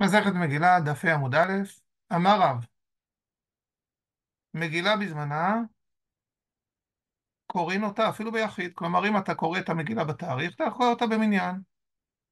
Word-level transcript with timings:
מסכת 0.00 0.32
מגילה, 0.34 0.80
דפי 0.80 1.10
עמוד 1.10 1.34
א', 1.34 1.52
אמר 2.14 2.40
רב, 2.40 2.66
מגילה 4.54 4.96
בזמנה, 4.96 5.60
קוראים 7.46 7.84
אותה 7.84 8.08
אפילו 8.08 8.32
ביחיד. 8.32 8.72
כלומר, 8.74 9.08
אם 9.08 9.16
אתה 9.18 9.34
קורא 9.34 9.58
את 9.58 9.68
המגילה 9.68 10.04
בתאריך, 10.04 10.54
אתה 10.54 10.64
קורא 10.74 10.88
אותה 10.88 11.06
במניין. 11.06 11.60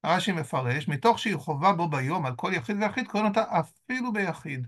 רש"י 0.07 0.33
מפרש, 0.33 0.89
מתוך 0.89 1.19
שהיא 1.19 1.37
חובה 1.37 1.73
בו 1.73 1.89
ביום 1.89 2.27
על 2.27 2.35
כל 2.37 2.51
יחיד 2.55 2.77
ויחיד, 2.81 3.09
קוראים 3.09 3.29
אותה 3.29 3.45
אפילו 3.61 4.13
ביחיד. 4.13 4.67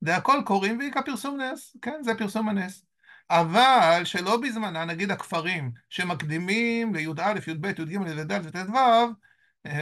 זה 0.00 0.16
הכל 0.16 0.38
קוראים 0.46 0.78
והיא 0.78 0.92
כפרסום 0.92 1.40
נס, 1.40 1.76
כן, 1.82 2.02
זה 2.02 2.14
פרסום 2.18 2.48
הנס. 2.48 2.84
אבל 3.30 4.02
שלא 4.04 4.40
בזמנה, 4.40 4.84
נגיד 4.84 5.10
הכפרים 5.10 5.72
שמקדימים 5.88 6.94
לי"א, 6.94 7.34
י"ב, 7.46 7.66
י"ג, 7.66 7.92
י"ד 7.92 8.32
וט"ו, 8.32 8.72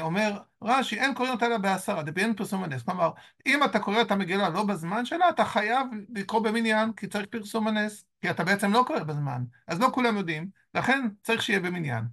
אומר 0.01 0.39
רש"י, 0.63 1.01
אין 1.01 1.15
קוראים 1.15 1.35
אותה 1.35 1.47
אלא 1.47 1.59
בעשרה, 1.59 2.03
דבין 2.03 2.35
פרסום 2.35 2.65
הנס. 2.65 2.83
כלומר, 2.83 3.11
אם 3.47 3.65
אתה 3.65 3.79
קורא 3.79 4.01
את 4.01 4.11
המגילה 4.11 4.49
לא 4.49 4.65
בזמן 4.65 5.05
שלה, 5.05 5.29
אתה 5.29 5.45
חייב 5.45 5.87
לקרוא 6.15 6.41
במניין, 6.41 6.93
כי 6.93 7.07
צריך 7.07 7.27
פרסום 7.27 7.69
הנס. 7.69 8.05
כי 8.21 8.31
אתה 8.31 8.45
בעצם 8.45 8.73
לא 8.73 8.85
קורא 8.87 8.99
בזמן, 8.99 9.45
אז 9.67 9.81
לא 9.81 9.89
כולם 9.93 10.17
יודעים, 10.17 10.49
לכן 10.75 11.09
צריך 11.23 11.43
שיהיה 11.43 11.61
במניין. 11.61 12.05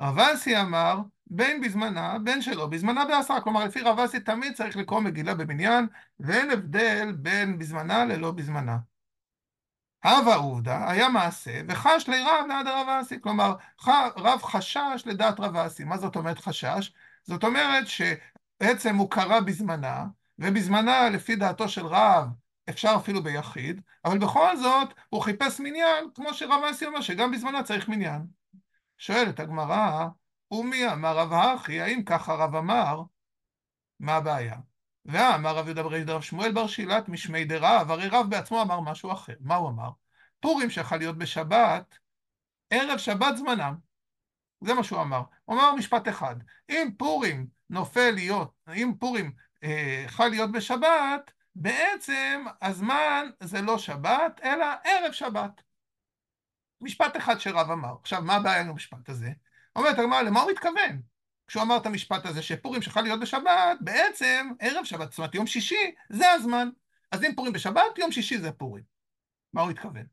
רב 0.00 0.18
אסי 0.18 0.60
אמר, 0.60 0.98
בין 1.26 1.60
בזמנה, 1.60 2.18
בין 2.18 2.42
שלא 2.42 2.66
בזמנה 2.66 3.04
בעשרה. 3.04 3.40
כלומר, 3.40 3.64
לפי 3.64 3.80
רב 3.80 3.98
אסי 3.98 4.20
תמיד 4.20 4.54
צריך 4.54 4.76
לקרוא 4.76 5.00
מגילה 5.00 5.34
במניין, 5.34 5.86
ואין 6.20 6.50
הבדל 6.50 7.12
בין 7.18 7.58
בזמנה 7.58 8.04
ללא 8.04 8.30
בזמנה. 8.30 8.76
הווה 10.04 10.34
עובדא, 10.34 10.90
היה 10.90 11.08
מעשה, 11.08 11.60
וחש 11.68 12.08
לירב 12.08 12.44
ליד 12.48 12.66
רב 12.66 12.88
אסי. 12.88 13.20
כלומר, 13.20 13.54
רב 14.16 14.42
חשש 14.42 15.02
לדעת 15.06 15.40
רב 15.40 15.56
אסי. 15.56 15.84
מה 15.84 15.98
זאת 15.98 16.16
אומרת 16.16 16.38
חשש? 16.38 16.92
זאת 17.22 17.44
אומרת 17.44 17.84
שבעצם 17.86 18.96
הוא 18.96 19.10
קרא 19.10 19.40
בזמנה, 19.40 20.04
ובזמנה, 20.38 21.08
לפי 21.10 21.36
דעתו 21.36 21.68
של 21.68 21.86
רב, 21.86 22.28
אפשר 22.68 22.94
אפילו 22.96 23.22
ביחיד, 23.22 23.80
אבל 24.04 24.18
בכל 24.18 24.56
זאת 24.56 24.94
הוא 25.08 25.22
חיפש 25.22 25.60
מניין, 25.60 26.04
כמו 26.14 26.34
שרב 26.34 26.64
אסי 26.70 26.86
אומר, 26.86 27.00
שגם 27.00 27.32
בזמנה 27.32 27.62
צריך 27.62 27.88
מניין. 27.88 28.26
שואלת 28.98 29.40
הגמרא, 29.40 30.06
ומי 30.50 30.92
אמר 30.92 31.18
רב 31.18 31.32
האחי, 31.32 31.80
האם 31.80 32.02
ככה 32.02 32.34
רב 32.34 32.56
אמר? 32.56 33.02
מה 34.00 34.16
הבעיה? 34.16 34.56
ואמר 35.04 35.56
רב 35.56 35.66
יהודה 35.66 35.82
ברי 35.82 36.04
דרב 36.04 36.22
שמואל 36.22 36.52
בר 36.52 36.66
שילת 36.66 37.08
משמי 37.08 37.44
דרב, 37.44 37.90
הרי 37.90 38.08
רב 38.08 38.30
בעצמו 38.30 38.62
אמר 38.62 38.80
משהו 38.80 39.12
אחר. 39.12 39.34
מה 39.40 39.54
הוא 39.54 39.68
אמר? 39.68 39.90
פורים 40.40 40.70
שיכול 40.70 40.98
להיות 40.98 41.18
בשבת, 41.18 41.98
ערב 42.70 42.98
שבת 42.98 43.36
זמנם. 43.36 43.74
זה 44.60 44.74
מה 44.74 44.84
שהוא 44.84 45.00
אמר. 45.02 45.22
הוא 45.44 45.56
אמר 45.56 45.74
משפט 45.74 46.08
אחד, 46.08 46.36
אם 46.70 46.90
פורים 46.98 47.46
נופל 47.70 48.10
להיות, 48.10 48.52
אם 48.74 48.92
פורים 48.98 49.32
אה, 49.64 50.04
חל 50.06 50.28
להיות 50.28 50.52
בשבת, 50.52 51.32
בעצם 51.54 52.44
הזמן 52.62 53.26
זה 53.40 53.62
לא 53.62 53.78
שבת, 53.78 54.40
אלא 54.44 54.66
ערב 54.84 55.12
שבת. 55.12 55.62
משפט 56.80 57.16
אחד 57.16 57.38
שרב 57.38 57.70
אמר. 57.70 57.94
עכשיו, 58.00 58.22
מה 58.22 58.34
הבעיה 58.34 58.60
עם 58.60 58.70
המשפט 58.70 59.08
הזה? 59.08 59.30
אומרת 59.76 59.98
הגמרא, 59.98 60.22
למה 60.22 60.42
הוא 60.42 60.50
מתכוון? 60.50 61.13
כשהוא 61.46 61.62
אמר 61.62 61.76
את 61.76 61.86
המשפט 61.86 62.26
הזה, 62.26 62.42
שפורים 62.42 62.82
שחל 62.82 63.00
להיות 63.00 63.20
בשבת, 63.20 63.78
בעצם 63.80 64.50
ערב 64.60 64.84
שבת, 64.84 65.10
זאת 65.10 65.18
אומרת 65.18 65.34
יום 65.34 65.46
שישי, 65.46 65.94
זה 66.10 66.30
הזמן. 66.30 66.68
אז 67.12 67.24
אם 67.24 67.34
פורים 67.36 67.52
בשבת, 67.52 67.98
יום 67.98 68.12
שישי 68.12 68.38
זה 68.38 68.52
פורים. 68.52 68.84
מה 69.52 69.62
הוא 69.62 69.70
התכוון? 69.70 70.06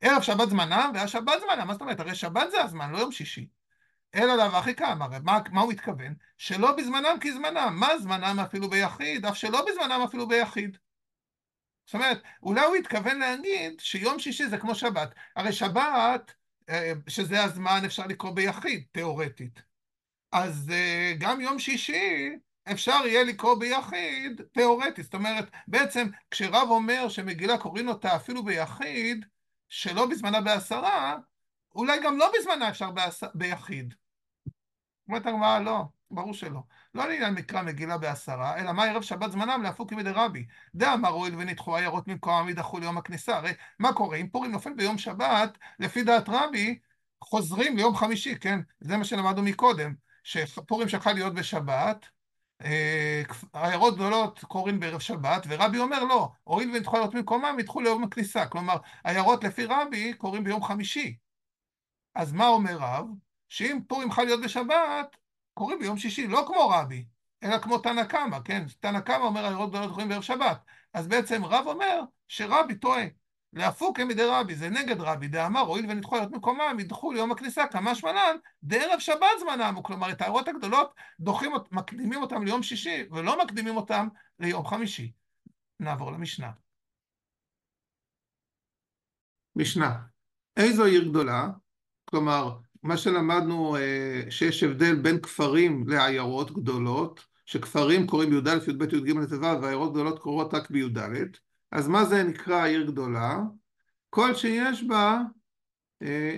ערב 0.00 0.22
שבת 0.22 0.48
זמנם 0.48 0.90
והשבת 0.94 1.40
זמנם, 1.40 1.66
מה 1.66 1.72
זאת 1.72 1.82
אומרת? 1.82 2.00
הרי 2.00 2.14
שבת 2.14 2.50
זה 2.50 2.62
הזמן, 2.62 2.90
לא 2.90 2.98
יום 2.98 3.12
שישי. 3.12 3.46
אלא 4.14 4.36
לאו 4.36 4.56
הכי 4.56 4.74
כמה, 4.74 5.08
מה, 5.22 5.38
מה 5.50 5.60
הוא 5.60 5.72
התכוון? 5.72 6.14
שלא 6.38 6.76
בזמנם 6.76 7.16
כזמנם. 7.20 7.76
מה 7.80 7.98
זמנם 7.98 8.40
אפילו 8.40 8.70
ביחיד? 8.70 9.26
אף 9.26 9.36
שלא 9.36 9.64
בזמנם 9.66 10.00
אפילו 10.08 10.28
ביחיד. 10.28 10.76
זאת 11.86 11.94
אומרת, 11.94 12.22
אולי 12.42 12.64
הוא 12.64 12.76
התכוון 12.76 13.18
להגיד 13.18 13.80
שיום 13.80 14.18
שישי 14.18 14.46
זה 14.46 14.58
כמו 14.58 14.74
שבת. 14.74 15.14
הרי 15.36 15.52
שבת, 15.52 16.32
אה, 16.68 16.92
שזה 17.08 17.44
הזמן, 17.44 17.82
אפשר 17.86 18.06
לקרוא 18.06 18.32
ביחיד, 18.32 18.84
תיאורטית. 18.92 19.69
אז 20.32 20.70
אה, 20.72 21.12
גם 21.18 21.40
יום 21.40 21.58
שישי 21.58 22.30
אפשר 22.72 23.00
יהיה 23.04 23.24
לקרוא 23.24 23.54
ביחיד, 23.54 24.42
תיאורטית. 24.52 25.04
זאת 25.04 25.14
אומרת, 25.14 25.50
בעצם 25.68 26.08
כשרב 26.30 26.68
אומר 26.70 27.08
שמגילה 27.08 27.58
קוראים 27.58 27.88
אותה 27.88 28.16
אפילו 28.16 28.44
ביחיד, 28.44 29.26
שלא 29.68 30.06
בזמנה 30.06 30.40
בעשרה, 30.40 31.16
אולי 31.74 32.00
גם 32.02 32.18
לא 32.18 32.32
בזמנה 32.38 32.68
אפשר 32.68 32.90
בעש... 32.90 33.24
ביחיד. 33.34 33.94
אומרת 35.08 35.26
הגמרא, 35.26 35.58
לא, 35.58 35.84
ברור 36.10 36.34
שלא. 36.34 36.60
לא 36.94 37.08
לעניין 37.08 37.34
מקרא 37.34 37.62
מגילה 37.62 37.98
בעשרה, 37.98 38.58
אלא 38.58 38.72
מה 38.72 38.84
ערב 38.84 39.02
שבת 39.02 39.32
זמנם 39.32 39.62
להפוק 39.62 39.92
מדי 39.92 40.10
רבי. 40.10 40.46
דאמר 40.74 41.08
הואיל 41.08 41.34
ונדחו 41.34 41.76
עיירות 41.76 42.08
ממקומם 42.08 42.48
יידחו 42.48 42.78
ליום 42.78 42.98
הכניסה. 42.98 43.36
הרי 43.36 43.52
מה 43.78 43.92
קורה? 43.92 44.16
אם 44.16 44.28
פורים 44.28 44.52
נופל 44.52 44.72
ביום 44.72 44.98
שבת, 44.98 45.58
לפי 45.78 46.02
דעת 46.02 46.28
רבי, 46.28 46.78
חוזרים 47.20 47.76
ליום 47.76 47.96
חמישי, 47.96 48.38
כן? 48.38 48.60
זה 48.80 48.96
מה 48.96 49.04
שלמדנו 49.04 49.42
מקודם, 49.42 49.94
שפורים 50.30 50.88
שחל 50.88 51.12
להיות 51.12 51.34
בשבת, 51.34 52.08
אה, 52.64 53.22
עיירות 53.52 53.94
גדולות 53.94 54.44
קוראים 54.44 54.80
בערב 54.80 55.00
שבת, 55.00 55.46
ורבי 55.48 55.78
אומר 55.78 56.04
לא, 56.04 56.28
הואיל 56.44 56.70
ונדחו 56.70 56.96
עיירות 56.96 57.14
ממקומם, 57.14 57.56
ידחו 57.60 57.80
ליום 57.80 58.04
הכניסה. 58.04 58.46
כלומר, 58.46 58.76
עיירות 59.04 59.44
לפי 59.44 59.64
רבי 59.64 60.14
קוראים 60.14 60.44
ביום 60.44 60.64
חמישי. 60.64 61.16
אז 62.14 62.32
מה 62.32 62.48
אומר 62.48 62.76
רב? 62.80 63.06
שאם 63.48 63.78
פורים 63.88 64.10
חל 64.10 64.24
להיות 64.24 64.40
בשבת, 64.40 65.16
קוראים 65.54 65.78
ביום 65.78 65.98
שישי, 65.98 66.26
לא 66.26 66.44
כמו 66.46 66.68
רבי, 66.68 67.04
אלא 67.42 67.58
כמו 67.58 67.78
תנא 67.78 68.04
קמא, 68.04 68.38
כן? 68.44 68.64
תנא 68.80 69.00
קמא 69.00 69.24
אומר 69.24 69.44
עיירות 69.44 69.70
גדולות 69.70 69.90
קוראים 69.90 70.08
בערב 70.08 70.22
שבת. 70.22 70.64
אז 70.94 71.06
בעצם 71.08 71.44
רב 71.44 71.66
אומר 71.66 72.00
שרבי 72.28 72.74
טועה. 72.74 73.04
להפוק 73.52 73.96
כמדי 73.96 74.24
רבי, 74.24 74.54
זה 74.54 74.68
נגד 74.68 75.00
רבי, 75.00 75.28
דאמר, 75.28 75.60
הואיל 75.60 75.86
ונדחו 75.88 76.16
להיות 76.16 76.30
מקומם, 76.30 76.76
ידחו 76.80 77.12
ליום 77.12 77.32
הכניסה, 77.32 77.66
כמה 77.66 77.94
שמנן, 77.94 78.36
דערב 78.62 78.98
שבת 78.98 79.26
זמנם, 79.40 79.74
כלומר 79.82 80.12
את 80.12 80.20
העיירות 80.20 80.48
הגדולות 80.48 80.94
דוחים, 81.20 81.52
מקדימים 81.70 82.22
אותם 82.22 82.44
ליום 82.44 82.62
שישי, 82.62 83.04
ולא 83.10 83.44
מקדימים 83.44 83.76
אותם 83.76 84.08
ליום 84.40 84.66
חמישי. 84.66 85.12
נעבור 85.80 86.12
למשנה. 86.12 86.50
משנה. 89.56 89.98
איזו 90.56 90.84
עיר 90.84 91.08
גדולה? 91.08 91.48
כלומר, 92.04 92.58
מה 92.82 92.96
שלמדנו 92.96 93.76
אה, 93.76 94.22
שיש 94.30 94.62
הבדל 94.62 94.94
בין 94.94 95.20
כפרים 95.20 95.88
לעיירות 95.88 96.50
גדולות, 96.50 97.26
שכפרים 97.46 98.06
קוראים 98.06 98.32
י"א, 98.32 98.70
י"ב, 98.70 98.82
י"ג, 98.82 99.24
ט"ו, 99.24 99.62
ועיירות 99.62 99.92
גדולות 99.92 100.18
קורות 100.18 100.54
רק 100.54 100.70
בי"ד, 100.70 100.98
אז 101.72 101.88
מה 101.88 102.04
זה 102.04 102.22
נקרא 102.22 102.66
עיר 102.66 102.86
גדולה? 102.86 103.38
כל 104.10 104.34
שיש 104.34 104.84
בה, 104.84 105.20
אה, 106.02 106.36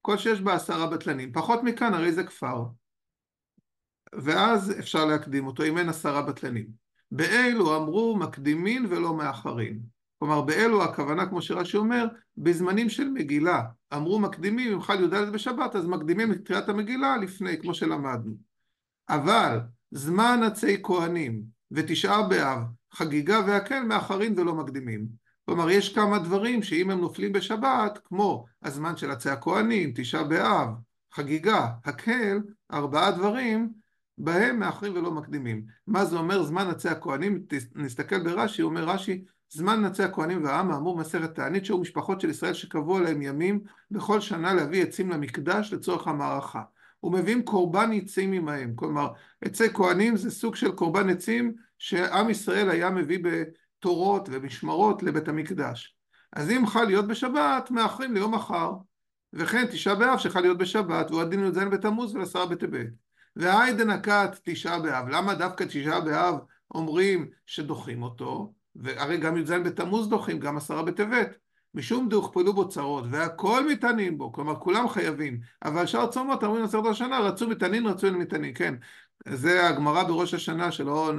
כל 0.00 0.18
שיש 0.18 0.40
בה 0.40 0.54
עשרה 0.54 0.86
בטלנים. 0.86 1.32
פחות 1.32 1.60
מכאן 1.62 1.94
הרי 1.94 2.12
זה 2.12 2.24
כפר. 2.24 2.64
ואז 4.12 4.78
אפשר 4.78 5.04
להקדים 5.04 5.46
אותו 5.46 5.64
אם 5.64 5.78
אין 5.78 5.88
עשרה 5.88 6.22
בטלנים. 6.22 6.66
באלו 7.10 7.76
אמרו 7.76 8.16
מקדימין 8.16 8.86
ולא 8.90 9.16
מאחרים. 9.16 9.94
כלומר 10.18 10.40
באלו 10.40 10.84
הכוונה 10.84 11.26
כמו 11.26 11.42
שרש"י 11.42 11.76
אומר 11.76 12.06
בזמנים 12.36 12.88
של 12.88 13.08
מגילה 13.08 13.62
אמרו 13.94 14.18
מקדימים 14.18 14.72
אם 14.72 14.80
חל 14.80 15.04
י"ד 15.04 15.14
בשבת 15.32 15.76
אז 15.76 15.86
מקדימים 15.86 16.32
את 16.32 16.46
קריאת 16.46 16.68
המגילה 16.68 17.16
לפני 17.16 17.60
כמו 17.60 17.74
שלמדנו 17.74 18.34
אבל 19.08 19.58
זמן 19.90 20.40
עצי 20.46 20.82
כהנים 20.82 21.42
ותשעה 21.70 22.28
באב 22.28 22.58
חגיגה 22.94 23.40
והקל 23.46 23.80
מאחרים 23.80 24.34
ולא 24.36 24.54
מקדימים. 24.54 25.06
כלומר 25.46 25.70
יש 25.70 25.94
כמה 25.94 26.18
דברים 26.18 26.62
שאם 26.62 26.90
הם 26.90 27.00
נופלים 27.00 27.32
בשבת 27.32 27.98
כמו 28.04 28.44
הזמן 28.62 28.96
של 28.96 29.10
עצי 29.10 29.30
הכהנים 29.30 29.92
תשעה 29.94 30.24
באב 30.24 30.68
חגיגה 31.12 31.68
הקל 31.84 32.38
ארבעה 32.72 33.10
דברים 33.10 33.72
בהם 34.18 34.58
מאחרים 34.58 34.92
ולא 34.96 35.10
מקדימים. 35.10 35.64
מה 35.86 36.04
זה 36.04 36.16
אומר 36.16 36.42
זמן 36.42 36.66
עצי 36.66 36.88
הכהנים? 36.88 37.42
נסתכל 37.74 38.22
ברש"י 38.22 38.62
אומר 38.62 38.84
רש"י 38.84 39.24
זמן 39.50 39.80
נצי 39.80 40.02
הכהנים 40.02 40.44
והעם 40.44 40.70
האמור 40.70 40.96
במסכת 40.96 41.34
תענית 41.34 41.64
שהוא 41.64 41.80
משפחות 41.80 42.20
של 42.20 42.30
ישראל 42.30 42.52
שקבעו 42.52 42.96
עליהם 42.96 43.22
ימים 43.22 43.60
בכל 43.90 44.20
שנה 44.20 44.54
להביא 44.54 44.82
עצים 44.82 45.10
למקדש 45.10 45.72
לצורך 45.72 46.08
המערכה. 46.08 46.62
ומביאים 47.02 47.42
קורבן 47.42 47.90
עצים 47.92 48.32
עמהם. 48.32 48.72
כלומר 48.74 49.08
עצי 49.40 49.72
כהנים 49.72 50.16
זה 50.16 50.30
סוג 50.30 50.56
של 50.56 50.72
קורבן 50.72 51.10
עצים 51.10 51.54
שעם 51.84 52.30
ישראל 52.30 52.70
היה 52.70 52.90
מביא 52.90 53.18
בתורות 53.22 54.28
ומשמרות 54.32 55.02
לבית 55.02 55.28
המקדש. 55.28 55.96
אז 56.32 56.50
אם 56.50 56.66
חל 56.66 56.84
להיות 56.84 57.06
בשבת 57.06 57.70
מאחרים 57.70 58.14
ליום 58.14 58.34
מחר 58.34 58.72
וכן 59.32 59.66
תשעה 59.66 59.94
באב 59.94 60.18
שחל 60.18 60.40
להיות 60.40 60.58
בשבת 60.58 61.10
והוא 61.10 61.22
הדין 61.22 61.44
י"ז 61.44 61.58
בתמוז 61.58 62.14
ולעשרה 62.14 62.46
בטבת 62.46 62.86
והי 63.36 63.72
דנקת 63.72 64.30
תשעה 64.44 64.80
באב. 64.80 65.08
למה 65.08 65.34
דווקא 65.34 65.64
תשעה 65.64 66.00
באב 66.00 66.34
אומרים 66.74 67.28
שדוחים 67.46 68.02
אותו? 68.02 68.52
והרי 68.76 69.16
גם 69.16 69.36
י"ז 69.36 69.50
בתמוז 69.50 70.08
דוחים, 70.08 70.38
גם 70.38 70.56
עשרה 70.56 70.82
בטבת. 70.82 71.36
משום 71.74 72.08
דהוכפלו 72.08 72.52
בו 72.52 72.68
צרות, 72.68 73.04
והכל 73.10 73.68
מתענין 73.68 74.18
בו, 74.18 74.32
כלומר 74.32 74.60
כולם 74.60 74.88
חייבים, 74.88 75.40
אבל 75.64 75.86
שאר 75.86 76.06
צומות 76.06 76.44
אמרים 76.44 76.64
עשרת 76.64 76.86
השנה, 76.86 77.18
רצו 77.18 77.48
מתענין, 77.48 77.86
רצו 77.86 78.06
אל 78.06 78.14
מתענין, 78.14 78.54
כן. 78.54 78.74
זה 79.28 79.68
הגמרא 79.68 80.02
בראש 80.02 80.34
השנה 80.34 80.72
שלא 80.72 81.12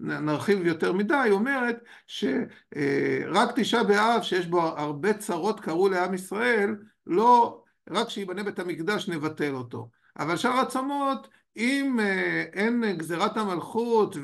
נרחיב 0.00 0.66
יותר 0.66 0.92
מדי, 0.92 1.28
אומרת 1.30 1.76
שרק 2.06 3.48
תשעה 3.56 3.84
באב 3.84 4.22
שיש 4.22 4.46
בו 4.46 4.60
הרבה 4.60 5.12
צרות 5.12 5.60
קרו 5.60 5.88
לעם 5.88 6.14
ישראל, 6.14 6.76
לא 7.06 7.62
רק 7.90 8.10
שיבנה 8.10 8.42
בית 8.42 8.58
המקדש 8.58 9.08
נבטל 9.08 9.54
אותו. 9.54 9.88
אבל 10.18 10.36
שאר 10.36 10.60
הצמות, 10.60 11.28
אם 11.56 12.00
אה, 12.00 12.44
אין 12.52 12.84
גזירת 12.96 13.36
המלכות 13.36 14.16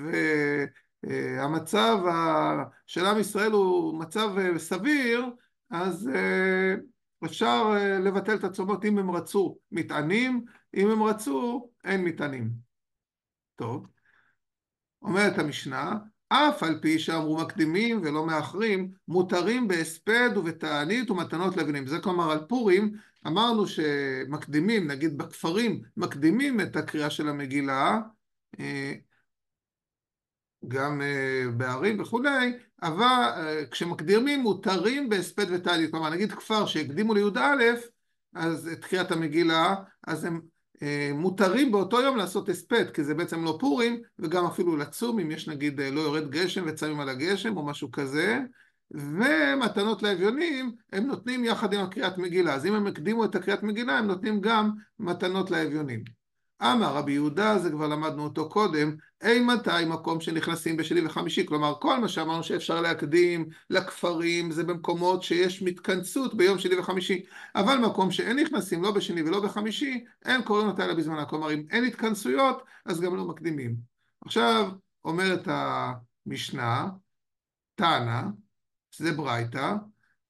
והמצב 1.02 1.98
של 2.86 3.06
עם 3.06 3.18
ישראל 3.18 3.52
הוא 3.52 4.00
מצב 4.00 4.38
אה, 4.38 4.58
סביר, 4.58 5.26
אז 5.70 6.10
אה, 6.14 6.74
אפשר 7.24 7.74
לבטל 8.00 8.34
את 8.34 8.44
הצומות 8.44 8.84
אם 8.84 8.98
הם 8.98 9.10
רצו 9.10 9.58
מטענים, 9.72 10.44
אם 10.74 10.90
הם 10.90 11.02
רצו 11.02 11.70
אין 11.84 12.04
מטענים. 12.04 12.67
טוב, 13.58 13.86
אומרת 15.02 15.38
המשנה, 15.38 15.94
אף 16.28 16.62
על 16.62 16.78
פי 16.82 16.98
שאמרו 16.98 17.38
מקדימים 17.38 18.00
ולא 18.02 18.26
מאחרים, 18.26 18.92
מותרים 19.08 19.68
בהספד 19.68 20.30
ובתענית 20.36 21.10
ומתנות 21.10 21.56
לבנים. 21.56 21.86
זה 21.86 21.98
כלומר 21.98 22.30
על 22.30 22.38
פורים, 22.48 22.92
אמרנו 23.26 23.66
שמקדימים, 23.66 24.86
נגיד 24.86 25.18
בכפרים, 25.18 25.82
מקדימים 25.96 26.60
את 26.60 26.76
הקריאה 26.76 27.10
של 27.10 27.28
המגילה, 27.28 28.00
אה, 28.60 28.94
גם 30.68 31.02
אה, 31.02 31.44
בערים 31.56 32.00
וכולי, 32.00 32.58
אבל 32.82 33.32
אה, 33.36 33.62
כשמקדימים 33.70 34.40
מותרים 34.40 35.08
בהספד 35.08 35.46
ותענית. 35.50 35.90
כלומר, 35.90 36.10
נגיד 36.10 36.32
כפר 36.32 36.66
שהקדימו 36.66 37.14
לי"א, 37.14 37.40
אז 38.34 38.68
את 38.68 38.84
קריאת 38.84 39.10
המגילה, 39.10 39.74
אז 40.06 40.24
הם 40.24 40.40
מותרים 41.14 41.72
באותו 41.72 42.00
יום 42.00 42.16
לעשות 42.16 42.48
הספד, 42.48 42.90
כי 42.90 43.04
זה 43.04 43.14
בעצם 43.14 43.44
לא 43.44 43.56
פורים, 43.60 44.00
וגם 44.18 44.46
אפילו 44.46 44.76
לצום, 44.76 45.18
אם 45.18 45.30
יש 45.30 45.48
נגיד 45.48 45.80
אה, 45.80 45.90
לא 45.90 46.00
יורד 46.00 46.30
גשם 46.30 46.64
וצמים 46.66 47.00
על 47.00 47.08
הגשם 47.08 47.56
או 47.56 47.66
משהו 47.66 47.90
כזה, 47.92 48.40
ומתנות 48.90 50.02
לאביונים 50.02 50.72
הם 50.92 51.06
נותנים 51.06 51.44
יחד 51.44 51.72
עם 51.72 51.80
הקריאת 51.80 52.18
מגילה, 52.18 52.54
אז 52.54 52.66
אם 52.66 52.74
הם 52.74 52.86
הקדימו 52.86 53.24
את 53.24 53.34
הקריאת 53.34 53.62
מגילה 53.62 53.98
הם 53.98 54.06
נותנים 54.06 54.40
גם 54.40 54.70
מתנות 54.98 55.50
לאביונים. 55.50 56.17
אמר 56.62 56.94
רבי 56.96 57.12
יהודה, 57.12 57.58
זה 57.58 57.70
כבר 57.70 57.86
למדנו 57.86 58.24
אותו 58.24 58.48
קודם, 58.48 58.96
אימתי 59.24 59.84
מקום 59.86 60.20
שנכנסים 60.20 60.76
בשני 60.76 61.06
וחמישי, 61.06 61.46
כלומר 61.46 61.74
כל 61.80 61.98
מה 61.98 62.08
שאמרנו 62.08 62.42
שאפשר 62.42 62.80
להקדים 62.80 63.48
לכפרים 63.70 64.50
זה 64.50 64.64
במקומות 64.64 65.22
שיש 65.22 65.62
מתכנסות 65.62 66.34
ביום 66.34 66.58
שני 66.58 66.78
וחמישי, 66.78 67.22
אבל 67.54 67.76
מקום 67.76 68.10
שאין 68.10 68.38
נכנסים 68.38 68.82
לא 68.82 68.90
בשני 68.90 69.22
ולא 69.22 69.40
בחמישי, 69.40 70.04
אין 70.24 70.42
קוראים 70.42 70.68
אותה 70.68 70.84
אלא 70.84 70.94
בזמנה, 70.94 71.24
כלומר 71.24 71.52
אם 71.52 71.62
אין 71.70 71.84
התכנסויות 71.84 72.62
אז 72.84 73.00
גם 73.00 73.16
לא 73.16 73.24
מקדימים. 73.24 73.76
עכשיו 74.24 74.70
אומרת 75.04 75.48
המשנה, 76.26 76.88
תנא, 77.74 78.22
זה 78.96 79.12
ברייתא, 79.12 79.74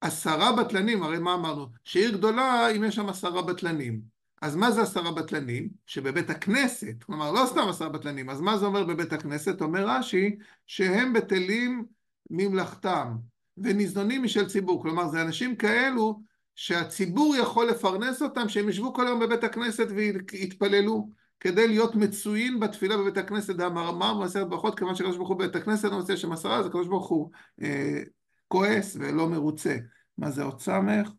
עשרה 0.01 0.51
בטלנים, 0.51 1.03
הרי 1.03 1.19
מה 1.19 1.33
אמרנו? 1.33 1.67
שעיר 1.83 2.11
גדולה 2.11 2.69
אם 2.69 2.83
יש 2.83 2.95
שם 2.95 3.09
עשרה 3.09 3.41
בטלנים. 3.41 4.18
אז 4.41 4.55
מה 4.55 4.71
זה 4.71 4.81
עשרה 4.81 5.11
בטלנים? 5.11 5.69
שבבית 5.85 6.29
הכנסת, 6.29 7.03
כלומר 7.05 7.31
לא 7.31 7.45
סתם 7.45 7.67
עשרה 7.69 7.89
בטלנים, 7.89 8.29
אז 8.29 8.41
מה 8.41 8.57
זה 8.57 8.65
אומר 8.65 8.83
בבית 8.83 9.13
הכנסת? 9.13 9.61
אומר 9.61 9.87
רש"י 9.87 10.35
שהם 10.67 11.13
בטלים 11.13 11.85
ממלכתם 12.29 13.15
וניזונים 13.57 14.23
משל 14.23 14.47
ציבור, 14.47 14.81
כלומר 14.81 15.07
זה 15.07 15.21
אנשים 15.21 15.55
כאלו 15.55 16.21
שהציבור 16.55 17.35
יכול 17.35 17.69
לפרנס 17.69 18.21
אותם, 18.21 18.49
שהם 18.49 18.69
ישבו 18.69 18.93
כל 18.93 19.07
היום 19.07 19.19
בבית 19.19 19.43
הכנסת 19.43 19.87
ויתפללו 19.95 21.09
כדי 21.39 21.67
להיות 21.67 21.95
מצויים 21.95 22.59
בתפילה 22.59 22.97
בבית 22.97 23.17
הכנסת, 23.17 23.55
דאמר 23.55 23.91
במסכת 23.91 24.47
ברכות, 24.47 24.77
כיוון 24.77 24.95
שקדוש 24.95 25.17
ברוך 25.17 25.29
הוא 25.29 25.37
בבית 25.37 25.55
הכנסת 25.55 25.83
לא 25.83 25.97
מוצא 25.97 26.15
שם 26.15 26.31
עשרה, 26.31 26.57
אז 26.57 26.65
הקדוש 26.65 26.87
ברוך 26.87 27.07
הוא 27.07 27.29
אה, 27.61 28.01
כועס 28.47 28.97
ולא 28.99 29.29
מרוצה. 29.29 29.77
מה 30.17 30.31
זה 30.31 30.43
עוד 30.43 30.59
סמך? 30.59 31.09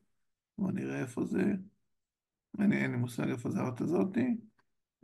בואו 0.58 0.70
נראה 0.70 1.00
איפה 1.00 1.25
זה. 1.25 1.43
אני 2.58 2.82
אין 2.82 2.91
לי 2.91 2.97
מושג 2.97 3.31
איפה 3.31 3.50
זה 3.50 3.61
האות 3.61 3.81
הזאתי. 3.81 4.37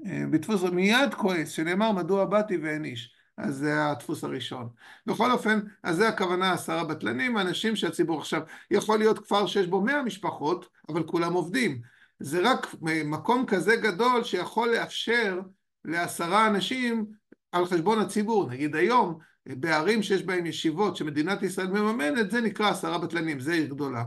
אה, 0.06 0.24
בדפוס 0.30 0.62
מיד 0.62 1.14
כועס, 1.14 1.50
שנאמר 1.50 1.92
מדוע 1.92 2.24
באתי 2.24 2.56
ואין 2.56 2.84
איש. 2.84 3.16
אז 3.38 3.56
זה 3.56 3.86
הדפוס 3.86 4.24
הראשון. 4.24 4.68
בכל 5.06 5.32
אופן, 5.32 5.60
אז 5.82 5.96
זה 5.96 6.08
הכוונה 6.08 6.52
עשרה 6.52 6.84
בטלנים, 6.84 7.38
אנשים 7.38 7.76
שהציבור 7.76 8.20
עכשיו, 8.20 8.42
יכול 8.70 8.98
להיות 8.98 9.18
כפר 9.18 9.46
שיש 9.46 9.66
בו 9.66 9.80
מאה 9.80 10.02
משפחות, 10.02 10.68
אבל 10.88 11.02
כולם 11.02 11.32
עובדים. 11.32 11.80
זה 12.18 12.50
רק 12.50 12.74
מקום 13.04 13.46
כזה 13.46 13.76
גדול 13.76 14.24
שיכול 14.24 14.68
לאפשר 14.68 15.40
לעשרה 15.84 16.46
אנשים 16.46 17.06
על 17.52 17.66
חשבון 17.66 17.98
הציבור. 17.98 18.50
נגיד 18.50 18.76
היום, 18.76 19.18
בערים 19.46 20.02
שיש 20.02 20.22
בהם 20.22 20.46
ישיבות 20.46 20.96
שמדינת 20.96 21.42
ישראל 21.42 21.66
מממנת, 21.66 22.30
זה 22.30 22.40
נקרא 22.40 22.70
עשרה 22.70 22.98
בטלנים, 22.98 23.40
זה 23.40 23.52
עיר 23.52 23.66
גדולה. 23.66 24.04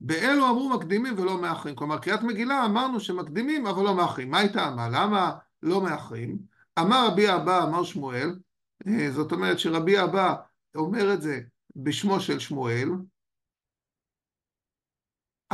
באלו 0.00 0.50
אמרו 0.50 0.68
מקדימים 0.68 1.18
ולא 1.18 1.40
מאחרים. 1.40 1.74
כלומר, 1.74 1.98
קריאת 1.98 2.22
מגילה 2.22 2.64
אמרנו 2.64 3.00
שמקדימים 3.00 3.66
אבל 3.66 3.82
לא 3.82 3.96
מאחרים. 3.96 4.30
מה 4.30 4.38
הייתה 4.38 4.54
טעמה? 4.54 4.88
למה 4.88 5.32
לא 5.62 5.80
מאחרים? 5.80 6.38
אמר 6.78 7.08
רבי 7.12 7.34
אבא, 7.34 7.64
אמר 7.64 7.84
שמואל, 7.84 8.38
אה, 8.86 9.10
זאת 9.10 9.32
אומרת 9.32 9.58
שרבי 9.58 10.02
אבא 10.02 10.34
אומר 10.74 11.14
את 11.14 11.22
זה 11.22 11.40
בשמו 11.76 12.20
של 12.20 12.38
שמואל, 12.38 12.88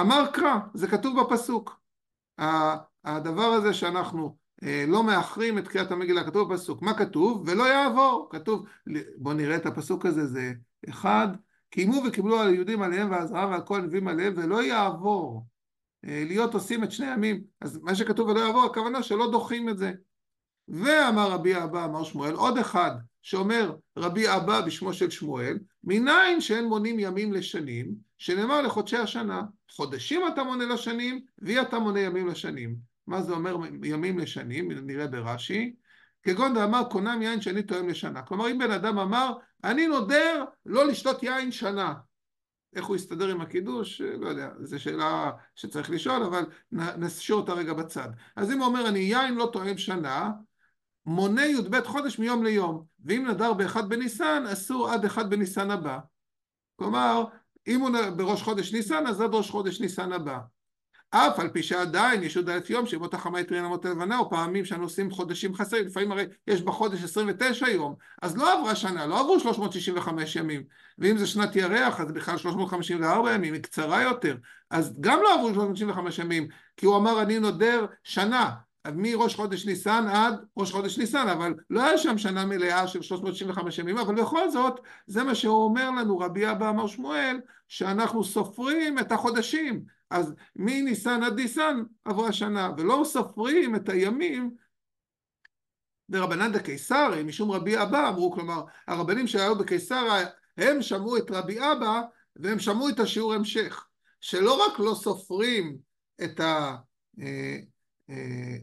אמר 0.00 0.30
קרא, 0.32 0.58
זה 0.74 0.88
כתוב 0.88 1.20
בפסוק. 1.20 1.80
הדבר 3.04 3.42
הזה 3.42 3.74
שאנחנו 3.74 4.36
אה, 4.62 4.84
לא 4.88 5.02
מאחרים 5.02 5.58
את 5.58 5.68
קריאת 5.68 5.90
המגילה, 5.90 6.24
כתוב 6.24 6.52
בפסוק. 6.52 6.82
מה 6.82 6.98
כתוב? 6.98 7.44
ולא 7.46 7.64
יעבור. 7.64 8.28
כתוב, 8.32 8.66
בואו 9.16 9.34
נראה 9.34 9.56
את 9.56 9.66
הפסוק 9.66 10.06
הזה, 10.06 10.26
זה 10.26 10.52
אחד, 10.88 11.28
קיימו 11.70 12.02
וקיבלו 12.06 12.40
על 12.40 12.48
היהודים 12.48 12.82
עליהם 12.82 13.10
ועזרה 13.10 13.46
ועל 13.46 13.60
כל 13.60 13.80
הנביאים 13.80 14.08
עליהם 14.08 14.34
ולא 14.36 14.62
יעבור 14.62 15.46
אה, 16.04 16.24
להיות 16.26 16.54
עושים 16.54 16.84
את 16.84 16.92
שני 16.92 17.12
ימים 17.12 17.42
אז 17.60 17.78
מה 17.82 17.94
שכתוב 17.94 18.28
ולא 18.28 18.40
יעבור 18.40 18.64
הכוונה 18.64 19.02
שלא 19.02 19.30
דוחים 19.30 19.68
את 19.68 19.78
זה. 19.78 19.92
ואמר 20.68 21.30
רבי 21.30 21.56
אבא 21.56 21.84
אמר 21.84 22.04
שמואל 22.04 22.34
עוד 22.34 22.58
אחד 22.58 22.90
שאומר 23.22 23.74
רבי 23.96 24.36
אבא 24.36 24.60
בשמו 24.60 24.92
של 24.92 25.10
שמואל 25.10 25.58
מניין 25.84 26.40
שאין 26.40 26.64
מונים 26.64 26.98
ימים 26.98 27.32
לשנים 27.32 27.94
שנאמר 28.18 28.62
לחודשי 28.62 28.96
השנה 28.96 29.42
חודשים 29.70 30.20
אתה 30.32 30.44
מונה 30.44 30.64
לשנים 30.66 31.20
ואי 31.38 31.60
אתה 31.60 31.78
מונה 31.78 32.00
ימים 32.00 32.26
לשנים 32.26 32.90
מה 33.10 33.22
זה 33.22 33.32
אומר 33.32 33.56
ימים 33.84 34.18
לשנים? 34.18 34.72
נראה 34.72 35.06
ברש"י. 35.06 35.74
כגון 36.22 36.54
דאמר 36.54 36.84
קונם 36.90 37.22
יין 37.22 37.40
שאני 37.40 37.62
תואם 37.62 37.88
לשנה. 37.88 38.22
כלומר 38.22 38.50
אם 38.50 38.58
בן 38.58 38.70
אדם 38.70 38.98
אמר 38.98 39.32
אני 39.64 39.86
נודר 39.86 40.44
לא 40.66 40.86
לשתות 40.86 41.22
יין 41.22 41.52
שנה. 41.52 41.94
איך 42.76 42.86
הוא 42.86 42.96
יסתדר 42.96 43.28
עם 43.28 43.40
הקידוש? 43.40 44.00
לא 44.00 44.28
יודע, 44.28 44.50
זו 44.60 44.80
שאלה 44.80 45.30
שצריך 45.54 45.90
לשאול, 45.90 46.22
אבל 46.22 46.44
נשאיר 46.72 47.36
אותה 47.36 47.52
רגע 47.52 47.72
בצד. 47.72 48.08
אז 48.36 48.52
אם 48.52 48.58
הוא 48.58 48.66
אומר 48.66 48.88
אני 48.88 48.98
יין 48.98 49.34
לא 49.34 49.50
תואם 49.52 49.78
שנה, 49.78 50.30
מונה 51.06 51.46
י"ב 51.46 51.80
חודש 51.84 52.18
מיום 52.18 52.44
ליום, 52.44 52.84
ואם 53.04 53.26
נדר 53.30 53.52
באחד 53.52 53.88
בניסן, 53.88 54.44
אסור 54.52 54.90
עד 54.90 55.04
אחד 55.04 55.30
בניסן 55.30 55.70
הבא. 55.70 55.98
כלומר, 56.76 57.24
אם 57.66 57.80
הוא 57.80 57.90
בראש 58.16 58.42
חודש 58.42 58.72
ניסן, 58.72 59.06
אז 59.06 59.20
עד 59.20 59.34
ראש 59.34 59.50
חודש 59.50 59.80
ניסן 59.80 60.12
הבא. 60.12 60.38
אף 61.10 61.38
על 61.38 61.48
פי 61.48 61.62
שעדיין 61.62 62.22
יש 62.22 62.36
עוד 62.36 62.48
אלף 62.48 62.70
יום 62.70 62.86
שימות 62.86 63.14
החמה 63.14 63.40
יתרין 63.40 63.64
למות 63.64 63.84
הלבנה 63.84 64.18
או 64.18 64.30
פעמים 64.30 64.64
שאנו 64.64 64.82
עושים 64.82 65.10
חודשים 65.10 65.54
חסרים 65.54 65.86
לפעמים 65.86 66.12
הרי 66.12 66.24
יש 66.46 66.62
בחודש 66.62 67.04
29 67.04 67.68
יום. 67.68 67.94
אז 68.22 68.36
לא 68.36 68.58
עברה 68.58 68.74
שנה 68.74 69.06
לא 69.06 69.20
עברו 69.20 69.40
365 69.40 70.36
ימים. 70.36 70.62
ואם 70.98 71.18
זה 71.18 71.26
שנת 71.26 71.56
ירח 71.56 72.00
אז 72.00 72.12
בכלל 72.12 72.36
354 72.36 73.34
ימים 73.34 73.54
היא 73.54 73.62
קצרה 73.62 74.02
יותר. 74.02 74.36
אז 74.70 74.96
גם 75.00 75.20
לא 75.22 75.34
עברו 75.34 75.54
365 75.54 76.18
ימים 76.18 76.48
כי 76.76 76.86
הוא 76.86 76.96
אמר 76.96 77.22
אני 77.22 77.38
נודר 77.38 77.86
שנה. 78.04 78.50
מראש 78.94 79.34
חודש 79.34 79.66
ניסן 79.66 80.08
עד 80.08 80.34
ראש 80.56 80.72
חודש 80.72 80.98
ניסן, 80.98 81.28
אבל 81.28 81.54
לא 81.70 81.82
היה 81.82 81.98
שם 81.98 82.18
שנה 82.18 82.44
מלאה 82.46 82.88
של 82.88 83.02
365 83.02 83.78
ימים, 83.78 83.98
אבל 83.98 84.14
בכל 84.14 84.50
זאת, 84.50 84.80
זה 85.06 85.22
מה 85.22 85.34
שהוא 85.34 85.64
אומר 85.64 85.90
לנו, 85.90 86.18
רבי 86.18 86.50
אבא 86.50 86.70
אמר 86.70 86.86
שמואל, 86.86 87.40
שאנחנו 87.68 88.24
סופרים 88.24 88.98
את 88.98 89.12
החודשים. 89.12 89.84
אז 90.10 90.34
מניסן 90.56 91.22
עד 91.22 91.34
ניסן 91.34 91.82
עברה 92.04 92.32
שנה, 92.32 92.70
ולא 92.78 93.02
סופרים 93.04 93.76
את 93.76 93.88
הימים 93.88 94.50
דרבנן 96.10 96.52
דקיסרי, 96.52 97.22
משום 97.22 97.50
רבי 97.50 97.82
אבא 97.82 98.08
אמרו, 98.08 98.32
כלומר, 98.32 98.62
הרבנים 98.86 99.26
שהיו 99.26 99.58
בקיסריה, 99.58 100.26
הם 100.56 100.82
שמעו 100.82 101.16
את 101.16 101.30
רבי 101.30 101.58
אבא, 101.60 102.00
והם 102.36 102.58
שמעו 102.58 102.88
את 102.88 103.00
השיעור 103.00 103.34
המשך, 103.34 103.86
שלא 104.20 104.66
רק 104.66 104.78
לא 104.78 104.94
סופרים 104.94 105.78
את 106.24 106.40
ה... 106.40 106.76
אה, 107.20 107.56
אה, 108.10 108.56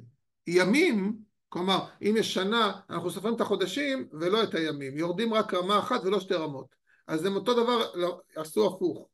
כלומר, 1.49 1.85
אם 2.01 2.15
יש 2.17 2.33
שנה, 2.33 2.79
אנחנו 2.89 3.11
סופרים 3.11 3.35
את 3.35 3.41
החודשים 3.41 4.07
ולא 4.11 4.43
את 4.43 4.53
הימים, 4.53 4.97
יורדים 4.97 5.33
רק 5.33 5.53
רמה 5.53 5.79
אחת 5.79 6.01
ולא 6.03 6.19
שתי 6.19 6.33
רמות. 6.33 6.75
אז 7.07 7.25
הם 7.25 7.35
אותו 7.35 7.53
דבר 7.53 7.91
לא, 7.95 8.21
עשו 8.35 8.67
הפוך. 8.67 9.07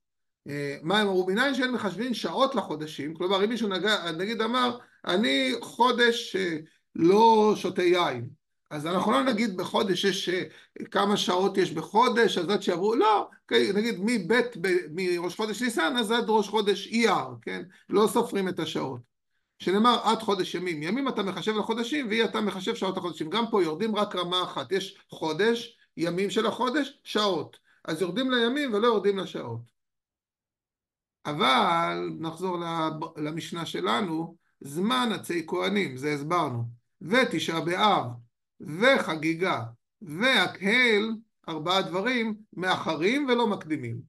אה, 0.47 0.77
מה 0.81 0.99
הם 0.99 1.07
אמרו? 1.07 1.27
מניין 1.27 1.55
שאין 1.55 1.71
מחשבים 1.71 2.13
שעות 2.13 2.55
לחודשים, 2.55 3.13
כלומר 3.13 3.43
אם 3.43 3.49
מישהו 3.49 3.67
נגע, 3.67 4.11
נגיד 4.11 4.41
אמר, 4.41 4.77
אני 5.05 5.53
חודש 5.61 6.35
לא 6.95 7.53
שותה 7.55 7.83
יין. 7.83 8.29
אז 8.69 8.87
אנחנו 8.87 9.11
לא 9.11 9.23
נגיד 9.23 9.57
בחודש 9.57 10.03
יש 10.03 10.29
אה, 10.29 10.43
כמה 10.91 11.17
שעות 11.17 11.57
יש 11.57 11.71
בחודש, 11.71 12.37
אז 12.37 12.49
עד 12.49 12.61
שיעברו, 12.61 12.95
לא, 12.95 13.29
נגיד 13.51 13.95
מבית, 13.99 14.57
מראש 14.93 15.35
חודש 15.35 15.61
ניסן, 15.61 15.97
אז 15.97 16.11
עד 16.11 16.25
ראש 16.27 16.47
חודש 16.47 16.87
אייר, 16.87 17.25
כן? 17.41 17.61
לא 17.89 18.07
סופרים 18.07 18.49
את 18.49 18.59
השעות. 18.59 19.13
שנאמר 19.59 19.99
עד 20.03 20.19
חודש 20.19 20.55
ימים. 20.55 20.83
ימים 20.83 21.07
אתה 21.07 21.23
מחשב 21.23 21.55
לחודשים, 21.55 22.07
ואי 22.09 22.23
אתה 22.23 22.41
מחשב 22.41 22.75
שעות 22.75 22.97
לחודשים. 22.97 23.29
גם 23.29 23.45
פה 23.51 23.63
יורדים 23.63 23.95
רק 23.95 24.15
רמה 24.15 24.43
אחת. 24.43 24.71
יש 24.71 24.97
חודש, 25.09 25.77
ימים 25.97 26.29
של 26.29 26.45
החודש, 26.45 26.99
שעות. 27.03 27.57
אז 27.85 28.01
יורדים 28.01 28.31
לימים 28.31 28.73
ולא 28.73 28.87
יורדים 28.87 29.17
לשעות. 29.17 29.72
אבל 31.25 32.09
נחזור 32.19 32.57
למשנה 33.17 33.65
שלנו, 33.65 34.35
זמן 34.61 35.09
עצי 35.13 35.45
כהנים, 35.47 35.97
זה 35.97 36.13
הסברנו, 36.13 36.63
ותשעה 37.01 37.61
באב, 37.61 38.05
וחגיגה, 38.61 39.63
והקהל, 40.01 41.11
ארבעה 41.49 41.81
דברים, 41.81 42.35
מאחרים 42.53 43.27
ולא 43.29 43.47
מקדימים. 43.47 44.01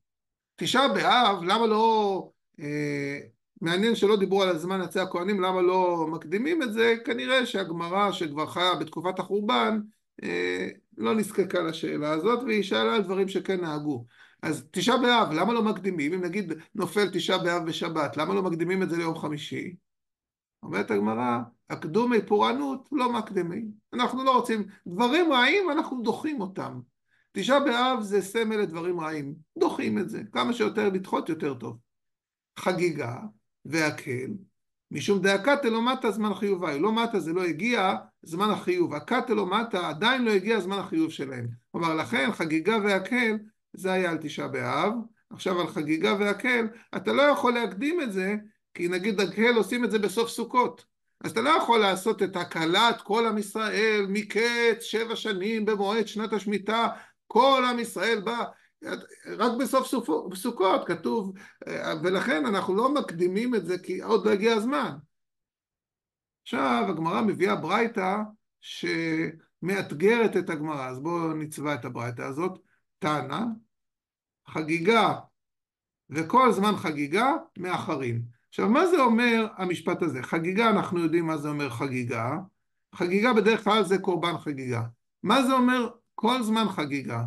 תשעה 0.56 0.88
באב, 0.88 1.42
למה 1.42 1.66
לא... 1.66 2.30
אה, 2.60 3.18
מעניין 3.60 3.94
שלא 3.94 4.16
דיברו 4.16 4.42
על 4.42 4.48
הזמן 4.48 4.80
עצי 4.80 5.00
הכהנים, 5.00 5.40
למה 5.40 5.62
לא 5.62 6.06
מקדימים 6.10 6.62
את 6.62 6.72
זה? 6.72 6.94
כנראה 7.04 7.46
שהגמרא 7.46 8.12
שכבר 8.12 8.46
חיה 8.46 8.74
בתקופת 8.74 9.18
החורבן 9.18 9.80
אה, 10.22 10.68
לא 10.98 11.14
נזקקה 11.14 11.62
לשאלה 11.62 12.10
הזאת, 12.10 12.42
והיא 12.42 12.62
שאלה 12.62 12.94
על 12.94 13.02
דברים 13.02 13.28
שכן 13.28 13.60
נהגו. 13.60 14.06
אז 14.44 14.64
תשעה 14.70 14.96
באב, 14.96 15.32
למה 15.32 15.52
לא 15.52 15.62
מקדימים? 15.62 16.12
אם 16.12 16.20
נגיד 16.20 16.52
נופל 16.74 17.10
תשעה 17.12 17.38
באב 17.38 17.66
בשבת, 17.66 18.16
למה 18.16 18.34
לא 18.34 18.42
מקדימים 18.42 18.82
את 18.82 18.90
זה 18.90 18.96
ליום 18.96 19.18
חמישי? 19.18 19.74
אומרת 20.62 20.90
הגמרא, 20.90 21.38
הקדומי 21.70 22.26
פורענות 22.26 22.88
לא 22.92 23.12
מקדימים. 23.12 23.70
אנחנו 23.92 24.24
לא 24.24 24.36
רוצים, 24.36 24.66
דברים 24.86 25.32
רעים 25.32 25.70
אנחנו 25.70 26.02
דוחים 26.02 26.40
אותם. 26.40 26.80
תשעה 27.32 27.60
באב 27.60 28.00
זה 28.00 28.22
סמל 28.22 28.56
לדברים 28.56 29.00
רעים, 29.00 29.34
דוחים 29.58 29.98
את 29.98 30.10
זה, 30.10 30.22
כמה 30.32 30.52
שיותר 30.52 30.88
לדחות 30.88 31.28
יותר 31.28 31.54
טוב. 31.54 31.78
חגיגה 32.58 33.16
והקל, 33.64 34.30
משום 34.90 35.22
דאקתא 35.22 35.66
לא 35.66 35.82
מטה 35.82 36.10
זמן 36.10 36.34
חיובה, 36.34 36.78
לא 36.78 36.92
מטה 36.92 37.20
זה 37.20 37.32
לא 37.32 37.44
הגיע 37.44 37.94
זמן 38.22 38.50
החיוב, 38.50 38.94
הקתא 38.94 39.32
לא 39.32 39.46
מטה 39.46 39.88
עדיין 39.88 40.24
לא 40.24 40.30
הגיע 40.30 40.60
זמן 40.60 40.78
החיוב 40.78 41.10
שלהם. 41.10 41.48
כלומר 41.72 41.94
לכן 41.94 42.32
חגיגה 42.32 42.78
והקל 42.84 43.36
זה 43.74 43.92
היה 43.92 44.10
על 44.10 44.18
תשעה 44.20 44.48
באב, 44.48 44.92
עכשיו 45.30 45.60
על 45.60 45.66
חגיגה 45.66 46.14
והקל, 46.20 46.66
אתה 46.96 47.12
לא 47.12 47.22
יכול 47.22 47.54
להקדים 47.54 48.00
את 48.00 48.12
זה, 48.12 48.36
כי 48.74 48.88
נגיד 48.88 49.20
הקהל 49.20 49.54
עושים 49.54 49.84
את 49.84 49.90
זה 49.90 49.98
בסוף 49.98 50.28
סוכות. 50.28 50.84
אז 51.24 51.30
אתה 51.30 51.40
לא 51.40 51.50
יכול 51.50 51.80
לעשות 51.80 52.22
את 52.22 52.36
הקלת 52.36 53.00
כל 53.00 53.26
עם 53.26 53.38
ישראל 53.38 54.06
מקץ 54.08 54.80
שבע 54.80 55.16
שנים 55.16 55.64
במועד 55.64 56.08
שנת 56.08 56.32
השמיטה, 56.32 56.88
כל 57.26 57.62
עם 57.70 57.78
ישראל 57.78 58.20
בא, 58.20 58.44
רק 59.38 59.52
בסוף 59.60 59.94
סוכות 60.34 60.86
כתוב, 60.86 61.32
ולכן 62.02 62.46
אנחנו 62.46 62.74
לא 62.74 62.94
מקדימים 62.94 63.54
את 63.54 63.66
זה 63.66 63.78
כי 63.78 64.02
עוד 64.02 64.26
לא 64.26 64.30
הגיע 64.30 64.54
הזמן. 64.54 64.90
עכשיו 66.42 66.84
הגמרא 66.88 67.20
מביאה 67.20 67.56
ברייתא 67.56 68.16
שמאתגרת 68.60 70.36
את 70.36 70.50
הגמרא, 70.50 70.88
אז 70.88 71.00
בואו 71.00 71.32
נצבע 71.32 71.74
את 71.74 71.84
הברייתא 71.84 72.22
הזאת. 72.22 72.58
תנא, 72.98 73.40
חגיגה 74.48 75.14
וכל 76.10 76.52
זמן 76.52 76.76
חגיגה 76.76 77.32
מאחרים. 77.58 78.22
עכשיו 78.48 78.68
מה 78.68 78.86
זה 78.86 79.02
אומר 79.02 79.46
המשפט 79.56 80.02
הזה? 80.02 80.22
חגיגה 80.22 80.70
אנחנו 80.70 81.00
יודעים 81.00 81.26
מה 81.26 81.36
זה 81.36 81.48
אומר 81.48 81.70
חגיגה, 81.70 82.36
חגיגה 82.94 83.32
בדרך 83.32 83.64
כלל 83.64 83.84
זה 83.84 83.98
קורבן 83.98 84.38
חגיגה. 84.38 84.82
מה 85.22 85.42
זה 85.42 85.52
אומר 85.52 85.90
כל 86.14 86.42
זמן 86.42 86.66
חגיגה? 86.68 87.22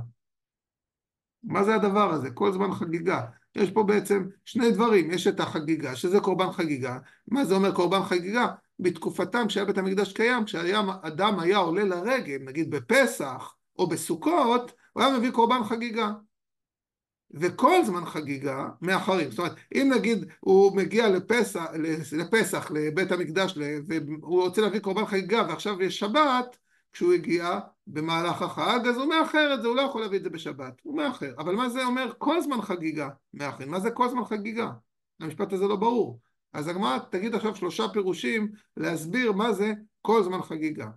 מה 1.44 1.64
זה 1.64 1.76
הדבר 1.76 2.14
הזה? 2.14 2.32
כל 2.32 2.52
זמן 2.52 2.72
חגיגה. 2.72 3.26
יש 3.56 3.72
פה 3.72 3.84
בעצם 3.84 4.28
שני 4.46 4.72
דברים, 4.72 5.12
יש 5.12 5.28
את 5.28 5.40
החגיגה, 5.40 5.96
שזה 5.96 6.20
קורבן 6.20 6.52
חגיגה. 6.52 6.98
מה 7.28 7.46
זה 7.46 7.56
אומר 7.56 7.76
קורבן 7.76 8.04
חגיגה? 8.04 8.48
בתקופתם 8.80 9.48
כשהיה 9.48 9.66
בית 9.66 9.78
המקדש 9.78 10.14
קיים, 10.14 10.46
כשאדם 10.46 11.40
היה 11.40 11.58
עולה 11.58 11.84
לרגל, 11.84 12.38
נגיד 12.46 12.72
בפסח 12.72 13.56
או 13.80 13.88
בסוכות, 13.88 14.72
הוא 14.94 15.04
היה 15.04 15.18
מביא 15.18 15.32
קורבן 15.32 15.64
חגיגה. 15.64 16.12
וכל 17.32 17.86
זמן 17.86 18.06
חגיגה 18.06 18.70
מאחרים. 18.82 19.32
זאת 19.32 19.40
אומרת, 19.40 19.56
אם 19.76 19.92
נגיד 19.96 20.26
הוא 20.40 20.76
מגיע 20.76 21.10
לפסח, 21.10 21.66
לפסח 22.18 22.72
לבית 22.72 23.12
המקדש, 23.12 23.58
והוא 23.58 24.44
רוצה 24.44 24.62
להביא 24.62 24.80
קורבן 24.80 25.06
חגיגה 25.06 25.46
ועכשיו 25.50 25.82
יש 25.82 26.00
שבת, 26.00 26.58
כשהוא 26.94 27.14
הגיע 27.14 27.60
במהלך 27.88 28.42
החג, 28.42 28.80
אז 28.90 28.98
הוא 28.98 29.06
מאחר 29.06 29.54
את 29.54 29.62
זה, 29.62 29.68
הוא 29.68 29.76
לא 29.76 29.82
יכול 29.82 30.02
להביא 30.02 30.18
את 30.18 30.24
זה 30.24 30.30
בשבת, 30.30 30.74
הוא 30.84 30.98
מאחר. 30.98 31.34
אבל 31.38 31.56
מה 31.56 31.70
זה 31.70 31.86
אומר 31.86 32.12
כל 32.18 32.42
זמן 32.42 32.62
חגיגה 32.62 33.10
מאחרים? 33.34 33.72
מה 33.72 33.80
זה 33.80 33.92
כל 33.92 34.10
זמן 34.10 34.26
חגיגה? 34.26 34.70
המשפט 35.20 35.54
הזה 35.54 35.68
לא 35.68 35.76
ברור. 35.76 36.20
אז 36.54 36.68
הגמרא 36.68 36.98
תגיד 37.12 37.36
עכשיו 37.36 37.56
שלושה 37.56 37.88
פירושים 37.94 38.52
להסביר 38.78 39.32
מה 39.32 39.54
זה 39.54 39.74
כל 40.02 40.24
זמן 40.24 40.42
חגיגה. 40.42 40.88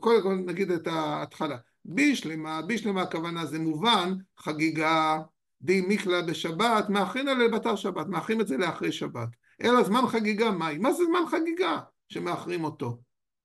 קודם 0.00 0.22
כל 0.22 0.34
נגיד 0.34 0.70
את 0.70 0.86
ההתחלה. 0.86 1.56
בישלמה, 1.84 2.62
בישלמה 2.62 3.02
הכוונה 3.02 3.46
זה 3.46 3.58
מובן, 3.58 4.14
חגיגה 4.38 5.18
די 5.62 5.82
מקלע 5.88 6.22
בשבת, 6.22 6.88
מאחרים 6.88 7.28
עליה 7.28 7.48
בתר 7.48 7.76
שבת, 7.76 8.06
מאחרים 8.06 8.40
את 8.40 8.48
זה 8.48 8.56
לאחרי 8.56 8.92
שבת. 8.92 9.28
אלא 9.62 9.82
זמן 9.82 10.06
חגיגה 10.08 10.50
מהי? 10.50 10.78
מה 10.78 10.92
זה 10.92 11.04
זמן 11.04 11.22
חגיגה 11.30 11.78
שמאחרים 12.08 12.64
אותו? 12.64 12.98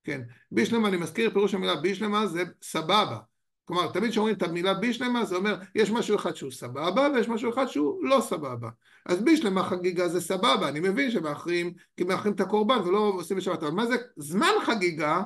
כן, 0.04 0.20
בישלמה, 0.52 0.88
אני 0.88 0.96
מזכיר 0.96 1.30
פירוש 1.30 1.54
המילה 1.54 1.76
בישלמה 1.76 2.26
זה 2.26 2.44
סבבה. 2.62 3.18
כלומר, 3.64 3.92
תמיד 3.92 4.10
כשאומרים 4.10 4.36
את 4.36 4.42
המילה 4.42 4.74
בישלמה 4.74 5.24
זה 5.24 5.36
אומר, 5.36 5.56
יש 5.74 5.90
משהו 5.90 6.16
אחד 6.16 6.34
שהוא 6.34 6.50
סבבה 6.50 7.08
ויש 7.14 7.28
משהו 7.28 7.50
אחד 7.50 7.66
שהוא 7.66 8.04
לא 8.04 8.20
סבבה. 8.20 8.68
אז 9.06 9.22
בישלמה 9.22 9.62
חגיגה 9.62 10.08
זה 10.08 10.20
סבבה, 10.20 10.68
אני 10.68 10.80
מבין 10.80 11.10
שמאחרים, 11.10 11.72
כי 11.96 12.04
מאחרים 12.04 12.34
את 12.34 12.40
הקורבן 12.40 12.78
ולא 12.78 12.98
עושים 12.98 13.36
בשבת, 13.36 13.62
אבל 13.62 13.72
מה 13.72 13.86
זה 13.86 13.96
זמן 14.16 14.52
חגיגה 14.66 15.22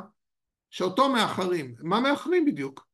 שאותו 0.70 1.08
מאחרים? 1.08 1.74
מה 1.82 2.00
מאחרים 2.00 2.44
בדיוק? 2.44 2.91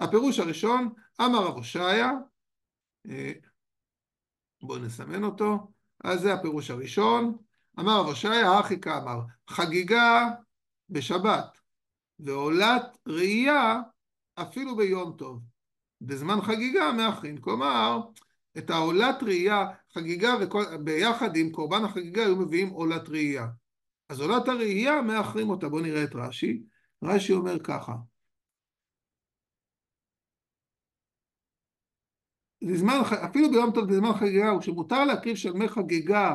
הפירוש 0.00 0.38
הראשון, 0.38 0.92
אמר 1.20 1.46
רב 1.46 1.54
הושעיה, 1.54 2.10
אה, 3.08 3.32
בואו 4.62 4.78
נסמן 4.78 5.24
אותו, 5.24 5.72
אז 6.04 6.20
זה 6.20 6.34
הפירוש 6.34 6.70
הראשון, 6.70 7.36
אמר 7.80 8.00
רב 8.00 8.06
הושעיה, 8.06 8.60
אחי 8.60 8.80
כאמר, 8.80 9.20
חגיגה 9.50 10.28
בשבת 10.90 11.58
ועולת 12.18 12.96
ראייה 13.06 13.80
אפילו 14.34 14.76
ביום 14.76 15.12
טוב. 15.16 15.42
בזמן 16.00 16.40
חגיגה 16.40 16.92
מאחרים, 16.92 17.38
כלומר, 17.38 18.00
את 18.58 18.70
העולת 18.70 19.22
ראייה, 19.22 19.66
חגיגה 19.94 20.34
וכל, 20.40 20.76
ביחד 20.76 21.36
עם 21.36 21.50
קורבן 21.50 21.84
החגיגה 21.84 22.22
היו 22.22 22.36
מביאים 22.36 22.68
עולת 22.68 23.08
ראייה. 23.08 23.46
אז 24.08 24.20
עולת 24.20 24.48
הראייה 24.48 25.02
מאחרים 25.02 25.50
אותה, 25.50 25.68
בואו 25.68 25.82
נראה 25.82 26.04
את 26.04 26.14
רש"י. 26.14 26.62
רש"י 27.04 27.32
אומר 27.32 27.58
ככה, 27.58 27.94
בזמן, 32.62 33.00
אפילו 33.24 33.50
ביום 33.50 33.70
טוב 33.70 33.84
בזמן 33.84 34.12
חגיגה, 34.12 34.50
הוא 34.50 34.60
שמותר 34.60 35.04
להקריב 35.04 35.36
שלמי 35.36 35.68
חגיגה, 35.68 36.34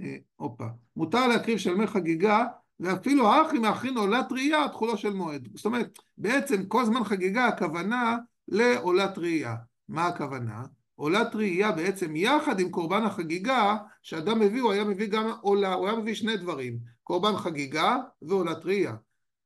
אה, 0.00 0.16
הופה, 0.36 0.66
מותר 0.96 1.26
להקריב 1.26 1.58
שלמי 1.58 1.86
חגיגה, 1.86 2.44
ואפילו 2.80 3.28
האחים 3.28 3.62
מאחרים 3.62 3.98
עולת 3.98 4.32
ראייה 4.32 4.68
תחולו 4.68 4.96
של 4.96 5.12
מועד. 5.12 5.48
זאת 5.54 5.64
אומרת, 5.66 5.98
בעצם 6.18 6.66
כל 6.66 6.84
זמן 6.84 7.04
חגיגה 7.04 7.46
הכוונה 7.46 8.16
לעולת 8.48 9.18
ראייה. 9.18 9.54
מה 9.88 10.06
הכוונה? 10.06 10.64
עולת 10.94 11.34
ראייה 11.34 11.72
בעצם 11.72 12.16
יחד 12.16 12.60
עם 12.60 12.70
קורבן 12.70 13.04
החגיגה 13.04 13.76
שאדם 14.02 14.40
מביא, 14.40 14.62
הוא 14.62 14.72
היה 14.72 14.84
מביא 14.84 15.06
גם 15.06 15.30
עולה, 15.40 15.74
הוא 15.74 15.88
היה 15.88 15.96
מביא 15.96 16.14
שני 16.14 16.36
דברים, 16.36 16.78
קורבן 17.02 17.36
חגיגה 17.36 17.96
ועולת 18.22 18.64
ראייה. 18.64 18.94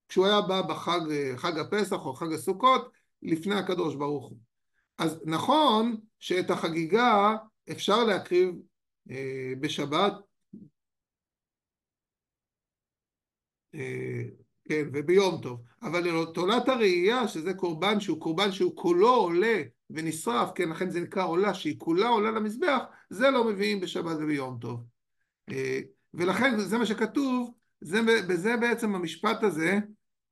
כשהוא 0.08 0.26
היה 0.26 0.40
בא 0.40 0.62
בחג 0.62 1.00
חג 1.36 1.58
הפסח 1.58 2.06
או 2.06 2.14
חג 2.14 2.32
הסוכות, 2.32 2.90
לפני 3.22 3.54
הקדוש 3.54 3.94
ברוך 3.94 4.28
הוא. 4.28 4.49
אז 5.00 5.22
נכון 5.24 5.96
שאת 6.18 6.50
החגיגה 6.50 7.36
אפשר 7.70 8.04
להקריב 8.04 8.54
אה, 9.10 9.52
בשבת, 9.60 10.12
אה, 13.74 14.22
כן, 14.64 14.88
וביום 14.92 15.40
טוב, 15.42 15.62
אבל 15.82 16.24
תולת 16.34 16.68
הראייה, 16.68 17.28
שזה 17.28 17.54
קורבן 17.54 18.00
שהוא 18.00 18.20
קורבן 18.20 18.52
שהוא 18.52 18.76
כולו 18.76 19.14
עולה 19.14 19.62
ונשרף, 19.90 20.50
כן, 20.54 20.68
לכן 20.68 20.90
זה 20.90 21.00
נקרא 21.00 21.26
עולה, 21.26 21.54
שהיא 21.54 21.78
כולה 21.78 22.08
עולה 22.08 22.30
למזבח, 22.30 22.82
זה 23.10 23.30
לא 23.30 23.44
מביאים 23.44 23.80
בשבת 23.80 24.16
וביום 24.20 24.58
טוב. 24.60 24.84
אה, 25.50 25.80
ולכן 26.14 26.58
זה 26.58 26.78
מה 26.78 26.86
שכתוב, 26.86 27.54
זה, 27.80 28.00
בזה 28.28 28.56
בעצם 28.56 28.94
המשפט 28.94 29.42
הזה, 29.42 29.78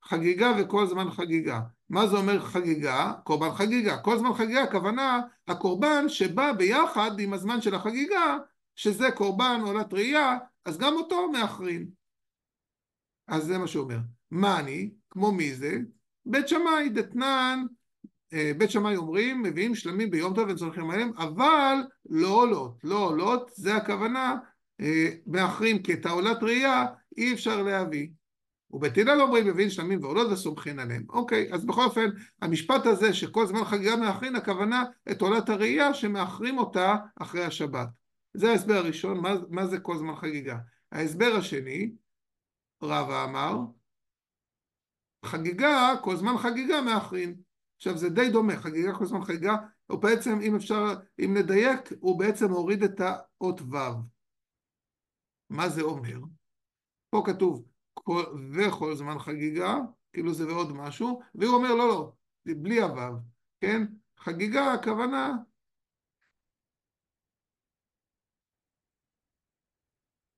חגיגה 0.05 0.53
וכל 0.59 0.87
זמן 0.87 1.11
חגיגה. 1.11 1.61
מה 1.91 2.07
זה 2.07 2.17
אומר 2.17 2.41
חגיגה? 2.41 3.13
קורבן 3.25 3.51
חגיגה. 3.51 3.99
כל 3.99 4.19
זמן 4.19 4.35
חגיגה, 4.35 4.63
הכוונה 4.63 5.21
הקורבן 5.49 6.09
שבא 6.09 6.53
ביחד 6.53 7.21
עם 7.21 7.33
הזמן 7.33 7.61
של 7.61 7.75
החגיגה, 7.75 8.37
שזה 8.77 9.11
קורבן 9.11 9.61
עולת 9.65 9.93
ראייה, 9.93 10.39
אז 10.65 10.79
גם 10.79 10.95
אותו 10.95 11.31
מאחרים. 11.33 11.87
אז 13.29 13.45
זה 13.45 13.59
מה 13.59 13.67
שהוא 13.67 13.85
אומר. 13.85 13.99
מה 14.31 14.61
אני? 14.61 14.91
כמו 15.11 15.33
מי 15.33 15.55
זה? 15.55 15.79
בית 16.27 16.49
שמאי 16.49 16.89
דתנן, 16.89 17.65
אה, 18.33 18.53
בית 18.59 18.71
שמאי 18.71 18.97
אומרים, 18.97 19.43
מביאים 19.43 19.75
שלמים 19.75 20.11
ביום 20.11 20.35
טוב 20.35 20.49
וצורכים 20.49 20.91
עליהם, 20.91 21.11
אבל 21.17 21.77
לא 22.11 22.29
עולות, 22.29 22.79
לא 22.85 22.99
עולות, 22.99 23.51
זה 23.55 23.77
הכוונה, 23.77 24.37
אה, 24.81 25.09
מאחרים, 25.27 25.83
כי 25.83 25.93
את 25.93 26.07
העולת 26.07 26.43
ראייה 26.43 26.85
אי 27.17 27.35
אפשר 27.35 27.63
להביא. 27.63 28.09
ובית 28.71 28.99
הלל 28.99 29.21
אומרים 29.21 29.47
מביאים 29.47 29.71
שלמים 29.71 30.03
ועולות 30.03 30.33
וסומכים 30.33 30.79
עליהם. 30.79 31.05
אוקיי, 31.09 31.53
אז 31.53 31.65
בכל 31.65 31.85
אופן, 31.85 32.11
המשפט 32.43 32.87
הזה 32.87 33.15
שכל 33.15 33.47
זמן 33.47 33.65
חגיגה 33.65 33.97
מאחרים, 33.97 34.37
הכוונה 34.37 34.85
את 35.11 35.21
עולת 35.21 35.49
הראייה 35.49 35.95
שמאחרים 35.95 36.59
אותה 36.59 36.97
אחרי 37.17 37.45
השבת. 37.45 37.89
זה 38.35 38.51
ההסבר 38.51 38.75
הראשון, 38.75 39.21
מה, 39.21 39.35
מה 39.49 39.67
זה 39.67 39.81
כל 39.81 39.99
זמן 39.99 40.17
חגיגה. 40.17 40.57
ההסבר 40.93 41.35
השני, 41.39 41.93
רבא 42.83 43.25
אמר, 43.25 43.59
חגיגה, 45.25 45.95
כל 46.03 46.17
זמן 46.17 46.39
חגיגה 46.39 46.81
מאחרים. 46.81 47.37
עכשיו 47.77 47.99
זה 47.99 48.09
די 48.09 48.31
דומה, 48.31 48.57
חגיגה 48.57 48.95
כל 48.99 49.07
זמן 49.07 49.25
חגיגה, 49.25 49.57
הוא 49.87 50.03
בעצם, 50.03 50.41
אם 50.43 50.57
אפשר, 50.57 50.85
אם 51.25 51.37
נדייק, 51.37 51.81
הוא 52.01 52.19
בעצם 52.19 52.51
הוריד 52.51 52.83
את 52.83 53.01
האות 53.01 53.61
ו'. 53.61 53.77
מה 55.51 55.69
זה 55.69 55.83
אומר? 55.83 56.19
פה 57.11 57.23
כתוב 57.27 57.65
וכל 58.53 58.95
זמן 58.95 59.19
חגיגה, 59.19 59.77
כאילו 60.13 60.35
זה 60.35 60.47
ועוד 60.47 60.73
משהו, 60.73 61.21
והוא 61.35 61.55
אומר 61.55 61.75
לא, 61.75 61.89
לא, 61.89 62.13
בלי 62.45 62.81
הוו, 62.81 63.17
כן? 63.61 63.83
חגיגה, 64.19 64.73
הכוונה... 64.73 65.33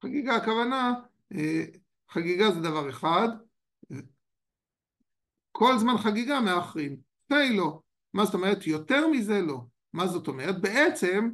חגיגה, 0.02 0.36
הכוונה, 0.36 0.94
אה, 1.32 1.64
חגיגה 2.08 2.50
זה 2.50 2.60
דבר 2.60 2.90
אחד, 2.90 3.28
כל 5.52 5.78
זמן 5.78 5.98
חגיגה 5.98 6.40
מאחרים, 6.40 6.96
תהי 7.26 7.56
לא. 7.56 7.80
מה 8.14 8.24
זאת 8.24 8.34
אומרת? 8.34 8.66
יותר 8.66 9.08
מזה 9.08 9.40
לא. 9.40 9.60
מה 9.92 10.06
זאת 10.06 10.28
אומרת? 10.28 10.60
בעצם 10.60 11.30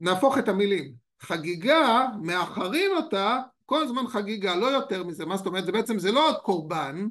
נהפוך 0.00 0.38
את 0.38 0.48
המילים. 0.48 0.94
חגיגה, 1.20 2.06
מאחרים 2.22 2.90
אותה 2.96 3.42
כל 3.68 3.82
הזמן 3.82 4.06
חגיגה, 4.06 4.56
לא 4.56 4.66
יותר 4.66 5.04
מזה, 5.04 5.26
מה 5.26 5.36
זאת 5.36 5.46
אומרת? 5.46 5.64
זה 5.64 5.72
בעצם, 5.72 5.98
זה 5.98 6.12
לא 6.12 6.28
עוד 6.28 6.36
קורבן, 6.36 7.06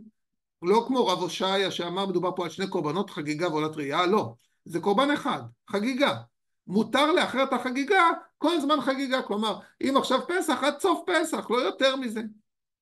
לא 0.61 0.83
כמו 0.87 1.07
רב 1.07 1.19
הושעיה 1.19 1.71
שאמר 1.71 2.05
מדובר 2.05 2.35
פה 2.35 2.43
על 2.43 2.49
שני 2.49 2.67
קורבנות, 2.67 3.09
חגיגה 3.09 3.47
ועולת 3.47 3.75
ראייה, 3.75 4.05
לא, 4.05 4.33
זה 4.65 4.79
קורבן 4.79 5.11
אחד, 5.11 5.41
חגיגה. 5.69 6.17
מותר 6.67 7.11
לאחר 7.11 7.43
את 7.43 7.53
החגיגה 7.53 8.09
כל 8.37 8.53
הזמן 8.53 8.81
חגיגה, 8.81 9.21
כלומר, 9.21 9.59
אם 9.81 9.97
עכשיו 9.97 10.19
פסח, 10.27 10.63
עד 10.63 10.79
סוף 10.79 10.99
פסח, 11.05 11.49
לא 11.49 11.57
יותר 11.57 11.95
מזה. 11.95 12.21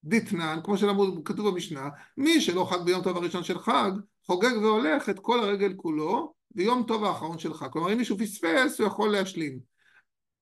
דתנן, 0.03 0.59
כמו 0.63 0.77
שכתוב 0.77 1.49
במשנה, 1.49 1.89
מי 2.17 2.41
שלא 2.41 2.67
חג 2.69 2.81
ביום 2.81 3.03
טוב 3.03 3.17
הראשון 3.17 3.43
של 3.43 3.59
חג, 3.59 3.91
חוגג 4.25 4.57
והולך 4.61 5.09
את 5.09 5.19
כל 5.19 5.39
הרגל 5.39 5.73
כולו 5.75 6.33
ביום 6.51 6.83
טוב 6.83 7.03
האחרון 7.03 7.39
של 7.39 7.53
חג. 7.53 7.67
כלומר, 7.71 7.93
אם 7.93 7.97
מישהו 7.97 8.17
פספס, 8.17 8.79
הוא 8.79 8.87
יכול 8.87 9.11
להשלים. 9.11 9.74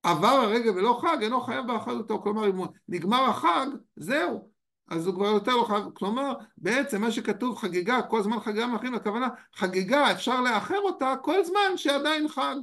עבר 0.03 0.27
הרגע 0.27 0.71
ולא 0.71 0.99
חג, 1.01 1.17
אינו 1.21 1.41
חייב 1.41 1.67
באחריותו. 1.67 2.21
כלומר, 2.21 2.49
אם 2.49 2.59
נגמר 2.89 3.29
החג, 3.29 3.67
זהו. 3.95 4.53
אז 4.87 5.07
הוא 5.07 5.15
כבר 5.15 5.25
יותר 5.25 5.55
לא 5.55 5.63
חייב. 5.63 5.83
כלומר, 5.93 6.33
בעצם 6.57 7.01
מה 7.01 7.11
שכתוב 7.11 7.57
חגיגה, 7.57 8.01
כל 8.01 8.23
זמן 8.23 8.39
חגיגה 8.39 8.67
מאחרים, 8.67 8.93
הכוונה, 8.93 9.27
חגיגה, 9.55 10.11
אפשר 10.11 10.41
לאחר 10.41 10.79
אותה 10.79 11.15
כל 11.21 11.43
זמן 11.43 11.77
שעדיין 11.77 12.27
חג. 12.27 12.55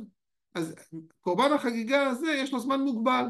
אז 0.54 0.74
קורבן 1.20 1.52
החגיגה 1.52 2.06
הזה, 2.06 2.32
יש 2.32 2.52
לו 2.52 2.60
זמן 2.60 2.80
מוגבל. 2.80 3.24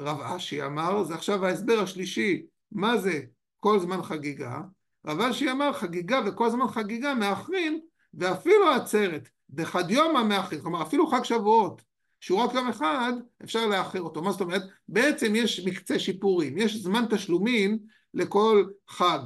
רב 0.00 0.20
אשי 0.20 0.64
אמר, 0.64 1.04
זה 1.04 1.14
עכשיו 1.14 1.46
ההסבר 1.46 1.80
השלישי, 1.80 2.42
מה 2.72 2.98
זה 2.98 3.20
כל 3.60 3.78
זמן 3.78 4.02
חגיגה? 4.02 4.60
רב 5.06 5.20
אשי 5.20 5.50
אמר, 5.50 5.72
חגיגה 5.72 6.20
וכל 6.26 6.50
זמן 6.50 6.68
חגיגה 6.68 7.14
מאחרים, 7.14 7.80
ואפילו 8.14 8.70
עצרת, 8.70 9.28
דחד 9.50 9.90
יומא 9.90 10.22
מאחרים, 10.22 10.60
כלומר 10.60 10.82
אפילו 10.82 11.06
חג 11.06 11.22
שבועות. 11.22 11.82
שהוא 12.24 12.40
רק 12.40 12.54
יום 12.54 12.68
אחד, 12.68 13.12
אפשר 13.44 13.66
לאחר 13.66 14.00
אותו. 14.00 14.22
מה 14.22 14.32
זאת 14.32 14.40
אומרת? 14.40 14.62
בעצם 14.88 15.32
יש 15.36 15.64
מקצה 15.66 15.98
שיפורים, 15.98 16.58
יש 16.58 16.76
זמן 16.76 17.04
תשלומים 17.10 17.78
לכל 18.14 18.64
חג. 18.88 19.18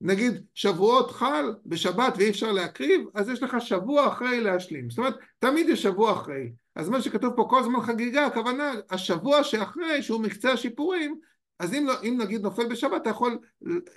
נגיד 0.00 0.32
שבועות 0.54 1.10
חל 1.10 1.54
בשבת 1.66 2.14
ואי 2.16 2.30
אפשר 2.30 2.52
להקריב, 2.52 3.00
אז 3.14 3.28
יש 3.28 3.42
לך 3.42 3.56
שבוע 3.60 4.08
אחרי 4.08 4.40
להשלים. 4.40 4.90
זאת 4.90 4.98
אומרת, 4.98 5.14
תמיד 5.38 5.68
יש 5.68 5.82
שבוע 5.82 6.12
אחרי. 6.12 6.52
אז 6.76 6.88
מה 6.88 7.02
שכתוב 7.02 7.32
פה 7.36 7.46
כל 7.50 7.62
זמן 7.62 7.80
חגיגה, 7.80 8.26
הכוונה, 8.26 8.72
השבוע 8.90 9.44
שאחרי, 9.44 10.02
שהוא 10.02 10.22
מקצה 10.22 10.52
השיפורים, 10.52 11.18
אז 11.58 11.74
אם, 11.74 11.86
לא, 11.86 11.94
אם 12.02 12.16
נגיד 12.20 12.40
נופל 12.40 12.66
בשבת, 12.66 13.02
אתה 13.02 13.10
יכול 13.10 13.38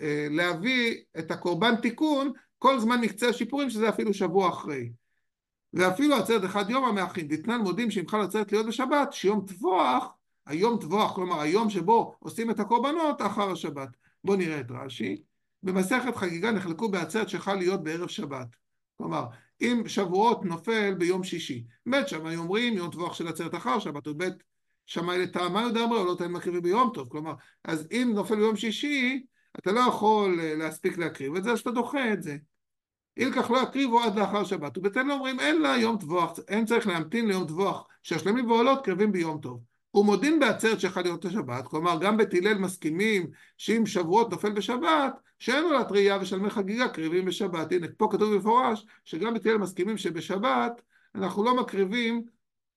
אה, 0.02 0.28
להביא 0.32 0.96
את 1.20 1.32
הקורבן 1.32 1.76
תיקון 1.76 2.32
כל 2.60 2.80
זמן 2.80 3.02
מקצה 3.02 3.30
השיפורים, 3.30 3.70
שזה 3.70 3.90
אפילו 3.90 4.14
שבוע 4.14 4.50
אחרי. 4.50 4.90
ואפילו 5.74 6.16
עצרת 6.16 6.46
אחד 6.46 6.70
יום 6.70 6.86
המאחים, 6.86 7.28
דתנן 7.28 7.62
מודים 7.62 7.92
שאם 7.92 8.08
חל 8.08 8.22
עצרת 8.22 8.52
להיות 8.52 8.66
בשבת, 8.66 9.14
שיום 9.14 9.46
טבוח, 9.48 10.14
היום 10.46 10.80
טבוח, 10.80 11.16
כלומר 11.16 11.42
היום 11.42 11.70
שבו 11.70 12.16
עושים 12.20 12.50
את 12.50 12.60
הקורבנות 12.60 13.22
אחר 13.22 13.52
השבת. 13.52 13.90
בואו 14.24 14.38
נראה 14.38 14.60
את 14.60 14.72
רש"י. 14.72 15.22
במסכת 15.64 16.16
חגיגה 16.16 16.52
נחלקו 16.52 16.90
בעצרת 16.90 17.30
שחל 17.30 17.56
להיות 17.56 17.84
בערב 17.84 18.08
שבת. 18.08 18.48
כלומר, 18.98 19.26
אם 19.62 19.84
שבועות 19.88 20.46
נופל 20.46 20.94
ביום 20.94 21.24
שישי, 21.24 21.64
בית 21.86 22.08
שמאי 22.08 22.36
אומרים 22.36 22.74
יום 22.74 22.92
טבוח 22.92 23.14
של 23.14 23.28
עצרת 23.28 23.56
אחר 23.56 23.80
שבת, 23.80 24.08
ובית 24.08 24.34
שמאי 24.86 25.20
לטעמה 25.20 25.62
יודע 25.62 25.84
אמרו 25.84 26.06
לא 26.06 26.16
תן 26.18 26.32
מקריבי 26.32 26.62
ביום 26.62 26.92
טוב. 26.94 27.10
כלומר, 27.10 27.34
אז 27.64 27.88
אם 27.92 28.12
נופל 28.16 28.36
ביום 28.36 28.56
שישי, 28.56 29.26
אתה 29.60 29.72
לא 29.72 29.80
יכול 29.80 30.40
אה, 30.40 30.56
להספיק 30.56 30.98
להקריב 30.98 31.36
את 31.36 31.44
זה, 31.44 31.52
אז 31.52 31.60
אתה 31.60 31.72
דוחה 31.72 32.14
את 32.14 32.24
זה. 32.24 32.38
אילקח 33.18 33.52
לא 33.52 33.58
יקריבו 33.64 34.00
עד 34.00 34.20
לאחר 34.20 34.44
שבת. 34.44 34.78
ובתן 34.78 35.08
לו 35.08 35.14
אומרים 35.14 35.40
אין 35.40 35.62
לה 35.62 35.78
יום 35.78 35.98
טבוח, 35.98 36.40
אין 36.48 36.66
צריך 36.66 36.88
להמתין 36.88 37.28
ליום 37.28 37.48
טבוח, 37.48 37.88
שהשלמים 38.04 38.52
ועולות 38.52 38.86
קרבים 38.86 39.12
ביום 39.12 39.40
טוב. 39.42 39.60
ומודים 39.96 40.40
בעצרת 40.40 40.80
שיכול 40.80 41.04
להיות 41.04 41.26
השבת, 41.26 41.68
כלומר 41.68 41.98
גם 42.02 42.18
בית 42.18 42.34
הלל 42.34 42.58
מסכימים 42.58 43.28
שאם 43.58 43.86
שבועות 43.86 44.32
נופל 44.32 44.52
בשבת, 44.52 45.14
שאין 45.40 45.64
עולת 45.64 45.92
ראייה 45.92 46.18
ושלמי 46.22 46.50
חגיגה 46.50 46.88
קריבים 46.88 47.26
בשבת. 47.26 47.72
הנה, 47.72 47.88
פה 47.98 48.08
כתוב 48.12 48.34
במפורש 48.34 48.86
שגם 49.06 49.34
בית 49.34 49.46
הלל 49.46 49.58
מסכימים 49.58 49.98
שבשבת 49.98 50.82
אנחנו 51.16 51.44
לא 51.44 51.56
מקריבים 51.56 52.24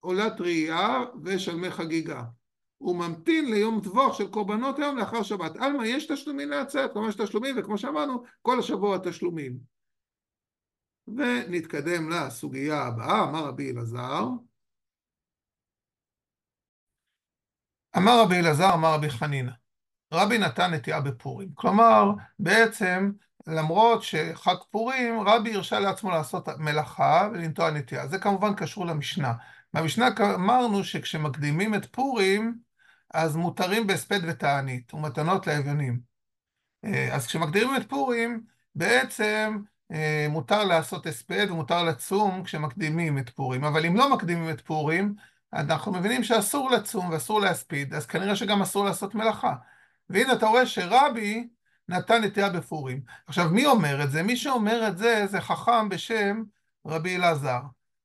עולת 0.00 0.40
ראייה 0.40 1.04
ושלמי 1.24 1.70
חגיגה. 1.70 2.22
הוא 2.78 2.96
ממתין 2.96 3.50
ליום 3.50 3.80
טבוח 3.80 4.18
של 4.18 4.26
קורבנות 4.26 4.78
היום 4.78 4.98
לאחר 4.98 5.22
שבת. 5.22 5.56
עלמא 5.56 5.82
יש 5.82 6.06
תשלומים 6.06 6.48
לעצרת, 6.48 6.92
כלומר 6.92 7.08
יש 7.08 7.14
תשלומים, 7.14 7.54
וכמו 7.58 7.78
שאמרנו, 7.78 8.22
כל 8.42 8.58
השבוע 8.58 8.98
תשלומים. 8.98 9.75
ונתקדם 11.08 12.10
לסוגיה 12.10 12.82
הבאה, 12.82 13.22
אמר 13.22 13.44
רבי 13.44 13.70
אלעזר. 13.70 14.24
אמר 17.96 18.20
רבי 18.22 18.38
אלעזר, 18.38 18.74
אמר 18.74 18.94
רבי 18.94 19.10
חנינא, 19.10 19.52
רבי 20.12 20.38
נתן 20.38 20.74
נטיעה 20.74 21.00
בפורים. 21.00 21.48
כלומר, 21.54 22.10
בעצם, 22.38 23.12
למרות 23.46 24.02
שחג 24.02 24.56
פורים, 24.70 25.20
רבי 25.20 25.54
הרשה 25.54 25.80
לעצמו 25.80 26.10
לעשות 26.10 26.48
מלאכה 26.58 27.28
ולנטוע 27.32 27.70
נטיעה. 27.70 28.08
זה 28.08 28.18
כמובן 28.18 28.54
קשור 28.54 28.86
למשנה. 28.86 29.32
במשנה 29.74 30.08
אמרנו 30.34 30.84
שכשמקדימים 30.84 31.74
את 31.74 31.86
פורים, 31.86 32.58
אז 33.14 33.36
מותרים 33.36 33.86
בהספד 33.86 34.20
ותענית 34.28 34.94
ומתנות 34.94 35.46
לאביונים. 35.46 36.00
אה, 36.84 37.14
אז 37.14 37.26
כשמקדימים 37.26 37.76
את 37.76 37.88
פורים, 37.88 38.44
בעצם 38.74 39.58
מותר 40.28 40.64
לעשות 40.64 41.06
הספד 41.06 41.46
ומותר 41.50 41.82
לצום 41.84 42.42
כשמקדימים 42.44 43.18
את 43.18 43.30
פורים, 43.30 43.64
אבל 43.64 43.86
אם 43.86 43.96
לא 43.96 44.14
מקדימים 44.14 44.50
את 44.50 44.60
פורים, 44.60 45.14
אנחנו 45.52 45.92
מבינים 45.92 46.24
שאסור 46.24 46.70
לצום 46.70 47.10
ואסור 47.10 47.40
להספיד, 47.40 47.94
אז 47.94 48.06
כנראה 48.06 48.36
שגם 48.36 48.62
אסור 48.62 48.84
לעשות 48.84 49.14
מלאכה. 49.14 49.54
והנה 50.10 50.32
אתה 50.32 50.46
רואה 50.46 50.66
שרבי 50.66 51.48
נתן 51.88 52.24
נטייה 52.24 52.50
בפורים. 52.50 53.00
עכשיו, 53.26 53.50
מי 53.50 53.66
אומר 53.66 54.02
את 54.04 54.10
זה? 54.10 54.22
מי 54.22 54.36
שאומר 54.36 54.88
את 54.88 54.98
זה 54.98 55.26
זה 55.26 55.40
חכם 55.40 55.88
בשם 55.88 56.42
רבי 56.86 57.16
אלעזר. 57.16 57.60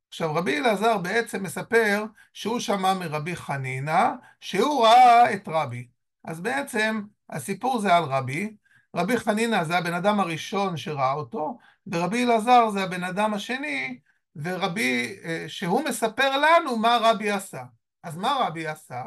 עכשיו, 0.09 0.35
רבי 0.35 0.57
אלעזר 0.57 0.97
בעצם 0.97 1.43
מספר 1.43 2.05
שהוא 2.33 2.59
שמע 2.59 2.93
מרבי 2.93 3.35
חנינא, 3.35 4.09
שהוא 4.41 4.85
ראה 4.85 5.33
את 5.33 5.47
רבי. 5.47 5.87
אז 6.25 6.39
בעצם 6.39 7.01
הסיפור 7.29 7.79
זה 7.79 7.95
על 7.95 8.03
רבי, 8.03 8.55
רבי 8.95 9.17
חנינא 9.17 9.63
זה 9.63 9.77
הבן 9.77 9.93
אדם 9.93 10.19
הראשון 10.19 10.77
שראה 10.77 11.13
אותו, 11.13 11.57
ורבי 11.87 12.23
אלעזר 12.23 12.69
זה 12.69 12.83
הבן 12.83 13.03
אדם 13.03 13.33
השני, 13.33 13.99
ורבי, 14.35 15.19
אה, 15.23 15.45
שהוא 15.47 15.83
מספר 15.83 16.37
לנו 16.37 16.77
מה 16.77 16.97
רבי 17.01 17.31
עשה. 17.31 17.63
אז 18.03 18.17
מה 18.17 18.37
רבי 18.39 18.67
עשה? 18.67 19.03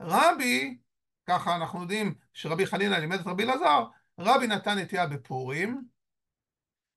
רבי, 0.00 0.78
ככה 1.26 1.56
אנחנו 1.56 1.80
יודעים 1.80 2.14
שרבי 2.32 2.66
חנינא 2.66 2.94
לימד 2.94 3.20
את 3.20 3.26
רבי 3.26 3.42
אלעזר, 3.42 3.84
רבי 4.18 4.46
נתן 4.46 4.78
נטייה 4.78 5.06
בפורים, 5.06 5.82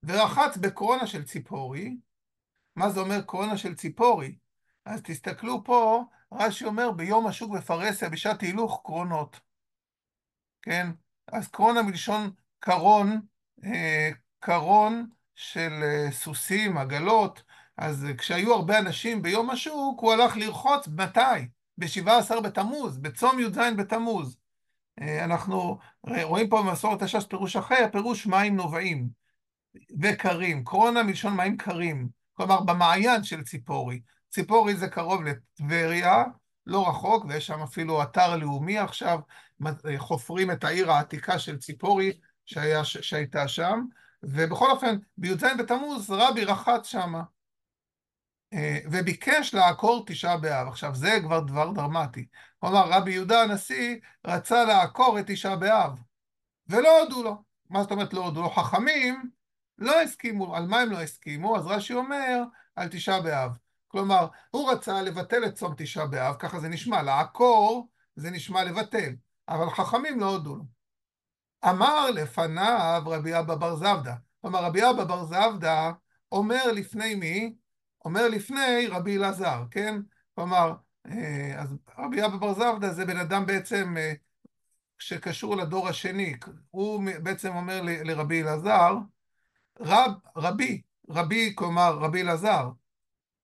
ורחץ 0.04 0.58
בקרונה 0.58 1.08
של 1.08 1.24
ציפורי. 1.24 1.98
מה 2.76 2.90
זה 2.90 3.00
אומר 3.00 3.22
קרונה 3.22 3.58
של 3.58 3.76
ציפורי? 3.76 4.36
אז 4.86 5.02
תסתכלו 5.02 5.64
פה, 5.64 6.04
רש"י 6.32 6.66
אומר 6.66 6.92
ביום 6.92 7.28
השוק 7.28 7.52
בפרהסיה 7.52 8.10
בשעת 8.10 8.42
הילוך 8.42 8.82
קרונות. 8.84 9.40
כן? 10.62 10.88
אז 11.28 11.48
קרונה 11.48 11.82
מלשון 11.82 12.32
קרון, 12.60 13.22
קרון 14.40 15.10
של 15.36 15.72
סוסים, 16.12 16.78
עגלות, 16.78 17.44
אז 17.78 18.08
כשהיו 18.18 18.54
הרבה 18.54 18.80
אנשים 18.80 19.22
ביום 19.22 19.50
השוק, 19.50 20.00
הוא 20.02 20.14
הלך 20.14 20.38
לרחוץ, 20.38 20.88
מתי? 20.88 21.48
ב-17 21.78 22.40
בתמוז, 22.44 22.98
בצום 22.98 23.40
י"ז 23.40 23.58
בתמוז. 23.78 24.38
אנחנו 25.02 25.78
רואים 26.24 26.50
פה 26.50 26.64
במסורת 26.64 27.02
הש"ס 27.02 27.26
פירוש 27.26 27.56
אחר, 27.56 27.86
פירוש 27.92 28.28
מים 28.28 28.56
נובעים 28.56 29.10
וקרים, 30.02 30.64
קרונה 30.64 31.04
מלשון 31.04 31.34
מים 31.34 31.58
קרים, 31.58 32.08
כלומר 32.34 32.62
במעיין 32.62 33.24
של 33.24 33.44
ציפורי. 33.44 34.02
ציפורי 34.30 34.76
זה 34.76 34.88
קרוב 34.88 35.24
לטבריה, 35.24 36.24
לא 36.66 36.90
רחוק, 36.90 37.26
ויש 37.26 37.48
שם 37.48 37.62
אפילו 37.62 38.04
אתר 38.04 38.36
לאומי 38.36 38.78
עכשיו, 38.78 39.20
חופרים 39.98 40.52
את 40.52 40.64
העיר 40.64 40.92
העתיקה 40.92 41.40
של 41.40 41.58
ציפורי 41.58 42.12
שהיה, 42.46 42.84
שהייתה 42.84 43.48
שם, 43.48 43.86
ובכל 44.24 44.72
אופן, 44.72 44.98
בי"ז 45.18 45.44
בתמוז 45.60 46.12
רבי 46.12 46.46
רחץ 46.46 46.86
שמה, 46.86 47.24
וביקש 48.92 49.54
לעקור 49.54 50.04
תשעה 50.06 50.38
באב. 50.38 50.68
עכשיו, 50.68 50.96
זה 50.96 51.20
כבר 51.24 51.40
דבר 51.40 51.72
דרמטי. 51.72 52.26
כלומר, 52.60 52.90
רבי 52.90 53.12
יהודה 53.12 53.44
הנשיא 53.44 53.96
רצה 54.28 54.66
לעקור 54.66 55.20
את 55.20 55.26
תשעה 55.28 55.56
באב, 55.56 56.00
ולא 56.68 57.02
הודו 57.02 57.24
לו. 57.24 57.44
מה 57.70 57.82
זאת 57.82 57.92
אומרת 57.92 58.14
לא 58.14 58.26
הודו 58.26 58.42
לו? 58.42 58.50
חכמים 58.50 59.32
לא 59.78 60.02
הסכימו. 60.02 60.56
על 60.56 60.68
מה 60.68 60.80
הם 60.80 60.92
לא 60.92 61.02
הסכימו? 61.02 61.58
אז 61.58 61.68
רש"י 61.68 61.94
אומר, 61.94 62.44
על 62.76 62.88
תשעה 62.88 63.22
באב. 63.22 63.58
כלומר, 63.88 64.28
הוא 64.52 64.72
רצה 64.72 65.02
לבטל 65.02 65.46
את 65.46 65.54
צום 65.54 65.74
תשעה 65.78 66.08
באב, 66.08 66.36
ככה 66.40 66.60
זה 66.60 66.70
נשמע, 66.70 67.02
לעקור 67.02 67.90
זה 68.16 68.32
נשמע 68.32 68.64
לבטל, 68.64 69.16
אבל 69.50 69.70
חכמים 69.70 70.20
לא 70.20 70.26
הודו 70.26 70.56
לו. 70.56 70.64
אמר 71.70 72.12
לפניו 72.12 73.04
רבי 73.06 73.40
אבא 73.40 73.56
בר 73.56 73.76
זבדא. 73.76 74.14
כלומר, 74.42 74.64
רבי 74.64 74.90
אבא 74.90 75.04
בר 75.04 75.26
זבדא 75.26 75.92
אומר 76.32 76.72
לפני 76.72 77.16
מי? 77.16 77.54
אומר 78.06 78.28
לפני 78.28 78.88
רבי 78.90 79.18
אלעזר, 79.18 79.64
כן? 79.72 79.96
כלומר, 80.36 80.74
אה, 81.08 81.56
אז 81.58 81.76
רבי 81.98 82.26
אבא 82.26 82.38
בר 82.38 82.54
זבדא 82.54 82.92
זה 82.92 83.06
בן 83.06 83.18
אדם 83.18 83.46
בעצם 83.46 83.96
אה, 83.98 84.14
שקשור 85.00 85.58
לדור 85.58 85.88
השני. 85.88 86.36
הוא 86.70 87.04
בעצם 87.24 87.56
אומר 87.56 87.82
לרבי 87.84 88.42
אלעזר, 88.42 88.98
רב, 89.80 90.12
רבי, 90.38 90.82
רבי, 91.10 91.54
כלומר 91.56 91.98
רבי 91.98 92.22
אלעזר, 92.22 92.70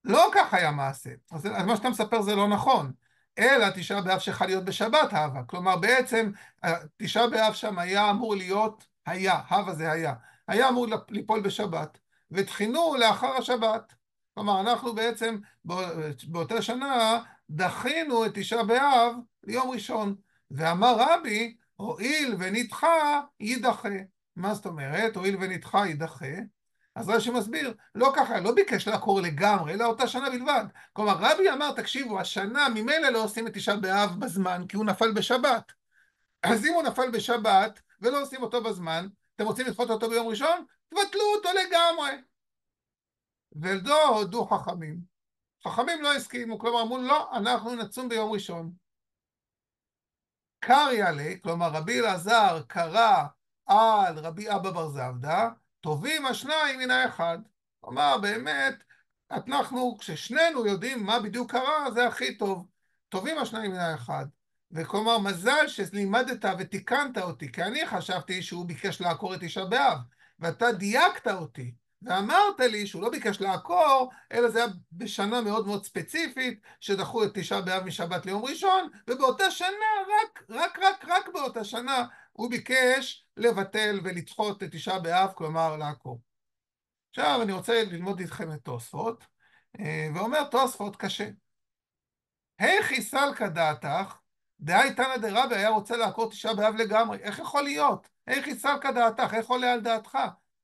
לא 0.04 0.30
כך 0.34 0.54
היה 0.54 0.70
מעשה. 0.70 1.10
אז, 1.32 1.46
אז 1.46 1.66
מה 1.66 1.76
שאתה 1.76 1.90
מספר 1.90 2.22
זה 2.22 2.34
לא 2.34 2.48
נכון. 2.48 2.92
אלא 3.38 3.66
תשעה 3.74 4.02
באב 4.02 4.18
שחל 4.18 4.46
להיות 4.46 4.64
בשבת 4.64 5.12
הווה. 5.12 5.42
כלומר, 5.46 5.76
בעצם 5.76 6.30
תשעה 6.96 7.26
באב 7.26 7.52
שם 7.52 7.78
היה 7.78 8.10
אמור 8.10 8.36
להיות 8.36 8.86
היה, 9.06 9.40
הווה 9.50 9.74
זה 9.74 9.92
היה. 9.92 10.14
היה 10.48 10.68
אמור 10.68 10.86
ליפול 11.10 11.40
בשבת, 11.40 11.98
ותחינו 12.30 12.94
לאחר 12.98 13.36
השבת. 13.36 13.94
כלומר, 14.34 14.60
אנחנו 14.60 14.94
בעצם 14.94 15.38
באותה 16.28 16.62
שנה 16.62 17.22
דחינו 17.50 18.26
את 18.26 18.30
תשעה 18.34 18.64
באב 18.64 19.14
ליום 19.44 19.70
ראשון. 19.70 20.14
ואמר 20.50 20.96
רבי, 20.98 21.56
הואיל 21.76 22.34
ונדחה, 22.38 23.20
יידחה. 23.40 23.88
מה 24.36 24.54
זאת 24.54 24.66
אומרת? 24.66 25.16
הואיל 25.16 25.36
ונדחה, 25.40 25.86
יידחה. 25.86 26.26
אז 26.98 27.08
רש"י 27.08 27.30
מסביר, 27.30 27.74
לא 27.94 28.12
ככה, 28.16 28.40
לא 28.40 28.54
ביקש 28.54 28.88
לעקור 28.88 29.20
לגמרי, 29.20 29.74
אלא 29.74 29.84
אותה 29.84 30.08
שנה 30.08 30.30
בלבד. 30.30 30.64
כלומר, 30.92 31.16
רבי 31.20 31.50
אמר, 31.50 31.72
תקשיבו, 31.72 32.20
השנה 32.20 32.68
ממילא 32.68 33.08
לא 33.08 33.24
עושים 33.24 33.46
את 33.46 33.54
תשעה 33.54 33.76
באב 33.76 34.20
בזמן, 34.20 34.64
כי 34.68 34.76
הוא 34.76 34.84
נפל 34.84 35.12
בשבת. 35.12 35.72
אז 36.42 36.64
אם 36.66 36.72
הוא 36.72 36.82
נפל 36.82 37.10
בשבת, 37.10 37.80
ולא 38.00 38.22
עושים 38.22 38.42
אותו 38.42 38.62
בזמן, 38.62 39.08
אתם 39.36 39.44
רוצים 39.44 39.66
לדחות 39.66 39.90
אותו 39.90 40.08
ביום 40.10 40.26
ראשון? 40.26 40.64
תבטלו 40.88 41.22
אותו 41.36 41.48
לגמרי. 41.48 42.10
ולא 43.52 44.08
הודו 44.08 44.46
חכמים. 44.46 45.00
חכמים 45.64 46.02
לא 46.02 46.14
הסכימו, 46.14 46.58
כלומר 46.58 46.82
אמרו, 46.82 46.98
לא, 46.98 47.36
אנחנו 47.36 47.74
נצום 47.74 48.08
ביום 48.08 48.32
ראשון. 48.32 48.72
קריא 50.60 51.04
לי, 51.04 51.40
כלומר 51.42 51.68
רבי 51.68 52.00
אלעזר 52.00 52.62
קרא 52.68 53.24
על 53.66 54.18
רבי 54.18 54.50
אבא 54.50 54.70
בר 54.70 54.88
זבדא, 54.88 55.48
טובים 55.80 56.26
השניים 56.26 56.78
מן 56.78 56.90
האחד. 56.90 57.38
כלומר, 57.80 58.18
באמת, 58.18 58.74
אנחנו, 59.30 59.96
כששנינו 59.98 60.66
יודעים 60.66 61.02
מה 61.02 61.20
בדיוק 61.20 61.50
קרה, 61.50 61.90
זה 61.94 62.06
הכי 62.06 62.36
טוב. 62.36 62.66
טובים 63.08 63.38
השניים 63.38 63.70
מן 63.70 63.78
האחד. 63.78 64.26
וכלומר, 64.72 65.18
מזל 65.18 65.68
שלימדת 65.68 66.44
ותיקנת 66.58 67.18
אותי, 67.18 67.52
כי 67.52 67.62
אני 67.62 67.86
חשבתי 67.86 68.42
שהוא 68.42 68.66
ביקש 68.66 69.00
לעקור 69.00 69.34
את 69.34 69.40
תשעה 69.40 69.64
באב, 69.64 69.98
ואתה 70.38 70.72
דייקת 70.72 71.28
אותי, 71.28 71.74
ואמרת 72.02 72.60
לי 72.60 72.86
שהוא 72.86 73.02
לא 73.02 73.10
ביקש 73.10 73.40
לעקור, 73.40 74.10
אלא 74.32 74.48
זה 74.48 74.58
היה 74.58 74.68
בשנה 74.92 75.40
מאוד 75.40 75.66
מאוד 75.66 75.84
ספציפית, 75.86 76.60
שדחו 76.80 77.24
את 77.24 77.30
תשעה 77.34 77.60
באב 77.60 77.84
משבת 77.84 78.26
ליום 78.26 78.44
ראשון, 78.44 78.88
ובאותה 79.10 79.50
שנה, 79.50 79.68
רק, 80.08 80.42
רק, 80.50 80.78
רק, 80.78 81.04
רק 81.08 81.28
באותה 81.34 81.64
שנה, 81.64 82.04
הוא 82.32 82.50
ביקש 82.50 83.26
לבטל 83.38 84.00
ולדחות 84.04 84.62
את 84.62 84.68
תשעה 84.72 84.98
באב, 84.98 85.32
כלומר 85.34 85.76
לעקור. 85.76 86.20
עכשיו 87.10 87.42
אני 87.42 87.52
רוצה 87.52 87.84
ללמוד 87.84 88.20
איתכם 88.20 88.52
את 88.52 88.60
תוספות, 88.62 89.24
אה, 89.80 90.08
ואומר 90.14 90.44
תוספות 90.44 90.96
קשה. 90.96 91.28
היכי 92.58 93.02
סלקא 93.02 93.48
דעתך, 93.48 94.16
דהי 94.60 94.94
תנא 94.94 95.16
דרבי 95.16 95.56
היה 95.56 95.68
רוצה 95.68 95.96
לעקור 95.96 96.30
תשעה 96.30 96.54
באב 96.54 96.74
לגמרי, 96.74 97.18
איך 97.18 97.38
יכול 97.38 97.62
להיות? 97.62 98.08
היכי 98.26 98.58
סלקא 98.58 98.90
דעתך, 98.90 99.34
איך 99.34 99.46
עולה 99.46 99.72
על 99.72 99.80
דעתך? 99.80 100.18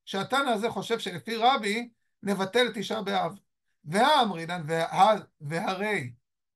שהתנא 0.04 0.50
הזה 0.50 0.70
חושב 0.70 0.98
שלפי 0.98 1.37
רבי 1.37 1.88
נבטל 2.22 2.72
תשעה 2.74 3.02
באב. 3.02 3.38
והאמרינן 3.84 4.62
וה, 4.66 5.14
והרי, 5.40 6.12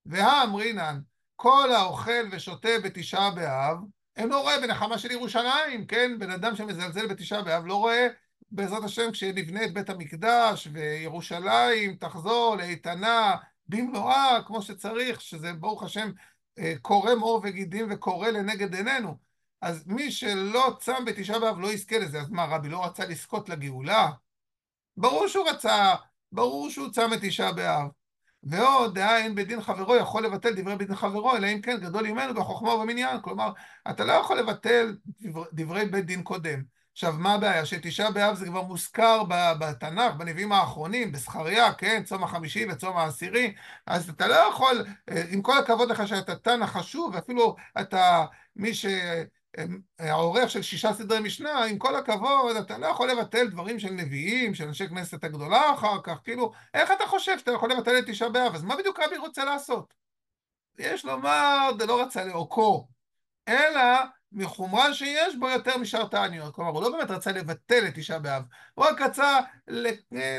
והאמרינן 0.07 1.01
כל 1.37 1.73
האוכל 1.73 2.29
ושותה 2.33 2.69
בתשעה 2.85 3.31
באב, 3.31 3.79
אינו 4.19 4.43
רואה 4.43 4.61
בנחמה 4.61 4.99
של 4.99 5.11
ירושלים, 5.11 5.87
כן? 5.87 6.19
בן 6.19 6.31
אדם 6.31 6.57
שמזלזל 6.57 7.07
בתשעה 7.07 7.43
באב 7.43 7.67
לא 7.67 7.75
רואה 7.75 8.09
בעזרת 8.51 8.85
השם 8.85 9.11
כשנבנה 9.13 9.65
את 9.65 9.73
בית 9.75 9.91
המקדש 9.91 10.69
וירושלים 10.73 11.97
תחזור 11.97 12.57
לאיתנה 12.57 13.37
במלואה 13.69 14.39
כמו 14.47 14.63
שצריך, 14.63 15.21
שזה 15.21 15.53
ברוך 15.53 15.83
השם 15.83 16.11
אה, 16.59 16.75
קורם 16.83 17.21
עור 17.21 17.41
וגידים 17.45 17.87
וקורא 17.91 18.29
לנגד 18.29 18.75
עינינו. 18.75 19.17
אז 19.61 19.87
מי 19.87 20.11
שלא 20.11 20.77
צם 20.81 21.05
בתשעה 21.07 21.39
באב 21.39 21.59
לא 21.59 21.73
יזכה 21.73 21.99
לזה. 21.99 22.21
אז 22.21 22.31
מה, 22.31 22.45
רבי 22.45 22.69
לא 22.69 22.85
רצה 22.85 23.05
לזכות 23.07 23.49
לגאולה? 23.49 24.09
ברור 24.97 25.29
שהוא 25.29 25.49
רצה, 25.49 25.95
ברור 26.33 26.71
שהוא 26.71 26.91
צם 26.91 27.11
בתשעה 27.11 27.53
באב. 27.53 27.89
ועוד 28.43 28.95
דעה 28.95 29.19
אין 29.19 29.35
בדין 29.35 29.61
חברו 29.61 29.97
יכול 29.97 30.25
לבטל 30.25 30.55
דברי 30.55 30.77
בדין 30.77 30.97
חברו, 30.97 31.37
אלא 31.37 31.47
אם 31.47 31.61
כן 31.61 31.77
גדול 31.81 32.07
ממנו 32.07 32.35
בחוכמה 32.35 32.75
ובמניין. 32.75 33.21
כלומר, 33.23 33.53
אתה 33.91 34.05
לא 34.05 34.13
יכול 34.13 34.39
לבטל 34.39 34.97
דבר, 35.21 35.45
דברי 35.53 35.85
בית 35.85 36.07
דין 36.07 36.23
קודם. 36.23 36.63
עכשיו, 36.93 37.13
מה 37.13 37.35
הבעיה? 37.35 37.67
שתשעה 37.67 38.11
באב 38.11 38.35
זה 38.35 38.47
כבר 38.47 38.63
מוזכר 38.63 39.23
בתנ"ך, 39.61 40.15
בנביאים 40.15 40.53
האחרונים, 40.53 41.13
בזכריה, 41.13 41.73
כן, 41.73 42.03
צום 42.05 42.25
החמישי 42.25 42.67
וצום 42.71 42.97
העשירי, 42.97 43.55
אז 43.87 44.11
אתה 44.11 44.27
לא 44.29 44.35
יכול, 44.35 44.85
אה, 45.09 45.23
עם 45.31 45.43
כל 45.43 45.59
הכבוד 45.59 45.91
לך 45.91 46.09
שאתה 46.09 46.37
תנ"ך 46.37 46.71
חשוב, 46.71 47.15
ואפילו 47.15 47.57
אתה 47.81 48.25
מי 48.57 48.75
ש... 48.75 48.87
העורך 49.99 50.51
של 50.51 50.63
שישה 50.63 50.93
סדרי 50.93 51.21
משנה, 51.21 51.65
עם 51.65 51.79
כל 51.79 51.97
הכבוד, 51.97 52.57
אתה 52.57 52.79
לא 52.79 52.87
יכול 52.87 53.11
לבטל 53.11 53.49
דברים 53.49 53.79
של 53.79 53.91
נביאים, 53.91 54.55
של 54.55 54.69
אנשי 54.69 54.89
כנסת 54.89 55.25
הגדולה 55.25 55.75
אחר 55.75 56.03
כך, 56.03 56.19
כאילו, 56.25 56.53
איך 56.75 56.91
אתה 56.93 57.07
חושב 57.07 57.39
שאתה 57.39 57.53
יכול 57.53 57.73
לבטל 57.73 57.99
את 57.99 58.05
תשעה 58.07 58.29
באב? 58.29 58.55
אז 58.55 58.63
מה 58.63 58.77
בדיוק 58.77 59.01
רבי 59.01 59.17
רוצה 59.17 59.45
לעשות? 59.45 59.95
יש 60.79 61.05
לומר, 61.05 61.71
זה 61.79 61.87
לא 61.87 62.03
רצה 62.03 62.25
לאורכו, 62.25 62.89
אלא 63.49 63.83
מחומרה 64.33 64.95
שיש 64.95 65.37
בו 65.37 65.49
יותר 65.49 65.79
משאר 65.79 66.07
תעניות. 66.07 66.55
כלומר, 66.55 66.71
הוא 66.71 66.83
לא 66.83 66.91
באמת 66.91 67.11
רצה 67.11 67.33
לבטל 67.33 67.85
את 67.89 67.95
תשעה 67.95 68.19
באב, 68.19 68.43
הוא 68.75 68.85
רק 68.85 69.01
רצה 69.01 69.39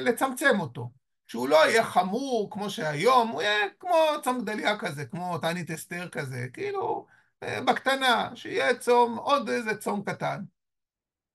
לצמצם 0.02 0.60
אותו. 0.60 0.92
שהוא 1.28 1.50
לא 1.50 1.70
יהיה 1.70 1.84
חמור 1.84 2.50
כמו 2.52 2.70
שהיום, 2.70 3.28
הוא 3.28 3.42
יהיה 3.42 3.70
כמו 3.80 3.98
צום 4.24 4.42
גדליה 4.42 4.78
כזה, 4.78 5.06
כמו 5.06 5.38
תענית 5.38 5.72
אסתר 5.72 6.10
כזה, 6.10 6.48
כאילו... 6.54 7.19
בקטנה, 7.44 8.30
שיהיה 8.36 8.78
צום, 8.78 9.18
עוד 9.18 9.50
איזה 9.50 9.76
צום 9.76 10.04
קטן. 10.04 10.44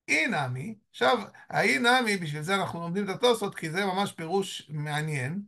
אי 0.08 0.26
נמי, 0.26 0.74
עכשיו, 0.90 1.18
האי 1.50 1.78
נמי, 1.78 2.16
בשביל 2.16 2.42
זה 2.42 2.54
אנחנו 2.54 2.80
לומדים 2.80 3.04
את 3.04 3.08
התוספות, 3.08 3.54
כי 3.54 3.70
זה 3.70 3.84
ממש 3.84 4.12
פירוש 4.12 4.66
מעניין. 4.68 5.42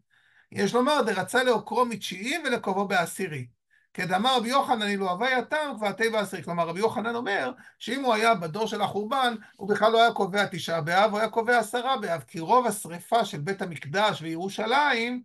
יש 0.52 0.74
לומר, 0.74 1.02
דרצה 1.02 1.42
לעוקרו 1.42 1.84
מתשיעי 1.84 2.38
ולקובו 2.44 2.88
בעשירי. 2.88 3.46
כדאמר 3.94 4.36
רבי 4.36 4.48
יוחנן, 4.48 4.82
אילו 4.86 5.10
הווי 5.10 5.34
התם 5.34 5.72
כבר 5.76 5.92
תהי 5.92 6.10
בעשירי. 6.10 6.42
כלומר, 6.42 6.68
רבי 6.68 6.80
יוחנן 6.80 7.14
אומר, 7.14 7.52
שאם 7.78 8.04
הוא 8.04 8.14
היה 8.14 8.34
בדור 8.34 8.66
של 8.66 8.82
החורבן, 8.82 9.34
הוא 9.56 9.68
בכלל 9.68 9.92
לא 9.92 10.02
היה 10.02 10.12
קובע 10.12 10.46
תשעה 10.46 10.80
באב, 10.80 11.10
הוא 11.10 11.18
היה 11.18 11.28
קובע 11.28 11.58
עשרה 11.58 11.96
באב, 11.96 12.24
כי 12.26 12.40
רוב 12.40 12.66
השריפה 12.66 13.24
של 13.24 13.38
בית 13.38 13.62
המקדש 13.62 14.22
וירושלים 14.22 15.22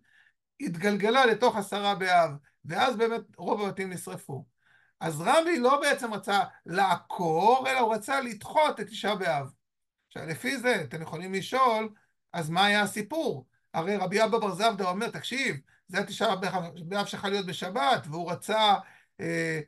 התגלגלה 0.60 1.26
לתוך 1.26 1.56
עשרה 1.56 1.94
באב, 1.94 2.30
ואז 2.64 2.96
באמת 2.96 3.20
רוב 3.36 3.62
הבתים 3.62 3.90
נשרפו. 3.90 4.51
אז 5.02 5.20
רבי 5.20 5.58
לא 5.58 5.80
בעצם 5.80 6.14
רצה 6.14 6.40
לעקור, 6.66 7.66
אלא 7.68 7.78
הוא 7.78 7.94
רצה 7.94 8.20
לדחות 8.20 8.80
את 8.80 8.86
תשעה 8.86 9.16
באב. 9.16 9.52
עכשיו, 10.08 10.26
לפי 10.26 10.56
זה 10.56 10.82
אתם 10.82 11.02
יכולים 11.02 11.34
לשאול, 11.34 11.88
אז 12.32 12.50
מה 12.50 12.64
היה 12.64 12.82
הסיפור? 12.82 13.46
הרי 13.74 13.96
רבי 13.96 14.24
אבא 14.24 14.38
בר 14.38 14.54
זבדה 14.54 14.88
אומר, 14.88 15.10
תקשיב, 15.10 15.56
זה 15.88 15.98
התשעה 15.98 16.36
באב 16.84 17.06
שלך 17.06 17.24
להיות 17.24 17.46
בשבת, 17.46 18.06
והוא 18.06 18.30
רצה, 18.30 18.74
אה, 19.20 19.60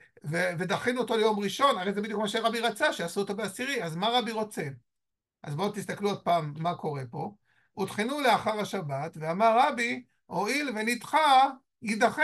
ודחינו 0.59 1.01
אותו 1.01 1.17
ליום 1.17 1.41
ראשון, 1.41 1.79
הרי 1.79 1.93
זה 1.93 2.01
בדיוק 2.01 2.21
מה 2.21 2.29
שרבי 2.29 2.61
רצה, 2.61 2.93
שיעשו 2.93 3.21
אותו 3.21 3.37
בעשירי, 3.37 3.85
אז 3.85 3.97
מה 3.97 4.09
רבי 4.09 4.33
רוצה? 4.33 4.69
אז 5.43 5.55
בואו 5.55 5.73
תסתכלו 5.73 6.09
עוד 6.09 6.23
פעם 6.23 6.55
מה 6.59 6.75
קורה 6.75 7.03
פה. 7.11 7.35
הותחנו 7.73 8.21
לאחר 8.21 8.61
השבת, 8.61 9.17
ואמר 9.21 9.59
רבי, 9.59 10.05
הואיל 10.27 10.69
ונדחה, 10.69 11.51
יידחה. 11.83 12.23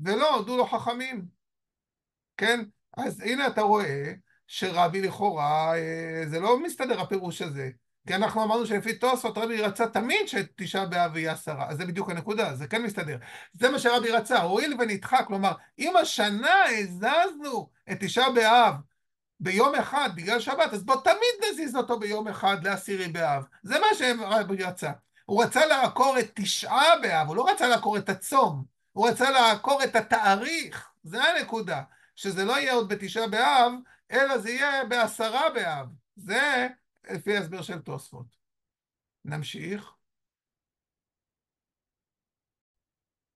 ולא 0.00 0.34
הודו 0.34 0.56
לו 0.56 0.66
חכמים. 0.66 1.35
כן? 2.36 2.64
אז 2.96 3.20
הנה 3.20 3.46
אתה 3.46 3.60
רואה 3.60 4.12
שרבי 4.46 5.02
לכאורה, 5.02 5.74
אה, 5.74 6.22
זה 6.26 6.40
לא 6.40 6.60
מסתדר 6.60 7.00
הפירוש 7.00 7.42
הזה. 7.42 7.70
כי 8.06 8.14
אנחנו 8.14 8.44
אמרנו 8.44 8.66
שלפי 8.66 8.94
תוספות 8.94 9.38
רבי 9.38 9.62
רצה 9.62 9.86
תמיד 9.86 10.28
שתשעה 10.28 10.86
באב 10.86 11.16
יהיה 11.16 11.32
עשרה, 11.32 11.68
אז 11.68 11.76
זה 11.76 11.86
בדיוק 11.86 12.10
הנקודה, 12.10 12.54
זה 12.54 12.66
כן 12.66 12.82
מסתדר. 12.82 13.16
זה 13.52 13.70
מה 13.70 13.78
שרבי 13.78 14.10
רצה, 14.10 14.42
הואיל 14.42 14.76
ונדחה, 14.78 15.24
כלומר, 15.24 15.52
אם 15.78 15.96
השנה 15.96 16.64
הזזנו 16.78 17.68
את 17.92 17.96
תשעה 18.00 18.32
באב 18.32 18.74
ביום 19.40 19.74
אחד 19.74 20.10
בגלל 20.14 20.40
שבת, 20.40 20.72
אז 20.72 20.84
בוא 20.84 20.96
תמיד 21.04 21.50
נזיז 21.52 21.76
אותו 21.76 21.98
ביום 21.98 22.28
אחד 22.28 22.66
לעשירי 22.66 23.08
באב. 23.08 23.44
זה 23.62 23.78
מה 23.78 23.86
שרבי 23.94 24.62
רצה. 24.62 24.90
הוא 25.24 25.44
רצה 25.44 25.66
לעקור 25.66 26.18
את 26.18 26.30
תשעה 26.34 27.00
באב, 27.02 27.28
הוא 27.28 27.36
לא 27.36 27.48
רצה 27.50 27.68
לעקור 27.68 27.96
את 27.96 28.08
הצום, 28.08 28.64
הוא 28.92 29.08
רצה 29.08 29.30
לעקור 29.30 29.84
את 29.84 29.96
התאריך, 29.96 30.88
זה 31.02 31.24
הנקודה. 31.24 31.82
שזה 32.16 32.44
לא 32.44 32.52
יהיה 32.52 32.72
עוד 32.72 32.88
בתשעה 32.88 33.28
באב, 33.28 33.72
אלא 34.10 34.38
זה 34.38 34.50
יהיה 34.50 34.84
בעשרה 34.84 35.50
באב. 35.54 35.88
זה 36.16 36.68
לפי 37.10 37.36
ההסבר 37.36 37.62
של 37.62 37.78
תוספות. 37.78 38.26
נמשיך. 39.24 39.92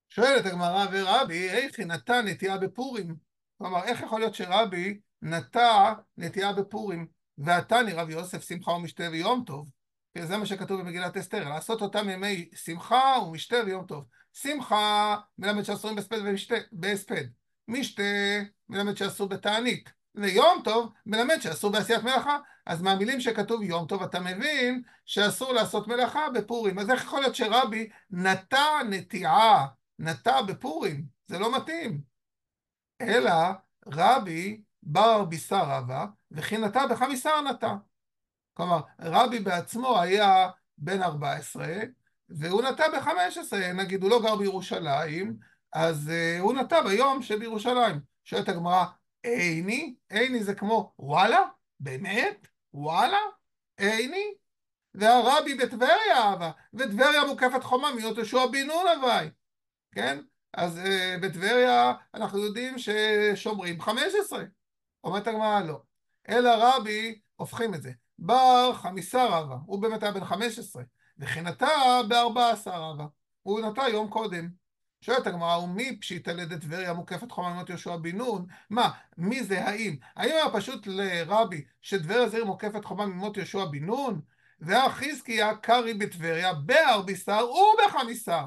שואלת 0.08 0.46
הגמרא 0.46 0.86
ורבי, 0.92 1.48
איך 1.48 1.78
היא 1.78 1.86
נטע 1.86 2.22
נטיעה 2.22 2.58
בפורים? 2.58 3.16
כלומר, 3.58 3.84
איך 3.84 4.00
יכול 4.00 4.20
להיות 4.20 4.34
שרבי 4.34 5.00
נטע 5.22 5.92
נטיעה 6.16 6.52
בפורים, 6.52 7.06
ועתני 7.38 7.92
רבי 7.92 8.12
יוסף 8.12 8.48
שמחה 8.48 8.70
ומשתה 8.70 9.04
ויום 9.10 9.44
טוב? 9.46 9.70
כי 10.14 10.26
זה 10.26 10.36
מה 10.36 10.46
שכתוב 10.46 10.80
במגילת 10.80 11.16
אסתר, 11.16 11.48
לעשות 11.48 11.82
אותם 11.82 12.08
ימי 12.08 12.48
שמחה 12.54 13.18
ומשתה 13.26 13.56
ויום 13.66 13.86
טוב. 13.86 14.06
שמחה 14.32 15.16
מלמד 15.38 15.62
שאסורים 15.62 15.96
בהספד, 16.72 17.24
משתה 17.70 18.02
מלמד 18.68 18.96
שאסור 18.96 19.28
בתענית. 19.28 19.92
ויום 20.14 20.60
טוב 20.64 20.92
מלמד 21.06 21.36
שאסור 21.40 21.72
בעשיית 21.72 22.02
מלאכה. 22.02 22.38
אז 22.66 22.82
מהמילים 22.82 23.20
שכתוב 23.20 23.62
יום 23.62 23.86
טוב 23.86 24.02
אתה 24.02 24.20
מבין 24.20 24.82
שאסור 25.06 25.52
לעשות 25.52 25.88
מלאכה 25.88 26.30
בפורים. 26.34 26.78
אז 26.78 26.90
איך 26.90 27.02
יכול 27.02 27.20
להיות 27.20 27.34
שרבי 27.34 27.88
נטע 28.10 28.82
נטיעה, 28.90 29.66
נטע 29.98 30.42
בפורים? 30.42 31.04
זה 31.26 31.38
לא 31.38 31.56
מתאים. 31.56 32.00
אלא 33.00 33.32
רבי 33.86 34.62
בר 34.82 35.24
בישר 35.24 35.64
רבה, 35.64 36.06
וכי 36.30 36.58
נטע 36.58 36.86
בחמיסר 36.86 37.40
נטע. 37.40 37.74
כלומר, 38.54 38.80
רבי 39.00 39.38
בעצמו 39.38 40.00
היה 40.00 40.48
בן 40.78 41.02
14, 41.02 41.66
והוא 42.28 42.62
נטע 42.62 42.84
ב-15, 42.88 43.56
נגיד 43.74 44.02
הוא 44.02 44.10
לא 44.10 44.22
גר 44.22 44.36
בירושלים, 44.36 45.36
אז 45.72 46.10
uh, 46.10 46.40
הוא 46.40 46.54
נטע 46.54 46.82
ביום 46.82 47.22
שבירושלים. 47.22 48.00
שואלת 48.24 48.48
הגמרא, 48.48 48.84
איני? 49.24 49.94
איני 50.10 50.44
זה 50.44 50.54
כמו 50.54 50.92
וואלה? 50.98 51.40
באמת? 51.80 52.46
וואלה? 52.74 53.18
איני? 53.78 54.34
והרבי 54.94 55.54
בטבריה 55.54 56.18
אהבה, 56.18 56.50
וטבריה 56.74 57.24
מוקפת 57.24 57.62
חומה 57.62 57.94
מיות 57.94 58.16
יהושע 58.16 58.46
בן 58.46 58.66
נון 58.66 58.86
הווי, 58.88 59.30
כן? 59.94 60.20
אז 60.52 60.80
uh, 60.84 61.20
בטבריה 61.22 61.92
אנחנו 62.14 62.38
יודעים 62.38 62.74
ששומרים 62.78 63.80
15. 63.80 64.44
אומרת 65.04 65.26
הגמרא 65.26 65.60
לא. 65.60 65.82
אלא 66.28 66.50
רבי, 66.58 67.20
הופכים 67.36 67.74
את 67.74 67.82
זה. 67.82 67.92
בר 68.18 68.72
חמיסה 68.74 69.26
רבה, 69.26 69.56
הוא 69.66 69.82
באמת 69.82 70.02
היה 70.02 70.12
בן 70.12 70.24
15, 70.24 70.82
וכי 71.18 71.40
נטע 71.40 72.02
ב-14 72.08 72.70
רבה, 72.70 73.06
הוא 73.42 73.60
נטע 73.60 73.88
יום 73.88 74.08
קודם. 74.08 74.59
שואלת 75.00 75.26
הגמרא, 75.26 75.56
ומי 75.58 75.96
פשיטא 76.00 76.30
לידי 76.30 76.58
טבריה 76.58 76.92
מוקפת 76.92 77.30
חוממות 77.30 77.68
יהושע 77.68 77.96
בן 77.96 78.16
נון? 78.16 78.46
מה, 78.70 78.90
מי 79.18 79.44
זה 79.44 79.64
האם? 79.64 79.96
האם 80.16 80.30
היה 80.30 80.50
פשוט 80.52 80.86
לרבי 80.86 81.64
שטבריה 81.80 82.28
זעיר 82.28 82.44
מוקפת 82.44 82.84
חוממות 82.84 83.36
יהושע 83.36 83.64
בן 83.64 83.84
נון? 83.84 84.20
והחזקיה 84.60 85.56
קרי 85.56 85.94
בטבריה 85.94 86.52
בארביסר 86.52 87.46
ובחמיסר. 87.50 88.44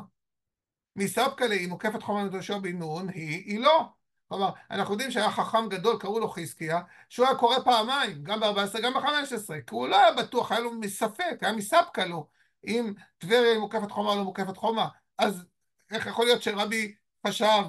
מסבקא 0.96 1.44
היא 1.44 1.70
מוקפת 1.70 2.04
חוממות 2.04 2.34
יהושע 2.34 2.58
בן 2.58 2.78
נון, 2.78 3.10
היא, 3.10 3.44
היא 3.46 3.60
לא. 3.60 3.86
כלומר, 4.28 4.52
אנחנו 4.72 4.94
יודעים 4.94 5.12
שהיה 5.12 5.32
חכם 5.32 5.70
גדול, 5.70 6.00
קראו 6.00 6.20
לו 6.20 6.30
חזקיה, 6.30 6.82
שהוא 7.10 7.28
היה 7.28 7.36
קורא 7.36 7.60
פעמיים, 7.60 8.24
גם 8.24 8.40
ב-14, 8.40 8.80
גם 8.84 8.94
ב-15, 8.94 9.62
כי 9.68 9.76
הוא 9.76 9.88
לא 9.88 10.00
היה 10.00 10.12
בטוח, 10.12 10.52
היה 10.52 10.62
לו 10.62 10.72
מספק, 10.72 11.38
היה 11.42 11.54
מספקא 11.54 12.02
לו, 12.02 12.28
אם 12.68 12.94
טבריה 13.18 13.52
היא 13.52 13.60
מוקפת 13.60 13.92
חומה 13.92 14.10
או 14.10 14.16
לא 14.16 14.24
מוקפת 14.24 14.58
חומה. 14.58 14.88
אז 15.18 15.46
איך 15.94 16.08
יכול 16.08 16.26
להיות 16.26 16.44
שרבי 16.44 16.96
חשב? 17.28 17.64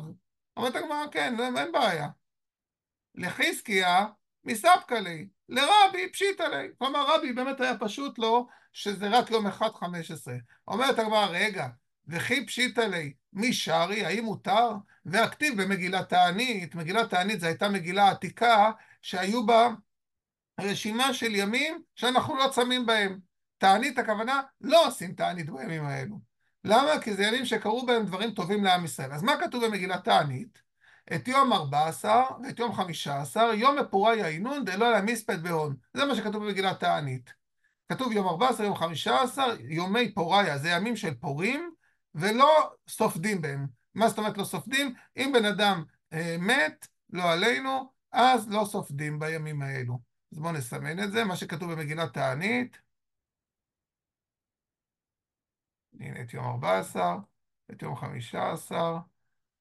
אומרת 0.57 0.77
הגמרא, 0.77 1.07
כן, 1.11 1.35
לא, 1.35 1.45
אין 1.61 1.73
בעיה. 1.73 2.09
לחזקיה 3.15 4.07
מספקא 4.45 4.95
לי, 4.95 5.29
לרבי 5.49 6.13
פשיטא 6.13 6.43
לי. 6.43 6.69
כלומר, 6.79 7.15
רבי 7.15 7.33
באמת 7.33 7.61
היה 7.61 7.79
פשוט 7.79 8.19
לו 8.19 8.49
שזה 8.73 9.09
רק 9.09 9.31
יום 9.31 9.47
אחד 9.47 9.75
חמש 9.75 10.11
עשרה. 10.11 10.35
אומרת 10.69 10.99
הגמרא, 10.99 11.27
רגע, 11.27 11.69
וכי 12.09 12.47
פשיטא 12.47 12.81
לי, 12.81 13.13
מי 13.33 13.53
שרי, 13.53 14.05
האם 14.05 14.25
מותר? 14.25 14.71
והכתיב 15.05 15.63
במגילת 15.63 16.09
תענית, 16.09 16.75
מגילת 16.75 17.11
תענית 17.11 17.41
זו 17.41 17.47
הייתה 17.47 17.69
מגילה 17.69 18.11
עתיקה 18.11 18.71
שהיו 19.03 19.47
בה 19.47 19.69
רשימה 20.61 21.15
של 21.15 21.35
ימים 21.35 21.83
שאנחנו 21.95 22.37
לא 22.37 22.49
צמים 22.49 22.87
בהם. 22.87 23.19
תענית 23.59 23.99
הכוונה, 23.99 24.43
לא 24.61 24.87
עושים 24.87 25.15
תענית 25.15 25.51
בימים 25.51 25.85
האלו. 25.85 26.34
למה? 26.65 27.01
כי 27.01 27.15
זה 27.15 27.23
ימים 27.23 27.45
שקרו 27.45 27.87
בהם 27.87 28.07
דברים 28.07 28.31
טובים 28.31 28.65
לעם 28.65 28.85
ישראל. 28.85 29.13
אז 29.13 29.23
מה 29.23 29.33
כתוב 29.41 29.67
במגילת 29.67 30.05
תענית? 30.05 30.63
את 31.15 31.29
יום 31.29 31.53
14 31.53 32.25
ואת 32.43 32.59
יום 32.59 32.75
15, 32.75 33.55
יום 33.55 33.79
מפורי 33.79 34.23
העינון 34.23 34.65
דלא 34.65 34.89
אלא 34.89 35.03
מספד 35.03 35.43
בהון. 35.43 35.77
זה 35.95 36.05
מה 36.05 36.15
שכתוב 36.15 36.45
במגילת 36.45 36.81
תענית. 36.81 37.35
כתוב 37.93 38.13
יום 38.13 38.29
14, 38.29 38.67
יום 38.67 38.77
15, 38.77 39.47
יומי 39.61 40.15
פוריה, 40.15 40.59
זה 40.59 40.69
ימים 40.69 40.97
של 40.97 41.15
פורים, 41.15 41.71
ולא 42.15 42.71
סופדים 42.89 43.41
בהם. 43.41 43.67
מה 43.95 44.09
זאת 44.09 44.19
אומרת 44.19 44.39
לא 44.39 44.45
סופדים? 44.45 44.95
אם 45.17 45.31
בן 45.35 45.45
אדם 45.45 45.85
אה, 46.13 46.37
מת, 46.39 46.89
לא 47.11 47.33
עלינו, 47.33 47.93
אז 48.13 48.49
לא 48.51 48.65
סופדים 48.65 49.19
בימים 49.19 49.63
האלו. 49.63 49.99
אז 50.33 50.39
בואו 50.39 50.53
נסמן 50.53 51.05
את 51.05 51.13
זה, 51.13 51.25
מה 51.25 51.37
שכתוב 51.37 51.73
במגילת 51.73 52.13
תענית. 52.13 52.79
הנה 56.01 56.21
את 56.21 56.35
יום 56.35 56.45
14, 56.45 57.17
את 57.71 57.83
יום 57.83 57.97
15, 57.97 59.01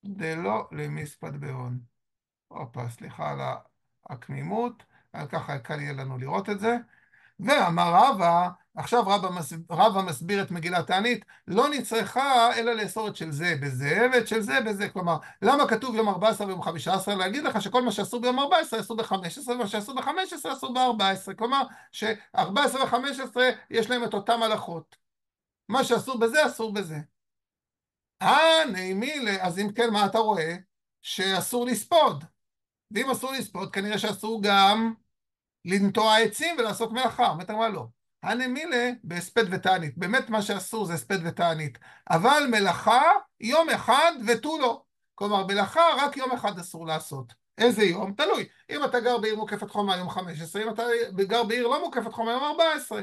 דלא 0.06 0.68
למספד 0.72 1.38
בהון. 1.38 1.80
הופה, 2.48 2.90
סליחה 2.90 3.32
על 3.32 3.40
הקמימות, 4.10 4.84
ככה 5.30 5.60
קל 5.60 5.80
יהיה 5.80 5.94
לנו 5.94 6.18
לראות 6.18 6.50
את 6.50 6.60
זה. 6.60 6.78
ואמר 7.40 7.94
רבא, 7.94 8.50
עכשיו 8.76 9.04
רבא, 9.08 9.30
מס, 9.30 9.54
רבא 9.72 10.02
מסביר 10.02 10.42
את 10.42 10.52
מגילת 10.52 10.88
תענית, 10.88 11.26
לא 11.48 11.70
נצרכה 11.70 12.56
אלא 12.56 12.74
לאסור 12.74 13.08
את 13.08 13.16
של 13.16 13.32
זה 13.32 13.56
בזה 13.62 14.08
ואת 14.14 14.28
של 14.28 14.42
זה 14.42 14.62
בזה. 14.62 14.90
כלומר, 14.90 15.18
למה 15.42 15.68
כתוב 15.68 15.96
יום 15.96 16.10
14 16.10 16.48
ויום 16.48 16.62
15? 16.62 17.16
להגיד 17.16 17.44
לך 17.44 17.62
שכל 17.62 17.82
מה 17.82 17.92
שאסור 17.92 18.22
ביום 18.22 18.40
14 18.40 18.80
אסור 18.80 18.98
ב-15, 18.98 19.50
ומה 19.52 19.68
שאסור 19.68 19.96
ב-15 19.96 20.54
אסור 20.54 20.74
ב-14. 20.74 21.34
כלומר, 21.34 21.64
ש-14 21.92 22.40
ו-15 22.84 23.38
יש 23.70 23.90
להם 23.90 24.04
את 24.04 24.14
אותם 24.14 24.44
הלכות. 24.44 25.03
מה 25.70 25.84
שאסור 25.84 26.20
בזה, 26.20 26.46
אסור 26.46 26.74
בזה. 26.74 26.98
אה, 28.22 28.66
נעימי, 28.72 29.14
אז 29.42 29.60
אם 29.60 29.72
כן, 29.76 29.90
מה 29.90 30.06
אתה 30.06 30.18
רואה? 30.18 30.56
שאסור 31.02 31.66
לספוד. 31.66 32.24
ואם 32.92 33.10
אסור 33.10 33.32
לספוד, 33.32 33.74
כנראה 33.74 33.98
שאסור 34.00 34.44
גם 34.44 34.94
לנטוע 35.66 36.18
עצים 36.18 36.56
ולעשות 36.60 36.92
מלאכה. 36.92 37.30
אומרת 37.30 37.50
הגמרא 37.50 37.68
לא. 37.68 37.86
הנמילה 38.24 38.90
בהספד 39.04 39.54
ותענית. 39.54 39.98
באמת 39.98 40.30
מה 40.30 40.42
שאסור 40.42 40.86
זה 40.86 40.94
הספד 40.94 41.20
ותענית. 41.24 41.78
אבל 42.10 42.44
מלאכה, 42.52 43.02
יום 43.40 43.70
אחד 43.70 44.12
ותו 44.28 44.58
לא. 44.62 44.84
כלומר, 45.16 45.48
מלאכה 45.48 45.82
רק 45.98 46.18
יום 46.18 46.32
אחד 46.32 46.60
אסור 46.60 46.86
לעשות. 46.86 47.34
איזה 47.58 47.84
יום? 47.84 48.14
תלוי. 48.14 48.48
אם 48.70 48.84
אתה 48.84 49.00
גר 49.00 49.18
בעיר 49.18 49.36
מוקפת 49.36 49.70
חומה 49.70 49.98
יום 49.98 50.10
15, 50.10 50.64
אם 50.64 50.70
אתה 50.70 50.84
גר 51.16 51.44
בעיר 51.44 51.68
לא 51.68 51.82
מוקפת 51.84 52.14
חומה 52.14 52.32
יום 52.32 52.44
14. 52.44 53.02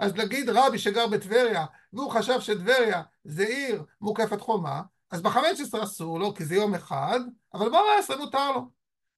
אז 0.00 0.14
נגיד 0.14 0.50
רבי 0.50 0.78
שגר 0.78 1.06
בטבריה, 1.06 1.66
והוא 1.92 2.10
חשב 2.10 2.40
שטבריה 2.40 3.02
זה 3.24 3.46
עיר 3.46 3.84
מוקפת 4.00 4.40
חומה, 4.40 4.82
אז 5.10 5.22
ב-15 5.22 5.82
אסור 5.82 6.20
לו, 6.20 6.34
כי 6.34 6.44
זה 6.44 6.54
יום 6.54 6.74
אחד, 6.74 7.20
אבל 7.54 7.68
ב-14 7.68 8.16
מותר 8.16 8.52
לו. 8.52 8.70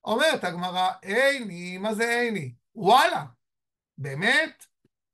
אומרת 0.05 0.45
הגמרא, 0.45 0.90
איני, 1.03 1.79
מה 1.79 1.95
זה 1.95 2.05
איני? 2.05 2.55
וואלה, 2.75 3.25
באמת? 3.99 4.64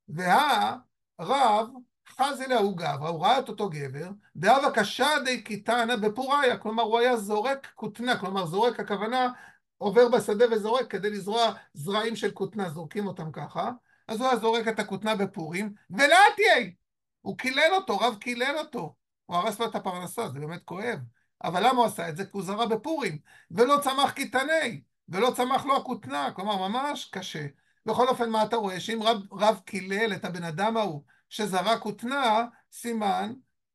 והרב 0.09 1.69
חזי 2.17 2.47
להו 2.47 2.75
גברא, 2.75 3.09
הוא 3.09 3.21
ראה 3.23 3.39
את 3.39 3.49
אותו 3.49 3.69
גבר, 3.69 4.09
דאבה 4.35 4.71
קשה 4.71 5.09
די 5.25 5.41
קיטנה 5.41 5.97
בפוריה, 5.97 6.57
כלומר 6.57 6.83
הוא 6.83 6.99
היה 6.99 7.17
זורק 7.17 7.67
כותנה, 7.75 8.19
כלומר 8.19 8.45
זורק 8.45 8.79
הכוונה 8.79 9.31
עובר 9.77 10.09
בשדה 10.09 10.45
וזורק 10.51 10.91
כדי 10.91 11.09
לזרוע 11.09 11.53
זרעים 11.73 12.15
של 12.15 12.31
כותנה, 12.31 12.69
זורקים 12.69 13.07
אותם 13.07 13.31
ככה, 13.31 13.71
אז 14.09 14.19
הוא 14.19 14.27
היה 14.27 14.37
זורק 14.37 14.67
את 14.67 14.79
הכותנה 14.79 15.15
בפורים, 15.15 15.73
ולעתיי! 15.89 16.75
הוא 17.21 17.37
קילל 17.37 17.71
אותו, 17.71 17.97
רב 17.97 18.15
קילל 18.15 18.55
אותו. 18.57 18.95
הוא 19.25 19.37
הרס 19.37 19.59
לו 19.59 19.65
את 19.65 19.75
הפרנסה, 19.75 20.29
זה 20.29 20.39
באמת 20.39 20.63
כואב. 20.65 20.99
אבל 21.43 21.67
למה 21.67 21.77
הוא 21.77 21.85
עשה 21.85 22.09
את 22.09 22.17
זה? 22.17 22.25
כי 22.25 22.31
הוא 22.33 22.43
זרע 22.43 22.65
בפורים, 22.65 23.17
ולא 23.51 23.79
צמח 23.83 24.11
קיטני, 24.11 24.81
ולא 25.09 25.31
צמח 25.35 25.65
לו 25.65 25.77
הכותנה, 25.77 26.31
כלומר 26.35 26.67
ממש 26.67 27.09
קשה. 27.11 27.45
בכל 27.85 28.07
אופן, 28.07 28.29
מה 28.29 28.43
אתה 28.43 28.55
רואה? 28.55 28.79
שאם 28.79 29.03
רב, 29.03 29.17
רב 29.31 29.59
קילל 29.65 30.13
את 30.13 30.25
הבן 30.25 30.43
אדם 30.43 30.77
ההוא 30.77 31.03
שזרע 31.29 31.79
כותנה, 31.79 32.45
סימן 32.71 33.33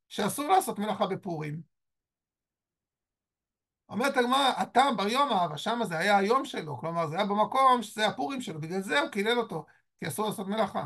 שאסור 0.09 0.49
לעשות 0.49 0.79
מלאכה 0.79 1.07
בפורים. 1.07 1.61
אומרת 3.89 4.17
הגמרא, 4.17 4.53
הטעם 4.57 4.97
בר 4.97 5.09
יום 5.09 5.33
אהבה, 5.33 5.59
שמה 5.59 5.87
זה 5.87 5.99
היה 5.99 6.17
היום 6.17 6.45
שלו, 6.45 6.79
כלומר 6.79 7.07
זה 7.07 7.17
היה 7.17 7.27
במקום 7.27 7.83
שזה 7.83 8.07
הפורים 8.07 8.41
שלו, 8.41 8.61
בגלל 8.61 8.81
זה 8.81 9.01
הוא 9.01 9.11
קילל 9.11 9.39
אותו, 9.39 9.67
כי 10.01 10.09
אסור 10.09 10.29
לעשות 10.29 10.49
מלאכה. 10.49 10.85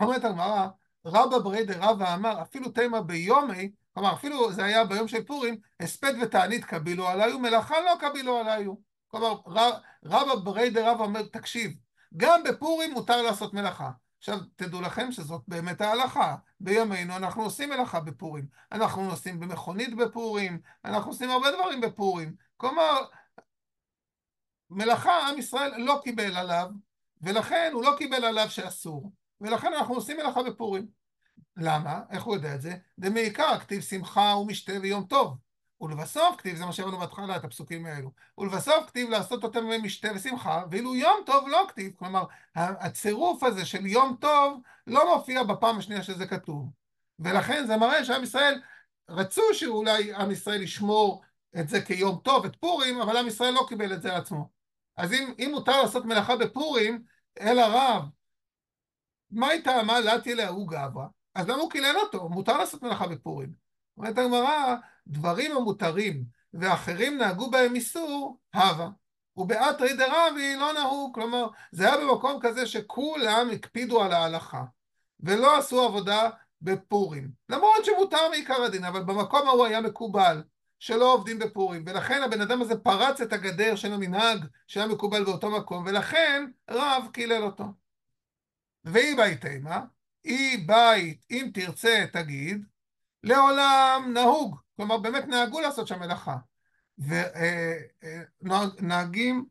אומרת 0.00 0.24
הגמרא, 0.24 0.68
רבא 1.04 1.38
ברי 1.38 1.64
דרבא 1.64 2.14
אמר, 2.14 2.42
אפילו 2.42 2.70
תימא 2.70 3.00
ביומי, 3.00 3.72
כלומר 3.94 4.12
אפילו 4.14 4.52
זה 4.52 4.64
היה 4.64 4.84
ביום 4.84 5.08
של 5.08 5.24
פורים, 5.24 5.56
הספד 5.80 6.14
ותענית 6.22 6.64
קבילו 6.64 7.08
עליו, 7.08 7.38
מלאכה 7.38 7.74
לא 7.80 7.94
קבילו 8.00 8.38
עליו. 8.38 8.74
כלומר 9.08 9.34
רבא 10.04 10.34
ברי 10.34 10.70
דרבא 10.70 11.04
אומר, 11.04 11.22
תקשיב, 11.22 11.72
גם 12.16 12.42
בפורים 12.44 12.92
מותר 12.92 13.22
לעשות 13.22 13.54
מלאכה. 13.54 13.90
עכשיו, 14.18 14.38
תדעו 14.56 14.80
לכם 14.80 15.12
שזאת 15.12 15.42
באמת 15.48 15.80
ההלכה. 15.80 16.36
בימינו 16.60 17.16
אנחנו 17.16 17.42
עושים 17.42 17.70
מלאכה 17.70 18.00
בפורים. 18.00 18.46
אנחנו 18.72 19.04
נוסעים 19.04 19.40
במכונית 19.40 19.96
בפורים, 19.96 20.60
אנחנו 20.84 21.10
עושים 21.10 21.30
הרבה 21.30 21.50
דברים 21.52 21.80
בפורים. 21.80 22.34
כלומר, 22.56 23.04
מלאכה 24.70 25.28
עם 25.28 25.38
ישראל 25.38 25.72
לא 25.76 26.00
קיבל 26.04 26.36
עליו, 26.36 26.70
ולכן 27.22 27.70
הוא 27.72 27.84
לא 27.84 27.94
קיבל 27.98 28.24
עליו 28.24 28.50
שאסור. 28.50 29.12
ולכן 29.40 29.72
אנחנו 29.72 29.94
עושים 29.94 30.16
מלאכה 30.16 30.42
בפורים. 30.42 30.86
למה? 31.56 32.00
איך 32.10 32.22
הוא 32.22 32.34
יודע 32.34 32.54
את 32.54 32.60
זה? 32.60 32.74
דמעיקר, 32.98 33.58
כתיב 33.58 33.82
שמחה 33.82 34.36
ומשתה 34.36 34.72
ויום 34.82 35.04
טוב. 35.04 35.36
ולבסוף 35.82 36.36
כתיב, 36.38 36.56
זה 36.56 36.66
מה 36.66 36.72
שהראינו 36.72 36.98
בהתחלה, 36.98 37.36
את 37.36 37.44
הפסוקים 37.44 37.86
האלו, 37.86 38.10
ולבסוף 38.38 38.86
כתיב 38.86 39.10
לעשות 39.10 39.44
אותם 39.44 39.70
במשתה 39.70 40.08
ושמחה, 40.14 40.62
ואילו 40.70 40.96
יום 40.96 41.20
טוב 41.26 41.48
לא 41.48 41.64
כתיב, 41.68 41.92
כלומר, 41.98 42.24
הצירוף 42.54 43.42
הזה 43.42 43.64
של 43.64 43.86
יום 43.86 44.16
טוב 44.20 44.60
לא 44.86 45.16
מופיע 45.16 45.42
בפעם 45.42 45.78
השנייה 45.78 46.02
שזה 46.02 46.26
כתוב. 46.26 46.70
ולכן 47.18 47.66
זה 47.66 47.76
מראה 47.76 48.04
שעם 48.04 48.22
ישראל, 48.22 48.60
רצו 49.08 49.42
שאולי 49.52 50.14
עם 50.14 50.30
ישראל 50.30 50.62
ישמור 50.62 51.22
את 51.60 51.68
זה 51.68 51.80
כיום 51.80 52.20
טוב, 52.24 52.44
את 52.44 52.56
פורים, 52.56 53.00
אבל 53.00 53.16
עם 53.16 53.26
ישראל 53.26 53.54
לא 53.54 53.66
קיבל 53.68 53.92
את 53.92 54.02
זה 54.02 54.08
לעצמו. 54.08 54.48
אז 54.96 55.12
אם, 55.12 55.32
אם 55.38 55.50
מותר 55.52 55.82
לעשות 55.82 56.04
מלאכה 56.04 56.36
בפורים, 56.36 57.02
אל 57.40 57.58
הרב, 57.58 58.04
מה 59.30 59.48
הייתה, 59.48 59.82
מה 59.82 60.00
לאתי 60.00 60.34
להוא 60.34 60.68
גברא? 60.68 61.06
אז 61.34 61.48
למה 61.48 61.62
הוא 61.62 61.70
קילל 61.70 61.96
אותו? 61.96 62.28
מותר 62.28 62.58
לעשות 62.58 62.82
מלאכה 62.82 63.06
בפורים. 63.06 63.52
אומרת 63.96 64.18
הגמרא, 64.18 64.76
דברים 65.06 65.56
המותרים 65.56 66.24
ואחרים 66.54 67.18
נהגו 67.18 67.50
בהם 67.50 67.74
איסור, 67.74 68.38
הווה. 68.54 68.88
ובאתרי 69.36 69.96
דרבי 69.96 70.56
לא 70.56 70.72
נהוג, 70.72 71.14
כלומר, 71.14 71.46
זה 71.72 71.86
היה 71.86 72.04
במקום 72.04 72.38
כזה 72.42 72.66
שכולם 72.66 73.50
הקפידו 73.52 74.02
על 74.02 74.12
ההלכה, 74.12 74.64
ולא 75.20 75.58
עשו 75.58 75.82
עבודה 75.82 76.30
בפורים. 76.62 77.30
למרות 77.48 77.84
שמותר 77.84 78.28
מעיקר 78.30 78.62
הדין, 78.62 78.84
אבל 78.84 79.02
במקום 79.02 79.48
ההוא 79.48 79.66
היה 79.66 79.80
מקובל. 79.80 80.42
שלא 80.82 81.12
עובדים 81.14 81.38
בפורים, 81.38 81.84
ולכן 81.86 82.22
הבן 82.22 82.40
אדם 82.40 82.62
הזה 82.62 82.76
פרץ 82.76 83.20
את 83.20 83.32
הגדר 83.32 83.76
של 83.76 83.92
המנהג 83.92 84.44
שהיה 84.66 84.86
מקובל 84.86 85.24
באותו 85.24 85.50
מקום, 85.50 85.84
ולכן 85.86 86.50
רב 86.70 87.04
קילל 87.12 87.42
אותו. 87.42 87.64
ואי 88.84 89.14
בית 89.14 89.44
אימה, 89.44 89.80
אי 90.24 90.56
בית, 90.56 91.24
אם 91.30 91.50
תרצה 91.54 92.04
תגיד, 92.12 92.64
לעולם 93.22 94.10
נהוג, 94.14 94.56
כלומר 94.76 94.98
באמת 94.98 95.24
נהגו 95.24 95.60
לעשות 95.60 95.86
שם 95.86 96.00
מלאכה. 96.00 96.36
ונהגים, 98.40 99.44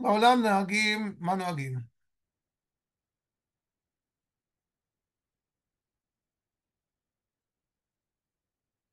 לעולם 0.00 0.42
נהגים, 0.42 1.16
מה 1.18 1.34
נוהגים? 1.34 1.89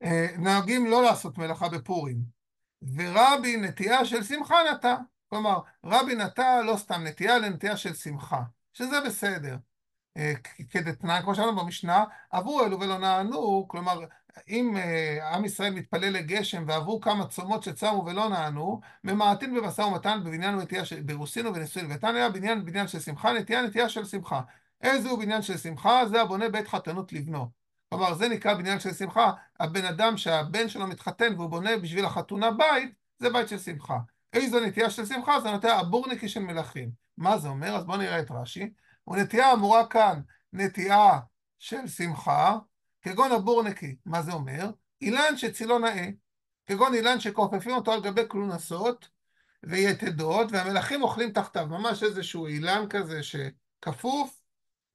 אה, 0.04 0.28
נהגים 0.38 0.86
לא 0.86 1.04
לעשות 1.04 1.38
מלאכה 1.38 1.70
בפורים. 1.70 2.18
ורבי 2.96 3.58
נטייה 3.58 4.06
של 4.06 4.24
שמחה 4.24 4.56
נטע. 4.74 4.96
כלומר, 5.30 5.60
רבי 5.84 6.16
נטע 6.16 6.62
לא 6.62 6.78
סתם 6.78 7.04
נטייה, 7.04 7.38
לנטייה 7.38 7.78
של 7.78 7.94
שמחה, 7.94 8.42
שזה 8.74 9.02
בסדר. 9.06 9.58
אה, 10.18 10.34
כדתנאי, 10.70 11.22
כמו 11.22 11.36
שאמרנו 11.36 11.62
במשנה, 11.62 12.04
עברו 12.32 12.66
אלו 12.66 12.80
ולא 12.80 12.98
נענו, 12.98 13.66
כלומר, 13.68 14.00
אם 14.50 14.78
uh, 14.78 15.24
עם 15.24 15.46
ישראל 15.46 15.74
מתפלל 15.74 16.14
לגשם 16.14 16.64
ועברו 16.68 17.02
כמה 17.02 17.28
צומות 17.28 17.64
שצמו 17.64 18.04
ולא 18.06 18.30
נענו, 18.30 18.82
ממעטין 19.04 19.56
במשא 19.56 19.82
ומתן 19.82 20.20
בבניין 20.26 20.56
ונטייה 20.56 20.86
של 20.86 21.02
ברוסין 21.02 21.48
ובנישואין. 21.48 21.92
ותניא 21.92 22.30
בניין 22.30 22.66
בניין 22.66 22.88
של 22.88 23.00
שמחה, 23.00 23.34
נטייה 23.34 23.62
נטייה 23.62 23.90
של 23.90 24.06
שמחה. 24.06 24.42
איזה 24.82 25.10
הוא 25.10 25.20
בניין 25.20 25.42
של 25.42 25.58
שמחה? 25.58 26.06
זה 26.06 26.22
הבונה 26.22 26.50
בית 26.50 26.68
חתנות 26.68 27.14
לבנו. 27.14 27.50
כלומר, 27.90 28.14
זה 28.14 28.30
נקרא 28.30 28.54
בניין 28.54 28.80
של 28.80 28.94
שמחה. 28.94 29.32
הבן 29.60 29.86
אדם 29.86 30.18
שהבן 30.18 30.70
שלו 30.70 30.88
מתחתן 30.88 31.34
והוא 31.38 31.50
בונה 31.50 31.78
בשביל 31.78 32.06
החתונה 32.06 32.52
בית, 32.52 32.94
זה 33.20 33.30
בית 33.30 33.50
של 33.50 33.58
שמחה. 33.58 33.98
איזו 34.34 34.60
נטייה 34.60 34.90
של 34.90 35.06
שמחה? 35.06 35.40
זה 35.40 35.52
נוטה 35.52 35.80
הבורניקי 35.80 36.30
של 36.30 36.40
מלכים. 36.40 36.90
מה 37.18 37.38
זה 37.38 37.48
אומר? 37.48 37.76
אז 37.76 37.86
בואו 37.86 37.98
נראה 37.98 38.20
את 38.20 38.32
רש"י. 38.32 38.70
ונטייה 39.08 39.54
אמורה 39.54 39.88
כאן 39.88 40.22
נטייה 40.54 41.20
של 41.60 41.88
שמחה, 41.88 42.58
כגון 43.02 43.32
הבורנקי. 43.32 43.96
מה 44.06 44.22
זה 44.22 44.32
אומר? 44.32 44.70
אילן 45.02 45.38
שצילו 45.38 45.80
נאה. 45.80 46.08
כגון 46.68 46.94
אילן 46.94 47.20
שכופפים 47.20 47.76
אותו 47.76 47.92
על 47.92 48.02
גבי 48.02 48.22
כלונסות 48.28 49.10
ויתדות, 49.64 50.52
והמלכים 50.52 51.02
אוכלים 51.02 51.32
תחתיו. 51.32 51.68
ממש 51.68 52.04
איזשהו 52.04 52.48
אילן 52.48 52.86
כזה 52.90 53.20
שכפוף, 53.24 54.37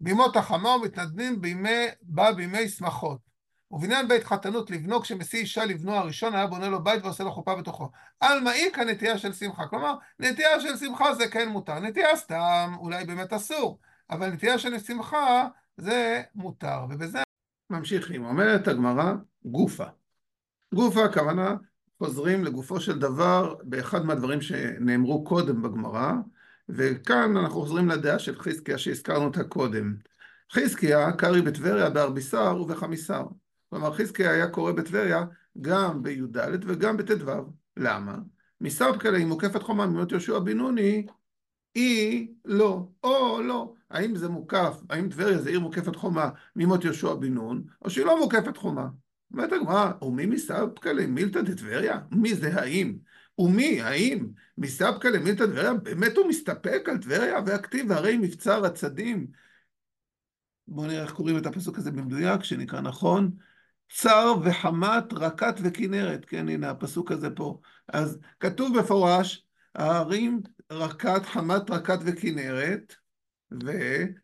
בימות 0.02 0.36
החמה 0.36 0.68
ומתנדבים 0.68 1.40
בימי, 1.40 1.86
בא 2.02 2.32
בימי 2.32 2.68
שמחות. 2.68 3.18
ובניין 3.70 4.08
בית 4.08 4.24
חתנות 4.24 4.70
לבנו, 4.70 5.00
כשמשיא 5.00 5.38
אישה 5.38 5.64
לבנו 5.64 5.92
הראשון, 5.92 6.34
היה 6.34 6.46
בונה 6.46 6.68
לו 6.68 6.84
בית 6.84 7.04
ועושה 7.04 7.24
לו 7.24 7.32
חופה 7.32 7.54
בתוכו. 7.54 7.90
על 8.20 8.40
מעיק 8.40 8.78
הנטייה 8.78 9.18
של 9.18 9.32
שמחה. 9.32 9.66
כלומר, 9.66 9.94
נטייה 10.18 10.60
של 10.60 10.76
שמחה 10.76 11.14
זה 11.14 11.28
כן 11.28 11.48
מותר. 11.48 11.78
נטייה 11.78 12.16
סתם, 12.16 12.74
אולי 12.78 13.04
באמת 13.04 13.32
אסור. 13.32 13.78
אבל 14.10 14.30
נטייה 14.30 14.58
של 14.58 14.78
שמחה 14.78 15.48
זה 15.76 16.22
מותר, 16.34 16.78
ובזה 16.90 17.18
ממשיכים. 17.70 18.24
אומרת 18.24 18.68
הגמרא, 18.68 19.12
גופה. 19.44 19.86
גופה, 20.74 21.04
הכוונה, 21.04 21.54
חוזרים 21.98 22.44
לגופו 22.44 22.80
של 22.80 22.98
דבר 22.98 23.54
באחד 23.62 24.04
מהדברים 24.04 24.40
שנאמרו 24.40 25.24
קודם 25.24 25.62
בגמרא, 25.62 26.12
וכאן 26.68 27.37
אנחנו 27.37 27.61
חוזרים 27.61 27.88
לדעה 27.88 28.18
של 28.18 28.38
חזקיה 28.38 28.79
שהזכרנו 28.79 29.25
אותה 29.25 29.44
קודם. 29.44 29.94
חזקיה 30.53 31.12
קרעי 31.12 31.42
בטבריה 31.42 31.90
בארביסר 31.90 32.59
ובחמיסר. 32.61 33.25
כלומר, 33.70 33.92
חזקיה 33.92 34.31
היה 34.31 34.48
קורא 34.48 34.72
בטבריה 34.72 35.25
גם 35.61 36.03
בי"ד 36.03 36.64
וגם 36.66 36.96
בט"ו. 36.96 37.53
למה? 37.77 38.18
מסרפקלה 38.61 39.18
היא 39.18 39.27
מוקפת 39.27 39.62
חומה 39.62 39.87
ממות 39.87 40.13
יהושע 40.13 40.38
בן 40.38 40.56
נוני, 40.56 41.06
היא 41.75 42.29
לא, 42.44 42.88
או 43.04 43.42
לא. 43.42 43.75
האם 43.90 44.17
זה 44.17 44.29
מוקף, 44.29 44.81
האם 44.90 45.08
טבריה 45.08 45.38
זה 45.38 45.50
עיר 45.50 45.60
מוקפת 45.60 45.96
חומה 45.96 46.31
ממות 46.56 46.85
יהושע 46.85 47.15
בן 47.15 47.35
נון, 47.35 47.65
או 47.85 47.90
שהיא 47.90 48.06
לא 48.06 48.21
מוקפת 48.21 48.56
חומה. 48.56 48.88
אומרת 49.33 49.52
הגמרא, 49.52 49.92
ומי 50.02 50.27
מסבקא 50.27 50.88
למילתא 50.88 51.40
דטבריה? 51.40 52.00
מי 52.10 52.35
זה 52.35 52.54
האם? 52.54 52.96
ומי, 53.38 53.81
האם, 53.81 54.29
מסבקא 54.59 55.09
למילתא 55.09 55.46
דטבריה? 55.46 55.75
באמת 55.75 56.17
הוא 56.17 56.29
מסתפק 56.29 56.88
על 56.88 56.98
טבריה 56.98 57.38
והכתיב 57.46 57.92
הרי 57.92 58.17
מבצר 58.17 58.65
הצדים. 58.65 59.27
בואו 60.69 60.87
נראה 60.87 61.03
איך 61.03 61.13
קוראים 61.13 61.38
את 61.38 61.46
הפסוק 61.46 61.79
הזה 61.79 61.90
במדויק, 61.90 62.44
שנקרא 62.44 62.81
נכון. 62.81 63.31
צר 63.92 64.35
וחמת 64.44 65.13
רקת 65.13 65.55
וכנרת, 65.63 66.25
כן, 66.25 66.48
הנה 66.48 66.71
הפסוק 66.71 67.13
הזה 67.13 67.31
פה. 67.31 67.61
אז 67.88 68.19
כתוב 68.40 68.79
בפורש, 68.79 69.46
הערים 69.75 70.40
רקת, 70.73 71.27
חמת 71.27 71.71
רקת 71.71 71.98
וכנרת, 72.05 72.94
ו... 73.65 73.71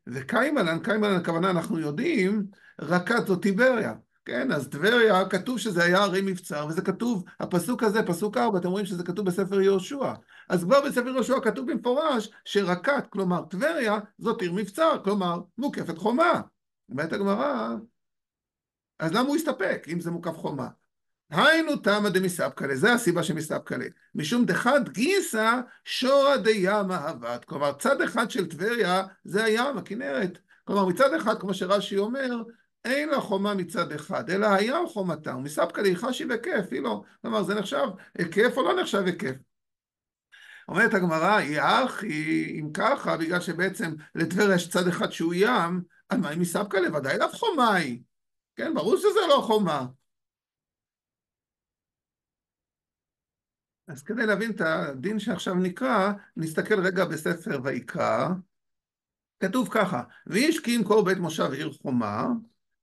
וקיימלן, 0.07 0.79
קיימלן 0.83 1.17
הכוונה 1.17 1.51
אנחנו 1.51 1.79
יודעים, 1.79 2.47
רקת 2.81 3.27
זו 3.27 3.37
טיבריה. 3.37 3.95
כן, 4.29 4.53
אז 4.53 4.69
טבריה, 4.69 5.29
כתוב 5.29 5.59
שזה 5.59 5.85
היה 5.85 6.03
ערי 6.03 6.21
מבצר, 6.21 6.67
וזה 6.69 6.83
כתוב, 6.83 7.25
הפסוק 7.41 7.83
הזה, 7.83 8.03
פסוק 8.03 8.37
ארבע, 8.37 8.59
אתם 8.59 8.69
רואים 8.69 8.87
שזה 8.87 9.05
כתוב 9.05 9.27
בספר 9.27 9.61
יהושע. 9.61 10.13
אז 10.49 10.65
כבר 10.65 10.81
בספר 10.87 11.09
יהושע 11.09 11.41
כתוב 11.43 11.71
במפורש 11.71 12.31
שרקת, 12.45 13.07
כלומר 13.11 13.45
טבריה, 13.51 13.99
זאת 14.19 14.43
עיר 14.43 14.53
מבצר, 14.53 15.01
כלומר 15.05 15.41
מוקפת 15.59 15.99
חומה. 15.99 16.41
אומרת 16.91 17.13
הגמרא, 17.13 17.75
אז 18.99 19.13
למה 19.13 19.29
הוא 19.29 19.37
הסתפק, 19.37 19.87
אם 19.93 20.01
זה 20.01 20.11
מוקף 20.11 20.37
חומה? 20.37 20.69
היינו 21.31 21.77
תמא 21.77 22.09
דמספקלה, 22.09 22.77
זה 22.77 22.93
הסיבה 22.93 23.23
שמספקלה. 23.23 23.87
משום 24.15 24.45
דחד 24.45 24.89
גיסא 24.89 25.61
שורא 25.85 26.37
דימה 26.37 27.11
אבד. 27.11 27.39
כלומר, 27.47 27.73
צד 27.73 28.01
אחד 28.01 28.31
של 28.31 28.47
טבריה 28.47 29.03
זה 29.25 29.45
הים, 29.45 29.79
הכנרת. 29.79 30.39
כלומר, 30.65 30.87
מצד 30.87 31.15
אחד, 31.15 31.41
כמו 31.41 31.55
שרש"י 31.55 31.99
אומר, 31.99 32.43
אין 32.89 33.09
לה 33.09 33.21
חומה 33.21 33.55
מצד 33.55 33.93
אחד, 33.93 34.31
אלא 34.31 34.47
הים 34.47 34.87
חומתה, 34.87 35.37
ומספקא 35.37 35.83
חשי 35.95 36.25
וכיף, 36.31 36.67
היא 36.71 36.81
לא. 36.81 37.03
כלומר, 37.23 37.43
זה 37.43 37.55
נחשב 37.55 37.87
היקף 38.19 38.57
או 38.57 38.63
לא 38.63 38.81
נחשב 38.83 39.03
היקף? 39.07 39.35
אומרת 40.69 40.95
הגמרא, 40.95 41.41
יח, 41.41 42.03
היא 42.03 42.61
אם 42.61 42.73
ככה, 42.73 43.17
בגלל 43.17 43.41
שבעצם 43.41 43.95
לטבריה 44.15 44.55
יש 44.55 44.69
צד 44.69 44.89
אחד 44.89 45.13
שהוא 45.13 45.35
ים, 45.37 45.83
על 46.09 46.21
מה 46.21 46.29
היא 46.29 46.41
מספקא 46.41 46.77
לוודאי 46.77 47.19
לאו 47.19 47.29
חומה 47.29 47.75
היא. 47.75 48.03
כן, 48.57 48.75
ברור 48.75 48.97
שזה 48.97 49.21
לא 49.29 49.43
חומה. 49.47 49.87
אז 53.89 54.03
כדי 54.03 54.27
להבין 54.27 54.51
את 54.51 54.61
הדין 54.61 55.19
שעכשיו 55.19 55.55
נקרא, 55.55 56.13
נסתכל 56.37 56.81
רגע 56.81 57.05
בספר 57.05 57.61
ויקרא. 57.65 58.29
כתוב 59.41 59.69
ככה, 59.73 60.03
ואיש 60.27 60.61
כי 60.61 60.71
ימכור 60.71 61.05
בית 61.05 61.19
מושב 61.19 61.53
עיר 61.53 61.73
חומה, 61.73 62.27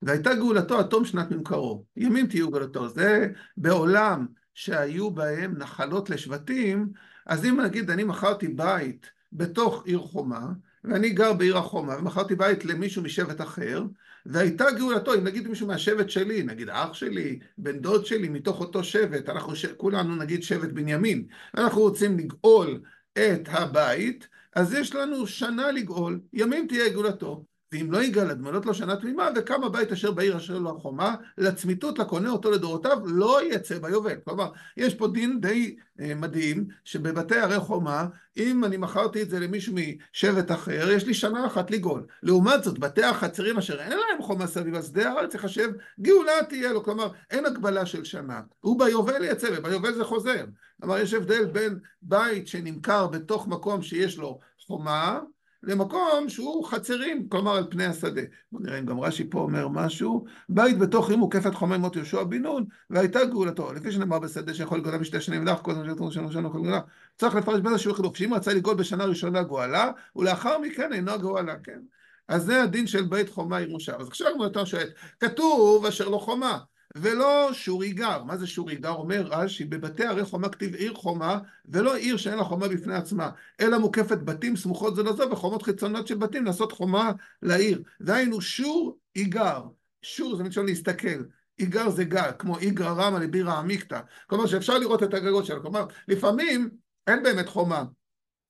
והייתה 0.02 0.36
גאולתו 0.36 0.80
עד 0.80 0.86
תום 0.86 1.06
שנת 1.06 1.32
ממכרו. 1.32 1.86
ימים 1.98 2.28
תהיו 2.28 2.52
גאולתו. 2.52 2.90
זה 2.90 3.28
בעולם 3.58 4.26
שהיו 4.54 5.12
בהם 5.12 5.58
נחלות 5.58 6.10
לשבטים, 6.10 6.90
אז 7.26 7.46
אם 7.46 7.62
נגיד 7.62 7.90
אני 7.90 8.04
מכרתי 8.04 8.48
בית 8.48 9.10
בתוך 9.34 9.84
עיר 9.86 10.00
חומה, 10.00 10.48
ואני 10.84 11.10
גר 11.10 11.34
בעיר 11.34 11.58
החומה, 11.58 11.98
ומכרתי 11.98 12.36
בית 12.36 12.66
למישהו 12.66 13.04
משבט 13.04 13.42
אחר, 13.42 13.84
והייתה 14.26 14.66
גאולתו, 14.78 15.14
אם 15.14 15.24
נגיד 15.24 15.48
מישהו 15.48 15.68
מהשבט 15.68 16.10
שלי, 16.10 16.44
נגיד 16.44 16.70
אח 16.70 16.94
שלי, 16.94 17.40
בן 17.58 17.80
דוד 17.80 18.06
שלי, 18.06 18.30
מתוך 18.30 18.60
אותו 18.60 18.84
שבט, 18.84 19.30
אנחנו 19.30 19.56
ש... 19.56 19.66
כולנו 19.66 20.16
נגיד 20.16 20.44
שבט 20.44 20.70
בנימין, 20.70 21.28
אנחנו 21.58 21.82
רוצים 21.82 22.18
לגאול 22.18 22.82
את 23.14 23.48
הבית, 23.48 24.28
אז 24.56 24.74
יש 24.74 24.96
לנו 24.96 25.28
שנה 25.28 25.72
לגאול, 25.72 26.20
ימים 26.34 26.68
תהיה 26.68 26.90
גאולתו. 26.90 27.46
ואם 27.76 27.92
לא 27.92 28.04
יגאל 28.04 28.30
עד 28.32 28.42
מלאת 28.42 28.66
לו 28.66 28.74
שנה 28.74 28.96
תמימה, 28.96 29.30
וקם 29.36 29.64
הבית 29.64 29.92
אשר 29.92 30.12
בעיר 30.12 30.38
אשר 30.38 30.58
לו 30.60 30.78
החומה, 30.78 31.16
לצמיתות 31.38 32.00
לקונה 32.00 32.30
אותו 32.30 32.52
לדורותיו, 32.52 32.98
לא 33.06 33.40
יצא 33.44 33.80
ביובל. 33.80 34.16
כלומר, 34.26 34.52
יש 34.78 34.96
פה 34.96 35.08
דין 35.08 35.42
די 35.42 35.76
אה, 36.00 36.16
מדהים, 36.16 36.68
שבבתי 36.84 37.36
ערי 37.36 37.60
חומה, 37.60 38.08
אם 38.38 38.66
אני 38.66 38.78
מכרתי 38.78 39.22
את 39.22 39.30
זה 39.30 39.40
למישהו 39.40 39.76
משבט 39.76 40.52
אחר, 40.52 40.92
יש 40.92 41.06
לי 41.06 41.14
שנה 41.14 41.46
אחת 41.46 41.72
לגאול. 41.72 42.06
לעומת 42.24 42.64
זאת, 42.64 42.80
בתי 42.80 43.04
החצרים 43.04 43.58
אשר 43.58 43.80
אין 43.80 43.90
להם 43.92 44.22
חומה 44.22 44.48
סביב, 44.48 44.76
אז 44.76 44.94
די 44.94 45.04
הארץ 45.04 45.36
יחשב, 45.36 45.70
גאולה 46.00 46.32
תהיה 46.50 46.74
לו. 46.74 46.84
כלומר, 46.84 47.08
אין 47.32 47.46
הגבלה 47.46 47.86
של 47.86 48.04
שנה. 48.04 48.42
הוא 48.60 48.80
ביובל 48.80 49.24
יצא, 49.24 49.48
וביובל 49.58 49.94
זה 49.94 50.04
חוזר. 50.04 50.46
כלומר, 50.82 50.98
יש 50.98 51.14
הבדל 51.14 51.46
בין 51.46 51.80
בית 52.02 52.48
שנמכר 52.48 53.08
בתוך 53.08 53.48
מקום 53.48 53.82
שיש 53.82 54.18
לו 54.18 54.40
חומה, 54.68 55.20
למקום 55.66 56.30
שהוא 56.30 56.66
חצרים, 56.66 57.30
כלומר 57.30 57.56
על 57.56 57.68
פני 57.70 57.86
השדה. 57.86 58.22
בואו 58.52 58.64
נראה 58.64 58.80
אם 58.80 58.86
גם 58.86 59.00
רש"י 59.00 59.30
פה 59.30 59.40
אומר 59.40 59.68
משהו. 59.68 60.26
בית 60.50 60.78
בתוך 60.78 61.10
עיר 61.10 61.18
מוקפת 61.18 61.56
חומי 61.56 61.78
מות 61.78 61.96
יהושע 61.96 62.24
בן 62.24 62.42
נון, 62.42 62.66
והייתה 62.90 63.26
גאולתו. 63.26 63.74
לפי 63.74 63.92
שנאמר 63.92 64.20
בשדה 64.20 64.54
שיכול 64.54 64.78
לגאולה 64.78 64.98
בשתי 64.98 65.22
שנים 65.22 65.46
לך, 65.46 65.60
כל 65.62 65.72
הזמן 65.72 65.86
שאתם 65.86 66.04
ראשון 66.04 66.26
ראשון 66.26 66.46
יכול 66.46 66.60
לגאולה. 66.60 66.80
צריך 67.18 67.36
לפרש 67.36 67.60
בזה 67.60 67.78
שהוא 67.78 67.96
חילוף, 67.96 68.18
שאם 68.18 68.34
רצה 68.34 68.54
לגאול 68.54 68.76
בשנה 68.76 69.06
ראשונה 69.06 69.44
גואלה, 69.44 69.92
ולאחר 70.16 70.58
מכן 70.60 70.94
אינו 70.94 71.20
גואלה, 71.20 71.56
כן? 71.64 71.80
אז 72.28 72.44
זה 72.44 72.64
הדין 72.64 72.88
של 72.88 73.04
בית 73.04 73.30
חומה 73.30 73.58
עיר 73.58 73.70
מושב. 73.70 73.94
אז 74.00 74.08
עכשיו 74.08 74.32
הוא 74.36 74.44
יותר 74.44 74.66
שואל, 74.66 74.90
כתוב 75.20 75.86
אשר 75.86 76.10
לא 76.10 76.18
חומה. 76.18 76.60
ולא 76.96 77.50
שורי 77.54 77.94
גר. 77.94 78.24
מה 78.24 78.38
זה 78.38 78.48
שורי 78.48 78.76
גר? 78.76 78.92
אומר 78.92 79.22
רש"י, 79.22 79.66
בבתי 79.66 80.06
ערי 80.06 80.26
חומה 80.26 80.50
כתיב 80.50 80.76
עיר 80.76 80.94
חומה, 80.94 81.40
ולא 81.66 81.96
עיר 81.96 82.18
שאין 82.18 82.38
לה 82.38 82.44
חומה 82.44 82.68
בפני 82.68 82.96
עצמה, 82.96 83.30
אלא 83.60 83.78
מוקפת 83.78 84.18
בתים 84.18 84.56
סמוכות 84.56 84.96
זו 84.96 85.04
לזו 85.04 85.32
וחומות 85.32 85.64
חיצוניות 85.64 86.08
של 86.08 86.16
בתים 86.16 86.46
לעשות 86.46 86.72
חומה 86.72 87.12
לעיר. 87.42 87.84
דהיינו 88.02 88.42
שור 88.42 88.98
איגר. 89.16 89.62
שור 90.02 90.36
זה 90.36 90.44
מלשון 90.44 90.66
להסתכל. 90.66 91.24
איגר 91.60 91.90
זה 91.90 92.04
גג, 92.04 92.32
כמו 92.40 92.58
איגרא 92.58 92.94
רמא 92.94 93.18
לבירא 93.18 93.54
עמיקתא. 93.54 94.00
כלומר 94.28 94.46
שאפשר 94.46 94.78
לראות 94.78 95.04
את 95.04 95.14
הגגות 95.14 95.46
שלה. 95.46 95.60
כלומר, 95.60 95.86
לפעמים 96.08 96.70
אין 97.08 97.24
באמת 97.24 97.50
חומה. 97.50 97.84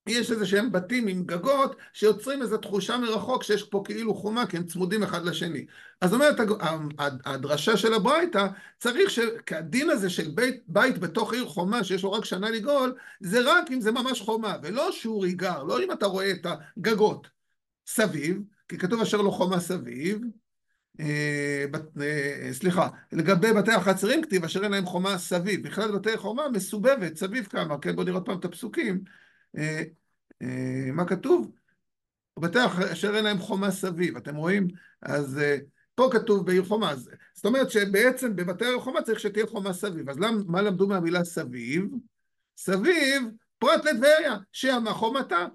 יש 0.08 0.32
איזה 0.32 0.46
שהם 0.46 0.72
בתים 0.72 1.08
עם 1.08 1.24
גגות 1.24 1.76
שיוצרים 1.94 2.42
איזו 2.42 2.58
תחושה 2.58 2.98
מרחוק 2.98 3.44
שיש 3.44 3.64
פה 3.64 3.82
כאילו 3.86 4.16
חומה 4.16 4.48
כי 4.48 4.58
הם 4.58 4.64
צמודים 4.64 5.04
אחד 5.04 5.26
לשני. 5.26 5.66
אז 6.02 6.14
אומרת 6.14 6.36
הדרשה 7.26 7.78
של 7.78 7.94
הברייתא, 7.94 8.48
צריך 8.80 9.10
שהדין 9.10 9.90
הזה 9.90 10.10
של 10.10 10.32
בית, 10.36 10.64
בית 10.68 10.98
בתוך 10.98 11.34
עיר 11.34 11.46
חומה 11.46 11.84
שיש 11.84 12.04
לו 12.04 12.12
רק 12.12 12.26
שנה 12.26 12.50
לגאול, 12.50 12.96
זה 13.20 13.40
רק 13.46 13.72
אם 13.72 13.82
זה 13.82 13.92
ממש 13.92 14.22
חומה, 14.22 14.56
ולא 14.64 14.92
שהוא 14.92 15.24
ריגר, 15.24 15.64
לא 15.64 15.84
אם 15.84 15.92
אתה 15.92 16.06
רואה 16.06 16.32
את 16.32 16.46
הגגות 16.46 17.28
סביב, 17.88 18.42
כי 18.68 18.78
כתוב 18.78 19.02
אשר 19.02 19.22
לו 19.22 19.32
חומה 19.32 19.60
סביב, 19.60 20.20
אה, 21.00 21.66
אה, 22.02 22.50
סליחה, 22.54 22.90
לגבי 23.12 23.54
בתי 23.54 23.72
החצרים 23.72 24.22
כתיב 24.22 24.44
אשר 24.44 24.64
אין 24.64 24.72
להם 24.72 24.86
חומה 24.86 25.18
סביב, 25.18 25.68
בכלל 25.68 25.92
בתי 25.92 26.18
חומה 26.18 26.50
מסובבת, 26.50 27.16
סביב 27.18 27.46
כמה, 27.46 27.80
כן? 27.80 27.96
בואו 27.96 28.06
נראה 28.06 28.18
עוד 28.18 28.26
פעם 28.26 28.40
את 28.40 28.46
הפסוקים. 28.46 29.25
אה, 29.58 29.84
אה, 30.42 30.92
מה 30.94 31.06
כתוב? 31.06 31.52
בתי 32.40 32.60
אשר 32.92 33.16
אין 33.16 33.24
להם 33.24 33.40
חומה 33.40 33.72
סביב, 33.72 34.18
אתם 34.18 34.36
רואים? 34.36 34.68
אז 35.02 35.40
אה, 35.40 35.58
פה 35.96 36.10
כתוב 36.12 36.46
בעיר 36.46 36.66
חומה, 36.66 36.94
זאת 37.34 37.46
אומרת 37.46 37.72
שבעצם 37.72 38.36
בבתי 38.36 38.66
עיר 38.66 38.80
חומה 38.80 39.02
צריך 39.02 39.20
שתהיה 39.20 39.46
חומה 39.48 39.74
סביב, 39.74 40.10
אז 40.10 40.20
למ, 40.20 40.44
מה 40.48 40.62
למדו 40.62 40.88
מהמילה 40.88 41.24
סביב? 41.24 41.86
סביב 42.58 43.24
פרט 43.60 43.86
לטבריה, 43.86 44.38
שימה 44.52 44.94
חומתה. 44.94 45.46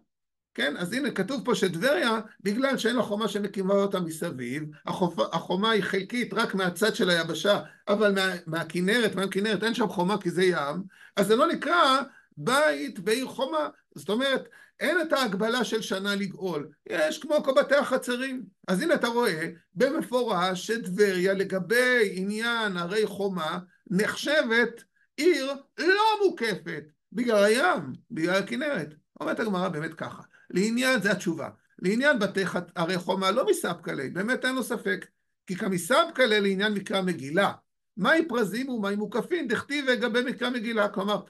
כן? 0.55 0.77
אז 0.77 0.93
הנה 0.93 1.11
כתוב 1.11 1.45
פה 1.45 1.55
שטבריה, 1.55 2.21
בגלל 2.41 2.79
שאין 2.79 2.97
לה 2.97 3.03
חומה 3.03 3.29
שמקימה 3.29 3.75
אותה 3.75 4.01
מסביב, 4.01 4.63
החומה, 4.87 5.25
החומה 5.33 5.71
היא 5.71 5.83
חלקית 5.83 6.35
רק 6.35 6.55
מהצד 6.55 6.95
של 6.95 7.11
היבשה, 7.11 7.61
אבל 7.89 8.15
מה, 8.15 8.35
מהכנרת, 8.47 9.15
מהכנרת 9.15 9.63
אין 9.63 9.75
שם 9.75 9.89
חומה 9.89 10.21
כי 10.21 10.31
זה 10.31 10.45
ים, 10.45 10.83
אז 11.17 11.27
זה 11.27 11.37
לא 11.37 11.47
נקרא 11.47 12.01
בית 12.45 12.99
בעיר 12.99 13.27
חומה. 13.27 13.69
זאת 13.95 14.09
אומרת, 14.09 14.49
אין 14.81 15.01
את 15.01 15.13
ההגבלה 15.13 15.65
של 15.65 15.83
שנה 15.83 16.15
לגאול, 16.15 16.69
יש 16.89 17.19
כמו 17.19 17.45
כל 17.45 17.53
בתי 17.57 17.75
החצרים. 17.75 18.43
אז 18.69 18.83
הנה 18.83 18.95
אתה 18.95 19.09
רואה 19.09 19.49
במפורש 19.75 20.67
שטבריה 20.67 21.35
לגבי 21.35 22.11
עניין 22.13 22.77
הרי 22.77 23.07
חומה 23.07 23.59
נחשבת 23.91 24.83
עיר 25.17 25.55
לא 25.79 26.05
מוקפת 26.25 26.85
בגלל 27.13 27.45
הים, 27.45 27.93
בגלל 28.11 28.35
הכנרת. 28.35 28.95
אומרת 29.21 29.41
הגמרא 29.41 29.69
באמת 29.69 29.95
ככה, 29.95 30.23
לעניין, 30.51 31.03
זה 31.03 31.13
התשובה, 31.13 31.49
לעניין 31.79 32.19
בתי 32.19 32.45
הרי 32.77 32.99
חומה 32.99 33.31
לא 33.31 33.47
מספקלי, 33.47 34.11
באמת 34.11 34.45
אין 34.45 34.55
לו 34.55 34.63
ספק, 34.63 35.07
כי 35.47 35.57
כמספקלי 35.57 36.41
לעניין 36.41 36.73
מקרא 36.73 37.01
מגילה, 37.01 37.53
מהי 37.97 38.29
פרזים 38.29 38.69
ומהי 38.69 38.97
מוקפים, 38.97 39.49
דכתיב 39.49 39.85
לגבי 39.85 40.23
מקרא 40.23 40.51
מגילה, 40.51 40.89
כלומר 40.89 41.21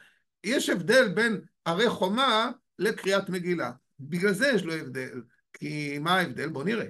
יש 0.45 0.69
הבדל 0.69 1.09
בין 1.09 1.41
ערי 1.65 1.89
חומה 1.89 2.51
לקריאת 2.79 3.29
מגילה. 3.29 3.73
בגלל 4.01 4.33
זה 4.33 4.49
יש 4.55 4.65
לו 4.65 4.73
הבדל. 4.73 5.23
כי 5.53 5.99
מה 5.99 6.17
ההבדל? 6.17 6.49
בואו 6.49 6.65
נראה. 6.65 6.87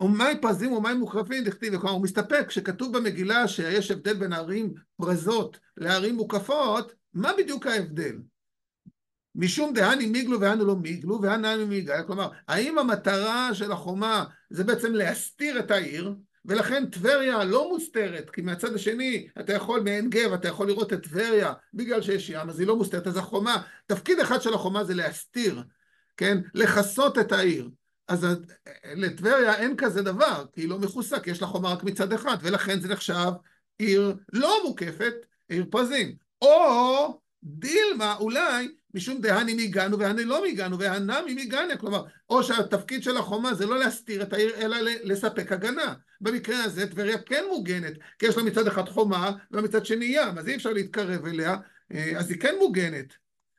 ומאי 0.00 0.34
פרזים 0.42 0.72
ומאי 0.72 0.94
מוקרפים 0.94 1.44
דכתיב, 1.44 1.78
כלומר 1.78 1.94
הוא 1.94 2.02
מסתפק 2.02 2.44
כשכתוב 2.48 2.96
במגילה 2.96 3.48
שיש 3.48 3.90
הבדל 3.90 4.14
בין 4.14 4.32
ערים 4.32 4.74
פרזות 4.96 5.60
לערים 5.76 6.14
מוקפות, 6.14 6.92
מה 7.14 7.32
בדיוק 7.38 7.66
ההבדל? 7.66 8.16
משום 9.34 9.72
דהני 9.74 10.06
מיגלו 10.06 10.40
והנו 10.40 10.64
לא 10.64 10.76
מיגלו 10.76 11.22
והנו 11.22 11.66
מיגלו, 11.66 12.06
כלומר, 12.06 12.30
האם 12.48 12.78
המטרה 12.78 13.54
של 13.54 13.72
החומה 13.72 14.24
זה 14.50 14.64
בעצם 14.64 14.92
להסתיר 14.92 15.58
את 15.58 15.70
העיר, 15.70 16.14
ולכן 16.44 16.86
טבריה 16.86 17.44
לא 17.44 17.68
מוסתרת, 17.68 18.30
כי 18.30 18.40
מהצד 18.40 18.74
השני 18.74 19.28
אתה 19.40 19.52
יכול 19.52 19.80
מעין 19.80 20.10
גב, 20.10 20.32
אתה 20.32 20.48
יכול 20.48 20.66
לראות 20.66 20.92
את 20.92 21.02
טבריה 21.02 21.52
בגלל 21.74 22.02
שיש 22.02 22.30
ים, 22.30 22.48
אז 22.50 22.60
היא 22.60 22.66
לא 22.66 22.76
מוסתרת, 22.76 23.06
אז 23.06 23.16
החומה, 23.16 23.62
תפקיד 23.86 24.18
אחד 24.18 24.42
של 24.42 24.54
החומה 24.54 24.84
זה 24.84 24.94
להסתיר, 24.94 25.62
כן? 26.16 26.38
לכסות 26.54 27.18
את 27.18 27.32
העיר. 27.32 27.70
אז 28.08 28.26
לטבריה 28.94 29.56
אין 29.56 29.76
כזה 29.76 30.02
דבר, 30.02 30.44
כי 30.52 30.60
היא 30.60 30.68
לא 30.68 30.78
מכוסה, 30.78 31.20
כי 31.20 31.30
יש 31.30 31.40
לה 31.40 31.46
חומה 31.46 31.72
רק 31.72 31.84
מצד 31.84 32.12
אחד, 32.12 32.36
ולכן 32.42 32.80
זה 32.80 32.88
נחשב 32.88 33.30
עיר 33.78 34.16
לא 34.32 34.62
מוקפת, 34.64 35.14
עיר 35.48 35.64
פרזים. 35.70 36.16
או 36.42 37.20
דילמה, 37.42 38.16
אולי, 38.16 38.68
משום 38.94 39.20
דהני 39.20 39.54
מיגנו 39.54 39.98
והני 39.98 40.24
לא 40.24 40.42
מיגנו 40.42 40.78
והנמי 40.78 41.34
מיגניה, 41.34 41.76
כלומר, 41.76 42.04
או 42.30 42.42
שהתפקיד 42.42 43.02
של 43.02 43.16
החומה 43.16 43.54
זה 43.54 43.66
לא 43.66 43.78
להסתיר 43.78 44.22
את 44.22 44.32
העיר, 44.32 44.54
אלא 44.56 44.76
לספק 45.02 45.52
הגנה. 45.52 45.94
במקרה 46.20 46.64
הזה 46.64 46.86
טבריה 46.86 47.18
כן 47.18 47.44
מוגנת, 47.50 47.92
כי 48.18 48.26
יש 48.26 48.36
לה 48.36 48.42
מצד 48.42 48.66
אחד 48.66 48.88
חומה 48.88 49.32
ומצד 49.50 49.86
שני 49.86 50.04
ים, 50.04 50.38
אז 50.38 50.48
אי 50.48 50.56
אפשר 50.56 50.72
להתקרב 50.72 51.26
אליה, 51.26 51.56
אה, 51.92 52.12
אז 52.18 52.30
היא 52.30 52.40
כן 52.40 52.54
מוגנת. 52.58 53.14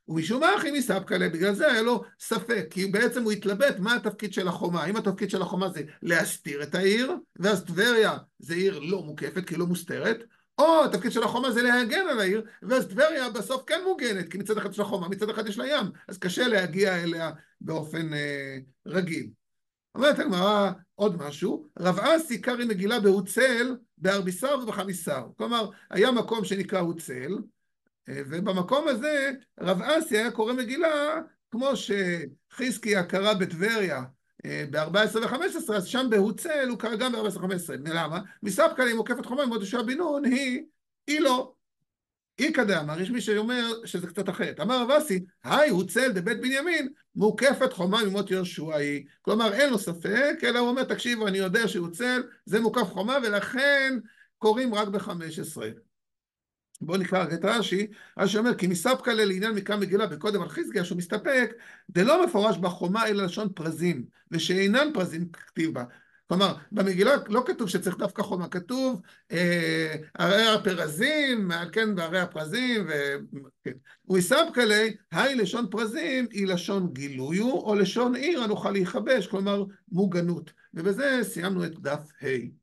ומשום 0.07 0.39
מה 0.39 0.57
אחי 0.57 0.71
מספקלה, 0.71 1.29
בגלל 1.29 1.53
זה 1.53 1.71
היה 1.71 1.81
לו 1.81 2.03
ספק, 2.19 2.67
כי 2.69 2.85
בעצם 2.85 3.23
הוא 3.23 3.31
התלבט 3.31 3.79
מה 3.79 3.95
התפקיד 3.95 4.33
של 4.33 4.47
החומה, 4.47 4.83
האם 4.83 4.95
התפקיד 4.95 5.29
של 5.29 5.41
החומה 5.41 5.69
זה 5.69 5.81
להסתיר 6.01 6.63
את 6.63 6.75
העיר, 6.75 7.13
ואז 7.39 7.63
טבריה 7.63 8.17
זה 8.39 8.53
עיר 8.53 8.79
לא 8.79 9.03
מוקפת, 9.03 9.47
כי 9.47 9.53
היא 9.53 9.59
לא 9.59 9.67
מוסתרת, 9.67 10.23
או 10.61 10.85
התפקיד 10.85 11.11
של 11.11 11.23
החומה 11.23 11.51
זה 11.51 11.61
להגן 11.61 12.07
על 12.09 12.19
העיר, 12.19 12.45
ואז 12.63 12.87
טבריה 12.87 13.29
בסוף 13.29 13.63
כן 13.67 13.81
מוגנת, 13.85 14.31
כי 14.31 14.37
מצד 14.37 14.57
אחד 14.57 14.71
יש 14.71 14.79
לה 14.79 14.85
חומה, 14.85 15.09
מצד 15.09 15.29
אחד 15.29 15.47
יש 15.47 15.57
לה 15.57 15.67
ים, 15.67 15.85
אז 16.07 16.17
קשה 16.17 16.47
להגיע 16.47 17.03
אליה 17.03 17.31
באופן 17.61 18.13
אה, 18.13 18.57
רגיל. 18.87 19.29
אומרת 19.95 20.19
הגמרא 20.19 20.71
עוד 20.95 21.21
משהו, 21.21 21.67
רב 21.79 21.99
אסי 21.99 22.41
קרעי 22.41 22.65
מגילה 22.65 22.99
בהוצל, 22.99 23.75
בארביסר 23.97 24.59
ובחמיסר. 24.63 25.27
כלומר, 25.37 25.69
היה 25.89 26.11
מקום 26.11 26.45
שנקרא 26.45 26.79
הוצל, 26.79 27.37
אה, 28.09 28.21
ובמקום 28.29 28.87
הזה 28.87 29.31
רב 29.59 29.81
אסי 29.81 30.17
היה 30.17 30.31
קורא 30.31 30.53
מגילה 30.53 31.21
כמו 31.51 31.69
שחזקיה 31.75 33.03
קרא 33.03 33.33
בטבריה 33.33 34.03
ב-14 34.45 35.17
ו-15, 35.17 35.73
אז 35.75 35.85
שם 35.85 36.07
בהוצל 36.09 36.67
הוא 36.69 36.79
קרא 36.79 36.95
גם 36.95 37.11
ב-14 37.11 37.37
ו-15. 37.37 37.73
למה? 37.85 38.19
מסבקה 38.43 38.85
לי 38.85 38.93
מוקפת 38.93 39.25
חומה 39.25 39.43
עם 39.43 39.51
יהושע 39.51 39.81
בן 39.81 39.97
נון 39.97 40.25
היא, 40.25 40.63
היא 41.07 41.19
לא. 41.19 41.53
איכא 42.39 42.63
דאמר, 42.63 43.01
יש 43.01 43.09
מי 43.09 43.21
שאומר 43.21 43.71
שזה 43.85 44.07
קצת 44.07 44.29
אחרת. 44.29 44.59
אמר 44.59 44.81
רב 44.81 44.91
אסי, 44.91 45.19
היי 45.43 45.69
הוצל 45.69 46.11
דבית 46.11 46.41
בנימין, 46.41 46.89
מוקפת 47.15 47.73
חומה 47.73 48.03
ממות 48.03 48.31
יהושע 48.31 48.75
היא. 48.75 49.05
כלומר, 49.21 49.53
אין 49.53 49.69
לו 49.69 49.79
ספק, 49.79 50.39
אלא 50.43 50.59
הוא 50.59 50.69
אומר, 50.69 50.83
תקשיבו, 50.83 51.27
אני 51.27 51.37
יודע 51.37 51.67
שהוצל, 51.67 52.23
זה 52.45 52.59
מוקף 52.59 52.87
חומה, 52.91 53.17
ולכן 53.23 53.99
קוראים 54.37 54.75
רק 54.75 54.87
ב-15. 54.87 55.61
בואו 56.81 56.97
נקרא 56.97 57.23
את 57.23 57.45
רש"י, 57.45 57.87
רש"י 58.19 58.37
אומר 58.37 58.55
כי 58.55 58.67
מספקא 58.67 59.09
לעניין 59.09 59.55
מקרא 59.55 59.75
מגילה 59.77 60.05
וקודם 60.11 60.41
על 60.41 60.49
חזקיה 60.49 60.85
שהוא 60.85 60.97
מסתפק, 60.97 61.53
דלא 61.89 62.25
מפורש 62.25 62.57
בחומה 62.57 63.07
אלא 63.07 63.23
לשון 63.23 63.49
פרזים, 63.55 64.05
ושאינן 64.31 64.87
פרזים 64.93 65.27
כתיב 65.31 65.73
בה. 65.73 65.83
כלומר, 66.27 66.53
במגילה 66.71 67.11
לא 67.27 67.43
כתוב 67.45 67.69
שצריך 67.69 67.97
דווקא 67.97 68.21
חומה, 68.21 68.47
כתוב 68.47 69.01
אה, 69.31 69.95
הפרזים, 70.53 71.51
כן, 71.71 71.89
וערי 71.97 72.19
הפרזים, 72.19 72.85
ו... 72.89 72.91
כן. 73.63 73.71
ויסבקא 74.09 74.59
ליה, 74.59 74.91
היי 75.11 75.35
לשון 75.35 75.67
פרזים 75.71 76.27
היא 76.31 76.47
לשון 76.47 76.93
גילויו, 76.93 77.51
או 77.51 77.75
לשון 77.75 78.15
עיר 78.15 78.43
הנוכל 78.43 78.71
להיכבש, 78.71 79.27
כלומר 79.27 79.63
מוגנות. 79.91 80.51
ובזה 80.73 81.19
סיימנו 81.23 81.65
את 81.65 81.79
דף 81.79 82.11
ה'. 82.23 82.60